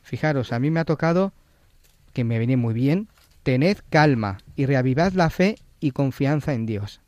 Fijaros, 0.03 0.53
a 0.53 0.59
mí 0.59 0.71
me 0.71 0.79
ha 0.79 0.85
tocado, 0.85 1.33
que 2.13 2.23
me 2.23 2.37
viene 2.37 2.57
muy 2.57 2.73
bien, 2.73 3.07
tened 3.43 3.77
calma 3.89 4.37
y 4.55 4.65
reavivad 4.65 5.13
la 5.13 5.29
fe 5.29 5.55
y 5.79 5.91
confianza 5.91 6.53
en 6.53 6.65
Dios. 6.65 7.01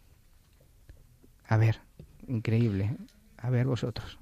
A 1.48 1.58
ver, 1.58 1.80
increíble. 2.28 2.86
¿eh? 2.86 2.98
A 3.38 3.50
ver 3.50 3.68
vosotros. 3.68 4.20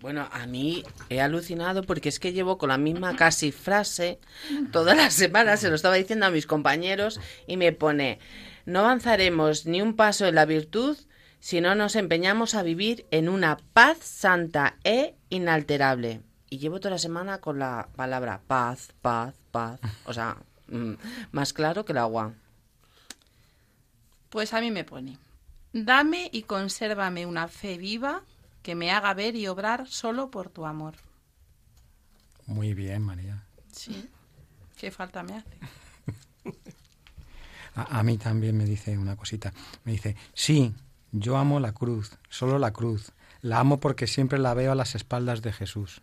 Bueno, 0.00 0.28
a 0.30 0.46
mí 0.46 0.84
he 1.08 1.20
alucinado 1.20 1.82
porque 1.82 2.08
es 2.08 2.20
que 2.20 2.32
llevo 2.32 2.56
con 2.56 2.68
la 2.68 2.78
misma 2.78 3.16
casi 3.16 3.50
frase 3.50 4.20
toda 4.72 4.94
la 4.94 5.10
semana, 5.10 5.56
se 5.56 5.68
lo 5.68 5.74
estaba 5.74 5.96
diciendo 5.96 6.26
a 6.26 6.30
mis 6.30 6.46
compañeros 6.46 7.20
y 7.48 7.56
me 7.56 7.72
pone, 7.72 8.20
no 8.64 8.80
avanzaremos 8.80 9.66
ni 9.66 9.82
un 9.82 9.96
paso 9.96 10.26
en 10.26 10.36
la 10.36 10.44
virtud 10.44 10.96
si 11.40 11.60
no 11.60 11.74
nos 11.74 11.96
empeñamos 11.96 12.54
a 12.54 12.62
vivir 12.62 13.06
en 13.10 13.28
una 13.28 13.58
paz 13.72 13.98
santa 14.00 14.76
e 14.84 15.16
inalterable. 15.30 16.20
Y 16.48 16.58
llevo 16.58 16.78
toda 16.78 16.92
la 16.92 16.98
semana 16.98 17.38
con 17.38 17.58
la 17.58 17.88
palabra 17.96 18.40
paz, 18.46 18.92
paz, 19.02 19.34
paz. 19.50 19.80
O 20.04 20.14
sea, 20.14 20.36
mm, 20.68 20.92
más 21.32 21.52
claro 21.52 21.84
que 21.84 21.92
el 21.92 21.98
agua. 21.98 22.34
Pues 24.30 24.54
a 24.54 24.60
mí 24.60 24.70
me 24.70 24.84
pone, 24.84 25.18
dame 25.72 26.28
y 26.32 26.42
consérvame 26.42 27.26
una 27.26 27.48
fe 27.48 27.78
viva 27.78 28.22
que 28.62 28.74
me 28.74 28.90
haga 28.90 29.14
ver 29.14 29.36
y 29.36 29.46
obrar 29.46 29.86
solo 29.86 30.30
por 30.30 30.50
tu 30.50 30.66
amor. 30.66 30.94
Muy 32.46 32.74
bien, 32.74 33.02
María. 33.02 33.42
Sí. 33.72 34.08
¿Qué 34.76 34.90
falta 34.90 35.22
me 35.22 35.36
hace? 35.36 35.58
A, 37.74 38.00
a 38.00 38.02
mí 38.02 38.18
también 38.18 38.56
me 38.56 38.64
dice 38.64 38.98
una 38.98 39.14
cosita. 39.14 39.52
Me 39.84 39.92
dice, 39.92 40.16
sí, 40.34 40.74
yo 41.12 41.36
amo 41.36 41.60
la 41.60 41.72
cruz, 41.72 42.18
solo 42.28 42.58
la 42.58 42.72
cruz. 42.72 43.12
La 43.40 43.60
amo 43.60 43.78
porque 43.78 44.08
siempre 44.08 44.38
la 44.40 44.52
veo 44.54 44.72
a 44.72 44.74
las 44.74 44.96
espaldas 44.96 45.42
de 45.42 45.52
Jesús. 45.52 46.00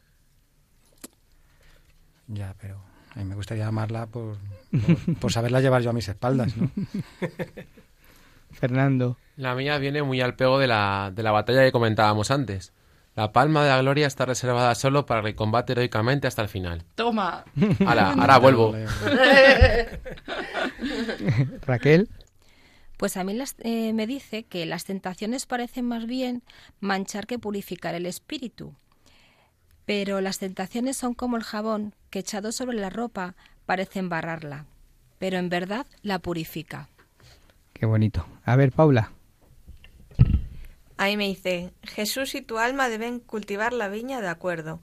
Ya, 2.27 2.55
pero 2.61 2.81
a 3.13 3.19
mí 3.19 3.25
me 3.25 3.35
gustaría 3.35 3.67
amarla 3.67 4.05
por, 4.07 4.37
por, 4.71 5.15
por 5.19 5.31
saberla 5.33 5.59
llevar 5.59 5.81
yo 5.81 5.89
a 5.89 5.93
mis 5.93 6.07
espaldas, 6.07 6.55
¿no? 6.55 6.71
Fernando. 8.55 9.17
La 9.37 9.55
mía 9.55 9.77
viene 9.77 10.03
muy 10.03 10.21
al 10.21 10.35
pego 10.35 10.59
de 10.59 10.67
la, 10.67 11.11
de 11.13 11.23
la 11.23 11.31
batalla 11.31 11.63
que 11.63 11.71
comentábamos 11.71 12.31
antes. 12.31 12.73
La 13.15 13.31
palma 13.31 13.63
de 13.63 13.69
la 13.69 13.81
gloria 13.81 14.07
está 14.07 14.25
reservada 14.25 14.75
solo 14.75 15.05
para 15.05 15.25
el 15.27 15.35
combate 15.35 15.71
heroicamente 15.73 16.27
hasta 16.27 16.41
el 16.41 16.49
final. 16.49 16.83
Toma. 16.95 17.45
Ahora, 17.85 18.11
ahora 18.11 18.37
vuelvo. 18.39 18.75
Raquel. 21.65 22.09
Pues 22.97 23.17
a 23.17 23.23
mí 23.23 23.33
las- 23.33 23.55
eh, 23.59 23.93
me 23.93 24.07
dice 24.07 24.43
que 24.43 24.65
las 24.65 24.85
tentaciones 24.85 25.45
parecen 25.45 25.85
más 25.85 26.05
bien 26.05 26.43
manchar 26.79 27.27
que 27.27 27.39
purificar 27.39 27.95
el 27.95 28.05
espíritu. 28.05 28.73
Pero 29.85 30.21
las 30.21 30.39
tentaciones 30.39 30.97
son 30.97 31.13
como 31.13 31.37
el 31.37 31.43
jabón 31.43 31.93
que 32.09 32.19
echado 32.19 32.51
sobre 32.51 32.77
la 32.77 32.89
ropa 32.89 33.35
parece 33.65 33.99
embarrarla, 33.99 34.65
pero 35.19 35.37
en 35.37 35.49
verdad 35.49 35.85
la 36.01 36.19
purifica. 36.19 36.89
Qué 37.75 37.85
bonito. 37.85 38.25
A 38.45 38.55
ver, 38.55 38.71
Paula. 38.71 39.11
Ahí 40.97 41.17
me 41.17 41.27
dice, 41.27 41.73
Jesús 41.83 42.33
y 42.35 42.41
tu 42.41 42.57
alma 42.57 42.87
deben 42.87 43.19
cultivar 43.19 43.73
la 43.73 43.89
viña 43.89 44.21
de 44.21 44.29
acuerdo. 44.29 44.81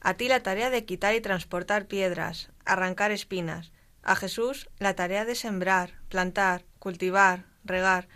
A 0.00 0.14
ti 0.14 0.28
la 0.28 0.42
tarea 0.42 0.68
de 0.68 0.84
quitar 0.84 1.14
y 1.14 1.22
transportar 1.22 1.86
piedras, 1.86 2.50
arrancar 2.66 3.12
espinas. 3.12 3.72
A 4.02 4.14
Jesús 4.14 4.68
la 4.78 4.94
tarea 4.94 5.24
de 5.24 5.34
sembrar, 5.34 5.94
plantar, 6.10 6.66
cultivar, 6.78 7.46
regar. 7.64 8.08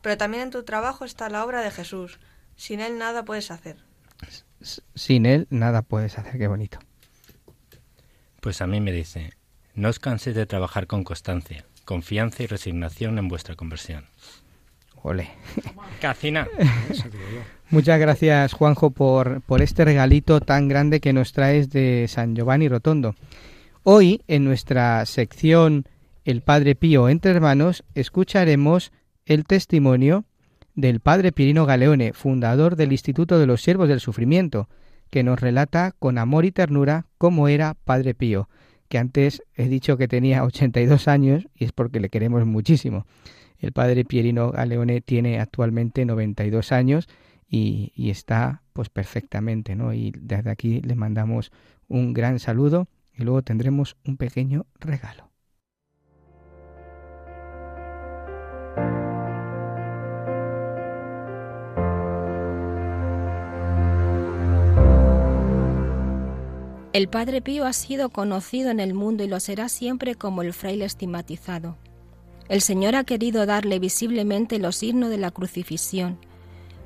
Pero 0.00 0.16
también 0.16 0.44
en 0.44 0.50
tu 0.50 0.64
trabajo 0.64 1.04
está 1.04 1.28
la 1.28 1.44
obra 1.44 1.60
de 1.60 1.70
Jesús. 1.70 2.18
Sin 2.56 2.80
él 2.80 2.96
nada 2.96 3.26
puedes 3.26 3.50
hacer. 3.50 3.76
Sin 4.94 5.26
él 5.26 5.46
nada 5.50 5.82
puedes 5.82 6.16
hacer. 6.16 6.38
Qué 6.38 6.48
bonito. 6.48 6.78
Pues 8.40 8.62
a 8.62 8.66
mí 8.66 8.80
me 8.80 8.92
dice, 8.92 9.34
no 9.74 9.90
os 9.90 9.98
canséis 9.98 10.34
de 10.34 10.46
trabajar 10.46 10.86
con 10.86 11.04
constancia, 11.04 11.66
confianza 11.86 12.42
y 12.42 12.46
resignación 12.46 13.18
en 13.18 13.28
vuestra 13.28 13.56
conversión. 13.56 14.04
Ole. 15.02 15.30
Cacina. 16.02 16.46
Muchas 17.70 17.98
gracias, 17.98 18.52
Juanjo, 18.52 18.90
por, 18.90 19.40
por 19.42 19.62
este 19.62 19.84
regalito 19.84 20.40
tan 20.40 20.68
grande 20.68 21.00
que 21.00 21.14
nos 21.14 21.32
traes 21.32 21.70
de 21.70 22.06
San 22.08 22.34
Giovanni 22.34 22.68
Rotondo. 22.68 23.14
Hoy, 23.82 24.22
en 24.26 24.44
nuestra 24.44 25.06
sección 25.06 25.86
El 26.24 26.42
Padre 26.42 26.74
Pío 26.74 27.08
entre 27.08 27.30
hermanos, 27.30 27.84
escucharemos 27.94 28.92
el 29.24 29.44
testimonio 29.44 30.24
del 30.74 31.00
Padre 31.00 31.32
Pirino 31.32 31.66
Galeone, 31.66 32.12
fundador 32.12 32.76
del 32.76 32.92
Instituto 32.92 33.38
de 33.38 33.46
los 33.46 33.62
Siervos 33.62 33.88
del 33.88 34.00
Sufrimiento, 34.00 34.68
que 35.10 35.22
nos 35.22 35.40
relata 35.40 35.92
con 35.98 36.18
amor 36.18 36.44
y 36.44 36.52
ternura 36.52 37.06
cómo 37.16 37.48
era 37.48 37.74
Padre 37.84 38.14
Pío, 38.14 38.48
que 38.88 38.98
antes 38.98 39.42
he 39.54 39.68
dicho 39.68 39.96
que 39.96 40.08
tenía 40.08 40.44
82 40.44 41.08
años 41.08 41.48
y 41.54 41.64
es 41.64 41.72
porque 41.72 42.00
le 42.00 42.08
queremos 42.08 42.46
muchísimo. 42.46 43.06
El 43.58 43.72
Padre 43.72 44.04
Pierino 44.04 44.50
Galeone 44.50 45.00
tiene 45.00 45.40
actualmente 45.40 46.04
92 46.04 46.72
años 46.72 47.08
y, 47.48 47.92
y 47.94 48.10
está 48.10 48.62
pues 48.72 48.88
perfectamente, 48.88 49.74
¿no? 49.74 49.94
Y 49.94 50.12
desde 50.18 50.50
aquí 50.50 50.80
le 50.80 50.94
mandamos 50.94 51.52
un 51.88 52.12
gran 52.12 52.38
saludo 52.38 52.88
y 53.14 53.22
luego 53.22 53.42
tendremos 53.42 53.96
un 54.04 54.16
pequeño 54.16 54.66
regalo. 54.78 55.30
El 66.96 67.08
Padre 67.08 67.42
Pío 67.42 67.66
ha 67.66 67.74
sido 67.74 68.08
conocido 68.08 68.70
en 68.70 68.80
el 68.80 68.94
mundo 68.94 69.22
y 69.22 69.28
lo 69.28 69.38
será 69.38 69.68
siempre 69.68 70.14
como 70.14 70.40
el 70.40 70.54
fraile 70.54 70.86
estigmatizado. 70.86 71.76
El 72.48 72.62
Señor 72.62 72.96
ha 72.96 73.04
querido 73.04 73.44
darle 73.44 73.78
visiblemente 73.78 74.58
los 74.58 74.76
signos 74.76 75.10
de 75.10 75.18
la 75.18 75.30
crucifixión, 75.30 76.18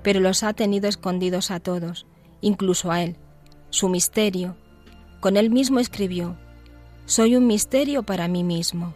pero 0.02 0.18
los 0.18 0.42
ha 0.42 0.52
tenido 0.52 0.88
escondidos 0.88 1.52
a 1.52 1.60
todos, 1.60 2.06
incluso 2.40 2.90
a 2.90 3.04
él. 3.04 3.18
Su 3.70 3.88
misterio. 3.88 4.56
Con 5.20 5.36
él 5.36 5.48
mismo 5.48 5.78
escribió, 5.78 6.36
Soy 7.06 7.36
un 7.36 7.46
misterio 7.46 8.02
para 8.02 8.26
mí 8.26 8.42
mismo. 8.42 8.94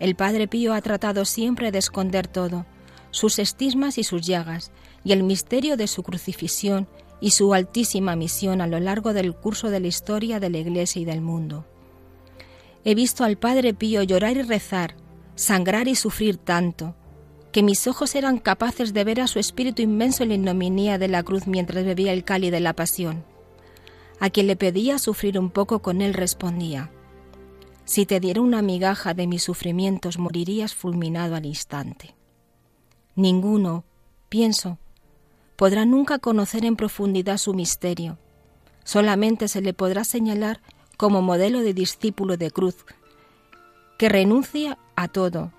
El 0.00 0.16
Padre 0.16 0.48
Pío 0.48 0.72
ha 0.72 0.80
tratado 0.80 1.26
siempre 1.26 1.70
de 1.70 1.80
esconder 1.80 2.28
todo, 2.28 2.64
sus 3.10 3.38
estigmas 3.38 3.98
y 3.98 4.04
sus 4.04 4.22
llagas, 4.22 4.72
y 5.04 5.12
el 5.12 5.22
misterio 5.22 5.76
de 5.76 5.86
su 5.86 6.02
crucifixión 6.02 6.88
y 7.24 7.30
su 7.30 7.54
altísima 7.54 8.16
misión 8.16 8.60
a 8.60 8.66
lo 8.66 8.78
largo 8.80 9.14
del 9.14 9.34
curso 9.34 9.70
de 9.70 9.80
la 9.80 9.86
historia 9.86 10.40
de 10.40 10.50
la 10.50 10.58
Iglesia 10.58 11.00
y 11.00 11.06
del 11.06 11.22
mundo. 11.22 11.64
He 12.84 12.94
visto 12.94 13.24
al 13.24 13.38
Padre 13.38 13.72
Pío 13.72 14.02
llorar 14.02 14.36
y 14.36 14.42
rezar, 14.42 14.94
sangrar 15.34 15.88
y 15.88 15.94
sufrir 15.94 16.36
tanto, 16.36 16.94
que 17.50 17.62
mis 17.62 17.86
ojos 17.86 18.14
eran 18.14 18.36
capaces 18.36 18.92
de 18.92 19.04
ver 19.04 19.22
a 19.22 19.26
su 19.26 19.38
espíritu 19.38 19.80
inmenso 19.80 20.22
en 20.22 20.28
la 20.28 20.34
ignominia 20.34 20.98
de 20.98 21.08
la 21.08 21.22
cruz 21.22 21.46
mientras 21.46 21.86
bebía 21.86 22.12
el 22.12 22.24
cáliz 22.24 22.50
de 22.50 22.60
la 22.60 22.74
pasión. 22.74 23.24
A 24.20 24.28
quien 24.28 24.46
le 24.46 24.56
pedía 24.56 24.98
sufrir 24.98 25.38
un 25.38 25.48
poco 25.48 25.78
con 25.78 26.02
él 26.02 26.12
respondía, 26.12 26.90
Si 27.86 28.04
te 28.04 28.20
diera 28.20 28.42
una 28.42 28.60
migaja 28.60 29.14
de 29.14 29.26
mis 29.26 29.42
sufrimientos 29.42 30.18
morirías 30.18 30.74
fulminado 30.74 31.36
al 31.36 31.46
instante. 31.46 32.16
Ninguno, 33.16 33.86
pienso, 34.28 34.78
podrá 35.56 35.84
nunca 35.84 36.18
conocer 36.18 36.64
en 36.64 36.76
profundidad 36.76 37.38
su 37.38 37.54
misterio. 37.54 38.18
Solamente 38.84 39.48
se 39.48 39.62
le 39.62 39.72
podrá 39.72 40.04
señalar 40.04 40.60
como 40.96 41.22
modelo 41.22 41.60
de 41.60 41.74
discípulo 41.74 42.36
de 42.36 42.50
cruz, 42.50 42.84
que 43.98 44.08
renuncia 44.08 44.78
a 44.96 45.08
todo 45.08 45.52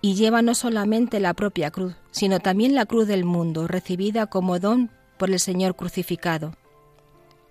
y 0.00 0.14
lleva 0.14 0.42
no 0.42 0.54
solamente 0.54 1.20
la 1.20 1.34
propia 1.34 1.70
cruz, 1.70 1.94
sino 2.10 2.40
también 2.40 2.74
la 2.74 2.86
cruz 2.86 3.06
del 3.06 3.24
mundo, 3.24 3.66
recibida 3.66 4.26
como 4.26 4.58
don 4.58 4.90
por 5.18 5.30
el 5.30 5.40
Señor 5.40 5.74
crucificado. 5.74 6.54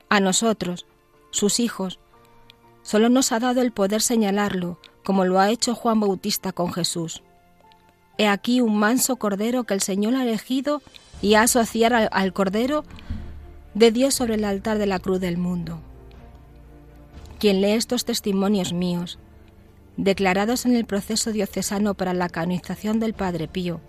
A 0.09 0.20
nosotros, 0.20 0.86
sus 1.32 1.59
hijos, 1.59 1.99
solo 2.84 3.09
nos 3.09 3.32
ha 3.32 3.39
dado 3.39 3.61
el 3.61 3.72
poder 3.72 4.01
señalarlo, 4.01 4.80
como 5.03 5.26
lo 5.26 5.39
ha 5.39 5.49
hecho 5.49 5.76
Juan 5.76 5.99
Bautista 5.99 6.51
con 6.51 6.72
Jesús. 6.72 7.24
He 8.18 8.28
aquí 8.28 8.61
un 8.61 8.78
manso 8.78 9.18
cordero 9.18 9.66
que 9.66 9.74
el 9.74 9.82
Señor 9.82 10.16
ha 10.16 10.24
elegido 10.24 10.82
y 11.22 11.36
a 11.36 11.43
asociar 11.43 11.93
al, 11.93 12.09
al 12.11 12.34
Cordero 12.34 12.84
de 13.74 13.91
Dios 13.91 14.13
sobre 14.13 14.36
el 14.36 14.45
altar 14.45 14.78
de 14.78 14.88
la 14.88 14.99
cruz 14.99 15.20
del 15.20 15.38
mundo. 15.38 15.80
Quien 17.39 17.61
lee 17.61 17.72
estos 17.72 18.05
testimonios 18.05 18.74
míos, 18.74 19.20
declarados 19.97 20.66
en 20.66 20.76
el 20.76 20.86
proceso 20.86 21.32
diocesano 21.32 21.93
para 21.93 22.13
la 22.13 22.30
canonización 22.30 22.99
del 22.99 23.13
Padre 23.13 23.47
Pío, 23.47 23.82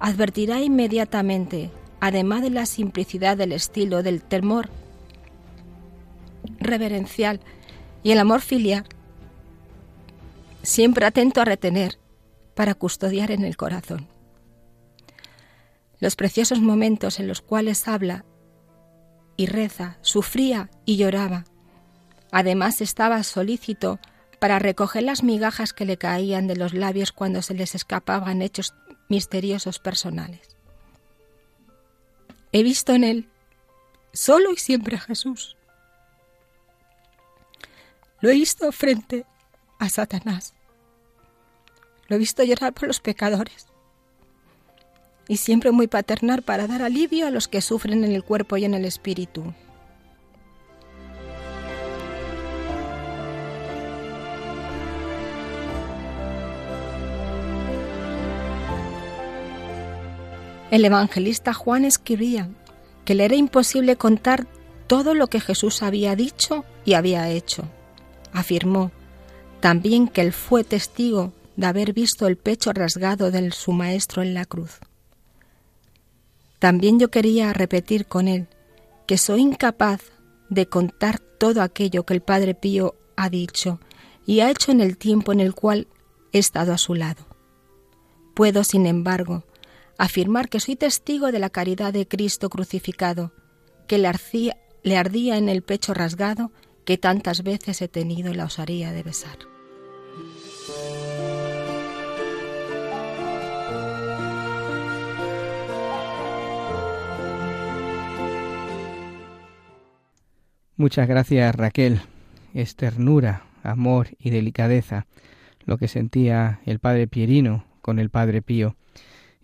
advertirá 0.00 0.60
inmediatamente, 0.60 1.70
además 2.00 2.42
de 2.42 2.50
la 2.50 2.66
simplicidad 2.66 3.36
del 3.36 3.52
estilo, 3.52 4.02
del 4.02 4.22
temor 4.22 4.68
reverencial 6.58 7.40
y 8.02 8.12
el 8.12 8.18
amor 8.18 8.40
filial, 8.40 8.84
siempre 10.62 11.06
atento 11.06 11.40
a 11.40 11.44
retener 11.44 11.98
para 12.54 12.74
custodiar 12.74 13.30
en 13.30 13.44
el 13.44 13.56
corazón. 13.56 14.08
Los 16.00 16.16
preciosos 16.16 16.60
momentos 16.60 17.20
en 17.20 17.28
los 17.28 17.42
cuales 17.42 17.86
habla 17.86 18.24
y 19.36 19.46
reza, 19.46 19.98
sufría 20.00 20.70
y 20.84 20.96
lloraba. 20.96 21.44
Además 22.32 22.80
estaba 22.80 23.22
solícito 23.22 24.00
para 24.38 24.58
recoger 24.58 25.02
las 25.02 25.22
migajas 25.22 25.72
que 25.72 25.84
le 25.84 25.98
caían 25.98 26.46
de 26.46 26.56
los 26.56 26.72
labios 26.74 27.12
cuando 27.12 27.42
se 27.42 27.54
les 27.54 27.74
escapaban 27.74 28.42
hechos 28.42 28.74
misteriosos 29.08 29.78
personales. 29.78 30.56
He 32.52 32.62
visto 32.62 32.92
en 32.92 33.04
él 33.04 33.28
solo 34.12 34.52
y 34.52 34.56
siempre 34.56 34.96
a 34.96 35.00
Jesús. 35.00 35.56
Lo 38.20 38.30
he 38.30 38.34
visto 38.34 38.70
frente 38.72 39.24
a 39.78 39.88
Satanás. 39.88 40.54
Lo 42.08 42.16
he 42.16 42.18
visto 42.18 42.42
llorar 42.42 42.72
por 42.74 42.88
los 42.88 43.00
pecadores. 43.00 43.69
Y 45.30 45.36
siempre 45.36 45.70
muy 45.70 45.86
paternal 45.86 46.42
para 46.42 46.66
dar 46.66 46.82
alivio 46.82 47.28
a 47.28 47.30
los 47.30 47.46
que 47.46 47.60
sufren 47.60 48.02
en 48.02 48.10
el 48.10 48.24
cuerpo 48.24 48.56
y 48.56 48.64
en 48.64 48.74
el 48.74 48.84
espíritu. 48.84 49.54
El 60.72 60.84
evangelista 60.84 61.54
Juan 61.54 61.84
escribía 61.84 62.48
que 63.04 63.14
le 63.14 63.24
era 63.24 63.36
imposible 63.36 63.94
contar 63.94 64.48
todo 64.88 65.14
lo 65.14 65.28
que 65.28 65.38
Jesús 65.38 65.84
había 65.84 66.16
dicho 66.16 66.64
y 66.84 66.94
había 66.94 67.28
hecho. 67.28 67.68
Afirmó 68.32 68.90
también 69.60 70.08
que 70.08 70.22
él 70.22 70.32
fue 70.32 70.64
testigo 70.64 71.32
de 71.54 71.68
haber 71.68 71.92
visto 71.92 72.26
el 72.26 72.36
pecho 72.36 72.72
rasgado 72.72 73.30
de 73.30 73.52
su 73.52 73.70
maestro 73.70 74.22
en 74.22 74.34
la 74.34 74.44
cruz. 74.44 74.80
También 76.60 77.00
yo 77.00 77.10
quería 77.10 77.52
repetir 77.52 78.06
con 78.06 78.28
él 78.28 78.48
que 79.08 79.18
soy 79.18 79.40
incapaz 79.40 80.02
de 80.50 80.66
contar 80.66 81.18
todo 81.18 81.62
aquello 81.62 82.04
que 82.04 82.14
el 82.14 82.20
Padre 82.20 82.54
Pío 82.54 82.94
ha 83.16 83.28
dicho 83.28 83.80
y 84.26 84.40
ha 84.40 84.50
hecho 84.50 84.70
en 84.70 84.80
el 84.80 84.98
tiempo 84.98 85.32
en 85.32 85.40
el 85.40 85.54
cual 85.54 85.88
he 86.32 86.38
estado 86.38 86.72
a 86.72 86.78
su 86.78 86.94
lado. 86.94 87.26
Puedo, 88.34 88.62
sin 88.62 88.86
embargo, 88.86 89.44
afirmar 89.98 90.48
que 90.48 90.60
soy 90.60 90.76
testigo 90.76 91.32
de 91.32 91.38
la 91.38 91.50
caridad 91.50 91.92
de 91.92 92.06
Cristo 92.06 92.50
crucificado, 92.50 93.32
que 93.88 93.98
le, 93.98 94.96
ardía 94.96 95.36
en 95.38 95.48
el 95.48 95.62
pecho 95.62 95.94
rasgado 95.94 96.52
que 96.84 96.98
tantas 96.98 97.42
veces 97.42 97.82
he 97.82 97.88
tenido 97.88 98.32
la 98.32 98.44
osaría 98.44 98.92
de 98.92 99.02
besar. 99.02 99.49
Muchas 110.80 111.06
gracias 111.06 111.54
Raquel. 111.54 112.00
Es 112.54 112.74
ternura, 112.74 113.42
amor 113.62 114.08
y 114.18 114.30
delicadeza 114.30 115.04
lo 115.66 115.76
que 115.76 115.88
sentía 115.88 116.60
el 116.64 116.78
padre 116.78 117.06
Pierino 117.06 117.66
con 117.82 117.98
el 117.98 118.08
padre 118.08 118.40
Pío 118.40 118.76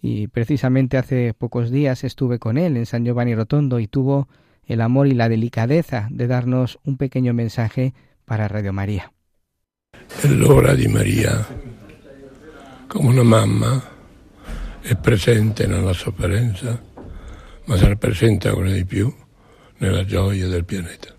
y 0.01 0.28
precisamente 0.28 0.97
hace 0.97 1.34
pocos 1.34 1.70
días 1.70 2.05
estuve 2.05 2.39
con 2.39 2.57
él 2.57 2.78
en 2.78 2.87
San 2.87 3.05
Giovanni 3.05 3.34
Rotondo 3.34 3.80
y 3.80 3.87
tuvo 3.87 4.28
el 4.64 4.80
amor 4.80 5.09
y 5.09 5.12
la 5.12 5.28
delicadeza 5.28 6.09
de 6.11 6.26
darnos 6.26 6.78
un 6.84 6.97
pequeño 6.97 7.34
mensaje 7.34 7.93
para 8.24 8.49
Radio 8.49 8.72
María. 8.72 9.12
L'ora 10.30 10.74
di 10.74 10.89
Maria, 10.89 11.47
come 12.89 13.11
una 13.11 13.24
mamma, 13.24 13.84
è 14.80 14.95
presente 14.97 15.66
nella 15.66 15.93
sofferenza, 15.93 16.82
ma 17.66 17.76
sarà 17.76 17.95
presente 17.97 18.49
ancora 18.49 18.70
più 18.87 19.14
nella 19.80 20.07
gioia 20.07 20.49
del 20.49 20.64
pianeta. 20.64 21.16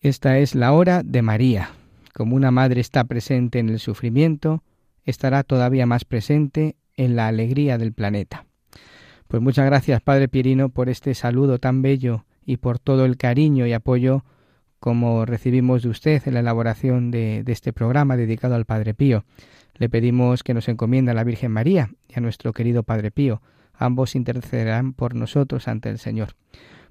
Esta 0.00 0.38
es 0.38 0.54
la 0.54 0.72
hora 0.72 1.02
de 1.02 1.22
María. 1.22 1.70
Como 2.14 2.36
una 2.36 2.52
madre 2.52 2.80
está 2.80 3.02
presente 3.02 3.58
en 3.58 3.68
el 3.68 3.80
sufrimiento, 3.80 4.62
estará 5.04 5.42
todavía 5.42 5.86
más 5.86 6.04
presente 6.04 6.76
en 6.96 7.16
la 7.16 7.26
alegría 7.26 7.78
del 7.78 7.92
planeta. 7.92 8.46
Pues 9.26 9.42
muchas 9.42 9.66
gracias, 9.66 10.00
Padre 10.00 10.28
Pierino, 10.28 10.68
por 10.68 10.88
este 10.88 11.14
saludo 11.14 11.58
tan 11.58 11.82
bello 11.82 12.26
y 12.46 12.58
por 12.58 12.78
todo 12.78 13.04
el 13.06 13.16
cariño 13.16 13.66
y 13.66 13.72
apoyo 13.72 14.24
como 14.78 15.26
recibimos 15.26 15.82
de 15.82 15.88
usted 15.88 16.22
en 16.26 16.34
la 16.34 16.40
elaboración 16.40 17.10
de, 17.10 17.42
este 17.48 17.72
programa 17.72 18.16
dedicado 18.16 18.54
al 18.54 18.66
Padre 18.66 18.94
Pío. 18.94 19.24
Le 19.74 19.88
pedimos 19.88 20.44
que 20.44 20.54
nos 20.54 20.68
encomienda 20.68 21.10
a 21.10 21.16
la 21.16 21.24
Virgen 21.24 21.50
María 21.50 21.90
y 22.08 22.16
a 22.16 22.20
nuestro 22.20 22.52
querido 22.52 22.84
Padre 22.84 23.10
Pío. 23.10 23.42
Ambos 23.74 24.14
intercederán 24.14 24.92
por 24.92 25.16
nosotros 25.16 25.66
ante 25.66 25.90
el 25.90 25.98
Señor. 25.98 26.36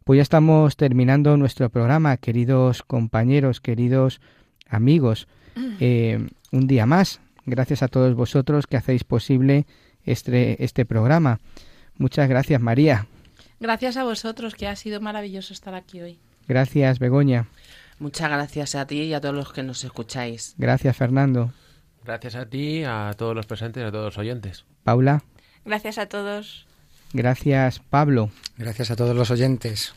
Pues 0.08 0.20
ya 0.20 0.24
estamos 0.24 0.78
terminando 0.78 1.36
nuestro 1.36 1.70
programa, 1.70 2.16
queridos 2.16 2.82
compañeros, 2.82 3.60
queridos 3.60 4.22
amigos. 4.70 5.28
Eh, 5.82 6.26
un 6.54 6.66
día 6.66 6.86
más. 6.86 7.20
Gracias 7.46 7.84
a 7.84 7.90
todos 7.90 8.16
vosotros 8.16 8.68
que 8.68 8.78
hacéis 8.78 9.04
posible 9.04 9.66
este, 10.06 10.64
este 10.64 10.86
programa. 10.86 11.42
Muchas 11.98 12.30
gracias, 12.30 12.62
María. 12.62 13.06
Gracias 13.60 13.98
a 13.98 14.06
vosotros, 14.06 14.56
que 14.56 14.70
ha 14.70 14.78
sido 14.78 15.02
maravilloso 15.02 15.52
estar 15.52 15.76
aquí 15.76 16.00
hoy. 16.00 16.20
Gracias, 16.48 17.00
Begoña. 17.00 17.50
Muchas 18.00 18.30
gracias 18.30 18.76
a 18.76 18.88
ti 18.88 19.02
y 19.02 19.14
a 19.14 19.20
todos 19.20 19.36
los 19.36 19.52
que 19.52 19.64
nos 19.64 19.84
escucháis. 19.84 20.56
Gracias, 20.58 20.96
Fernando. 20.96 21.52
Gracias 22.06 22.36
a 22.36 22.46
ti, 22.46 22.86
a 22.86 23.14
todos 23.18 23.36
los 23.36 23.46
presentes 23.46 23.84
y 23.84 23.86
a 23.86 23.92
todos 23.92 24.06
los 24.06 24.18
oyentes. 24.18 24.64
Paula. 24.86 25.22
Gracias 25.66 25.98
a 25.98 26.06
todos. 26.06 26.67
Gracias, 27.18 27.80
Pablo. 27.80 28.30
Gracias 28.60 28.92
a 28.92 28.96
todos 28.96 29.16
los 29.16 29.32
oyentes. 29.32 29.96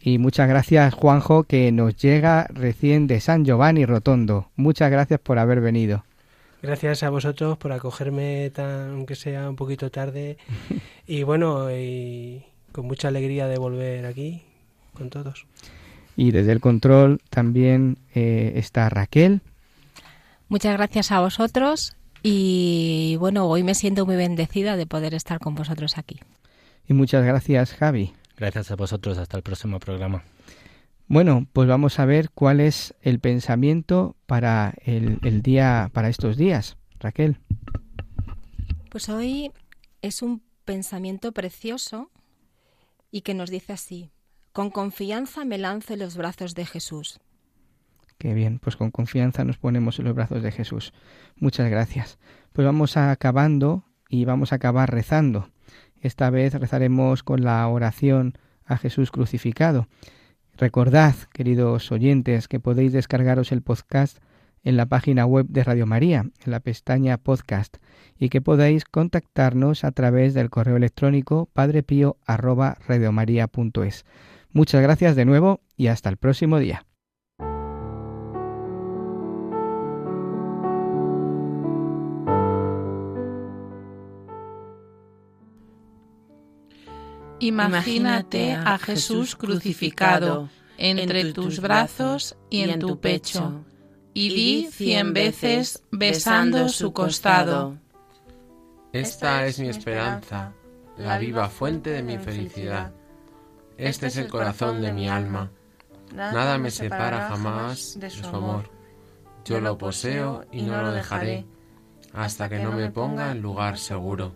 Y 0.00 0.18
muchas 0.18 0.48
gracias, 0.48 0.94
Juanjo, 0.94 1.42
que 1.42 1.72
nos 1.72 1.96
llega 1.96 2.46
recién 2.48 3.08
de 3.08 3.20
San 3.20 3.44
Giovanni 3.44 3.86
Rotondo. 3.86 4.50
Muchas 4.54 4.88
gracias 4.88 5.18
por 5.18 5.40
haber 5.40 5.60
venido. 5.60 6.04
Gracias 6.62 7.02
a 7.02 7.10
vosotros 7.10 7.58
por 7.58 7.72
acogerme, 7.72 8.50
tan, 8.50 8.90
aunque 8.90 9.16
sea 9.16 9.50
un 9.50 9.56
poquito 9.56 9.90
tarde. 9.90 10.38
y 11.08 11.24
bueno, 11.24 11.72
y 11.72 12.44
con 12.70 12.86
mucha 12.86 13.08
alegría 13.08 13.48
de 13.48 13.58
volver 13.58 14.06
aquí 14.06 14.44
con 14.94 15.10
todos. 15.10 15.46
Y 16.14 16.30
desde 16.30 16.52
el 16.52 16.60
control 16.60 17.20
también 17.30 17.98
eh, 18.14 18.52
está 18.54 18.88
Raquel. 18.90 19.40
Muchas 20.48 20.74
gracias 20.74 21.10
a 21.10 21.18
vosotros 21.18 21.96
y 22.22 23.16
bueno, 23.18 23.46
hoy 23.46 23.64
me 23.64 23.74
siento 23.74 24.06
muy 24.06 24.14
bendecida 24.14 24.76
de 24.76 24.86
poder 24.86 25.14
estar 25.14 25.40
con 25.40 25.56
vosotros 25.56 25.98
aquí. 25.98 26.20
Y 26.90 26.92
muchas 26.92 27.24
gracias, 27.24 27.72
Javi. 27.74 28.12
Gracias 28.36 28.72
a 28.72 28.74
vosotros. 28.74 29.16
Hasta 29.16 29.36
el 29.36 29.44
próximo 29.44 29.78
programa. 29.78 30.24
Bueno, 31.06 31.46
pues 31.52 31.68
vamos 31.68 32.00
a 32.00 32.04
ver 32.04 32.30
cuál 32.30 32.58
es 32.58 32.96
el 33.00 33.20
pensamiento 33.20 34.16
para 34.26 34.74
el, 34.84 35.20
el, 35.22 35.40
día, 35.40 35.88
para 35.94 36.08
estos 36.08 36.36
días. 36.36 36.78
Raquel. 36.98 37.38
Pues 38.90 39.08
hoy 39.08 39.52
es 40.02 40.20
un 40.20 40.42
pensamiento 40.64 41.30
precioso 41.30 42.10
y 43.12 43.20
que 43.20 43.34
nos 43.34 43.50
dice 43.50 43.74
así: 43.74 44.10
con 44.52 44.70
confianza 44.70 45.44
me 45.44 45.58
lanzo 45.58 45.92
en 45.92 46.00
los 46.00 46.16
brazos 46.16 46.56
de 46.56 46.66
Jesús. 46.66 47.20
Qué 48.18 48.34
bien, 48.34 48.58
pues 48.58 48.74
con 48.74 48.90
confianza 48.90 49.44
nos 49.44 49.58
ponemos 49.58 50.00
en 50.00 50.06
los 50.06 50.16
brazos 50.16 50.42
de 50.42 50.50
Jesús. 50.50 50.92
Muchas 51.36 51.70
gracias. 51.70 52.18
Pues 52.52 52.66
vamos 52.66 52.96
acabando 52.96 53.84
y 54.08 54.24
vamos 54.24 54.50
a 54.50 54.56
acabar 54.56 54.92
rezando. 54.92 55.50
Esta 56.00 56.30
vez 56.30 56.54
rezaremos 56.54 57.22
con 57.22 57.44
la 57.44 57.68
oración 57.68 58.32
a 58.64 58.78
Jesús 58.78 59.10
crucificado. 59.10 59.88
Recordad, 60.56 61.14
queridos 61.32 61.92
oyentes, 61.92 62.48
que 62.48 62.60
podéis 62.60 62.92
descargaros 62.92 63.52
el 63.52 63.62
podcast 63.62 64.18
en 64.62 64.76
la 64.76 64.86
página 64.86 65.26
web 65.26 65.46
de 65.48 65.64
Radio 65.64 65.86
María, 65.86 66.26
en 66.44 66.50
la 66.50 66.60
pestaña 66.60 67.16
podcast, 67.16 67.78
y 68.18 68.28
que 68.28 68.40
podéis 68.40 68.84
contactarnos 68.84 69.84
a 69.84 69.92
través 69.92 70.34
del 70.34 70.50
correo 70.50 70.76
electrónico 70.76 71.48
padrepío@radiomaria.es. 71.52 74.04
Muchas 74.52 74.82
gracias 74.82 75.14
de 75.16 75.24
nuevo 75.24 75.60
y 75.76 75.86
hasta 75.86 76.10
el 76.10 76.16
próximo 76.16 76.58
día. 76.58 76.84
Imagínate 87.40 88.52
a 88.52 88.78
Jesús 88.78 89.34
crucificado 89.34 90.48
entre 90.76 91.32
tus 91.32 91.60
brazos 91.60 92.36
y 92.50 92.60
en 92.60 92.78
tu 92.78 93.00
pecho, 93.00 93.64
y 94.14 94.28
di 94.28 94.68
cien 94.70 95.12
veces 95.12 95.82
besando 95.90 96.68
su 96.68 96.92
costado. 96.92 97.76
Esta 98.92 99.46
es 99.46 99.58
mi 99.58 99.68
esperanza, 99.68 100.52
la 100.98 101.18
viva 101.18 101.48
fuente 101.48 101.90
de 101.90 102.02
mi 102.02 102.18
felicidad. 102.18 102.92
Este 103.78 104.08
es 104.08 104.16
el 104.16 104.28
corazón 104.28 104.82
de 104.82 104.92
mi 104.92 105.08
alma. 105.08 105.50
Nada 106.14 106.58
me 106.58 106.70
separa 106.70 107.28
jamás 107.28 107.98
de 107.98 108.10
su 108.10 108.26
amor. 108.26 108.70
Yo 109.44 109.60
lo 109.60 109.78
poseo 109.78 110.44
y 110.52 110.62
no 110.62 110.82
lo 110.82 110.92
dejaré 110.92 111.46
hasta 112.12 112.48
que 112.48 112.58
no 112.58 112.72
me 112.72 112.90
ponga 112.90 113.30
en 113.30 113.40
lugar 113.40 113.78
seguro. 113.78 114.34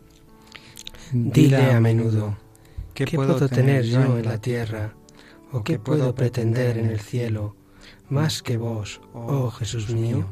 Dile 1.12 1.72
a 1.72 1.80
menudo, 1.80 2.36
¿qué 2.94 3.06
puedo 3.06 3.48
tener 3.48 3.84
yo 3.84 4.18
en 4.18 4.24
la 4.24 4.38
tierra? 4.38 4.94
¿O 5.52 5.62
qué 5.62 5.78
puedo 5.78 6.14
pretender 6.14 6.78
en 6.78 6.86
el 6.86 7.00
cielo? 7.00 7.56
Más 8.08 8.42
que 8.42 8.56
vos, 8.56 9.00
oh 9.12 9.50
Jesús 9.50 9.90
mío. 9.90 10.26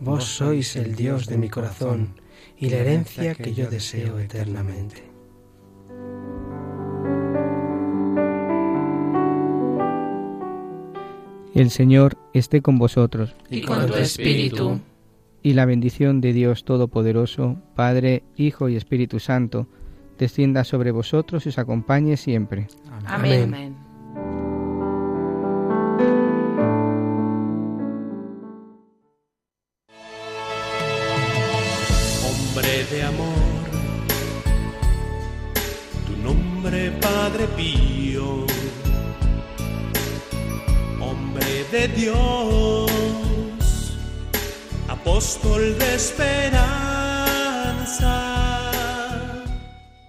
Vos 0.00 0.24
sois 0.24 0.76
el 0.76 0.94
Dios 0.94 1.26
de 1.26 1.36
mi 1.36 1.48
corazón 1.48 2.14
y 2.56 2.70
la 2.70 2.78
herencia 2.78 3.34
que 3.34 3.52
yo 3.52 3.68
deseo 3.68 4.18
eternamente. 4.18 5.10
El 11.54 11.70
Señor 11.70 12.16
esté 12.32 12.62
con 12.62 12.78
vosotros. 12.78 13.34
Y 13.50 13.62
con 13.62 13.86
tu 13.86 13.94
espíritu. 13.94 14.80
Y 15.42 15.54
la 15.54 15.64
bendición 15.64 16.20
de 16.20 16.32
Dios 16.32 16.64
Todopoderoso, 16.64 17.56
Padre, 17.74 18.22
Hijo 18.36 18.68
y 18.68 18.76
Espíritu 18.76 19.18
Santo, 19.20 19.66
descienda 20.20 20.64
sobre 20.64 20.90
vosotros 20.90 21.46
y 21.46 21.48
os 21.48 21.58
acompañe 21.58 22.16
siempre. 22.18 22.68
Amén. 23.06 23.54
Amén. 23.54 23.76
Hombre 32.28 32.84
de 32.92 33.02
amor, 33.02 33.62
tu 36.06 36.22
nombre 36.22 36.90
Padre 37.00 37.46
Pío, 37.56 38.44
hombre 41.00 41.64
de 41.72 41.88
Dios, 41.88 42.90
apóstol 44.86 45.78
de 45.78 45.94
esperanza. 45.94 46.99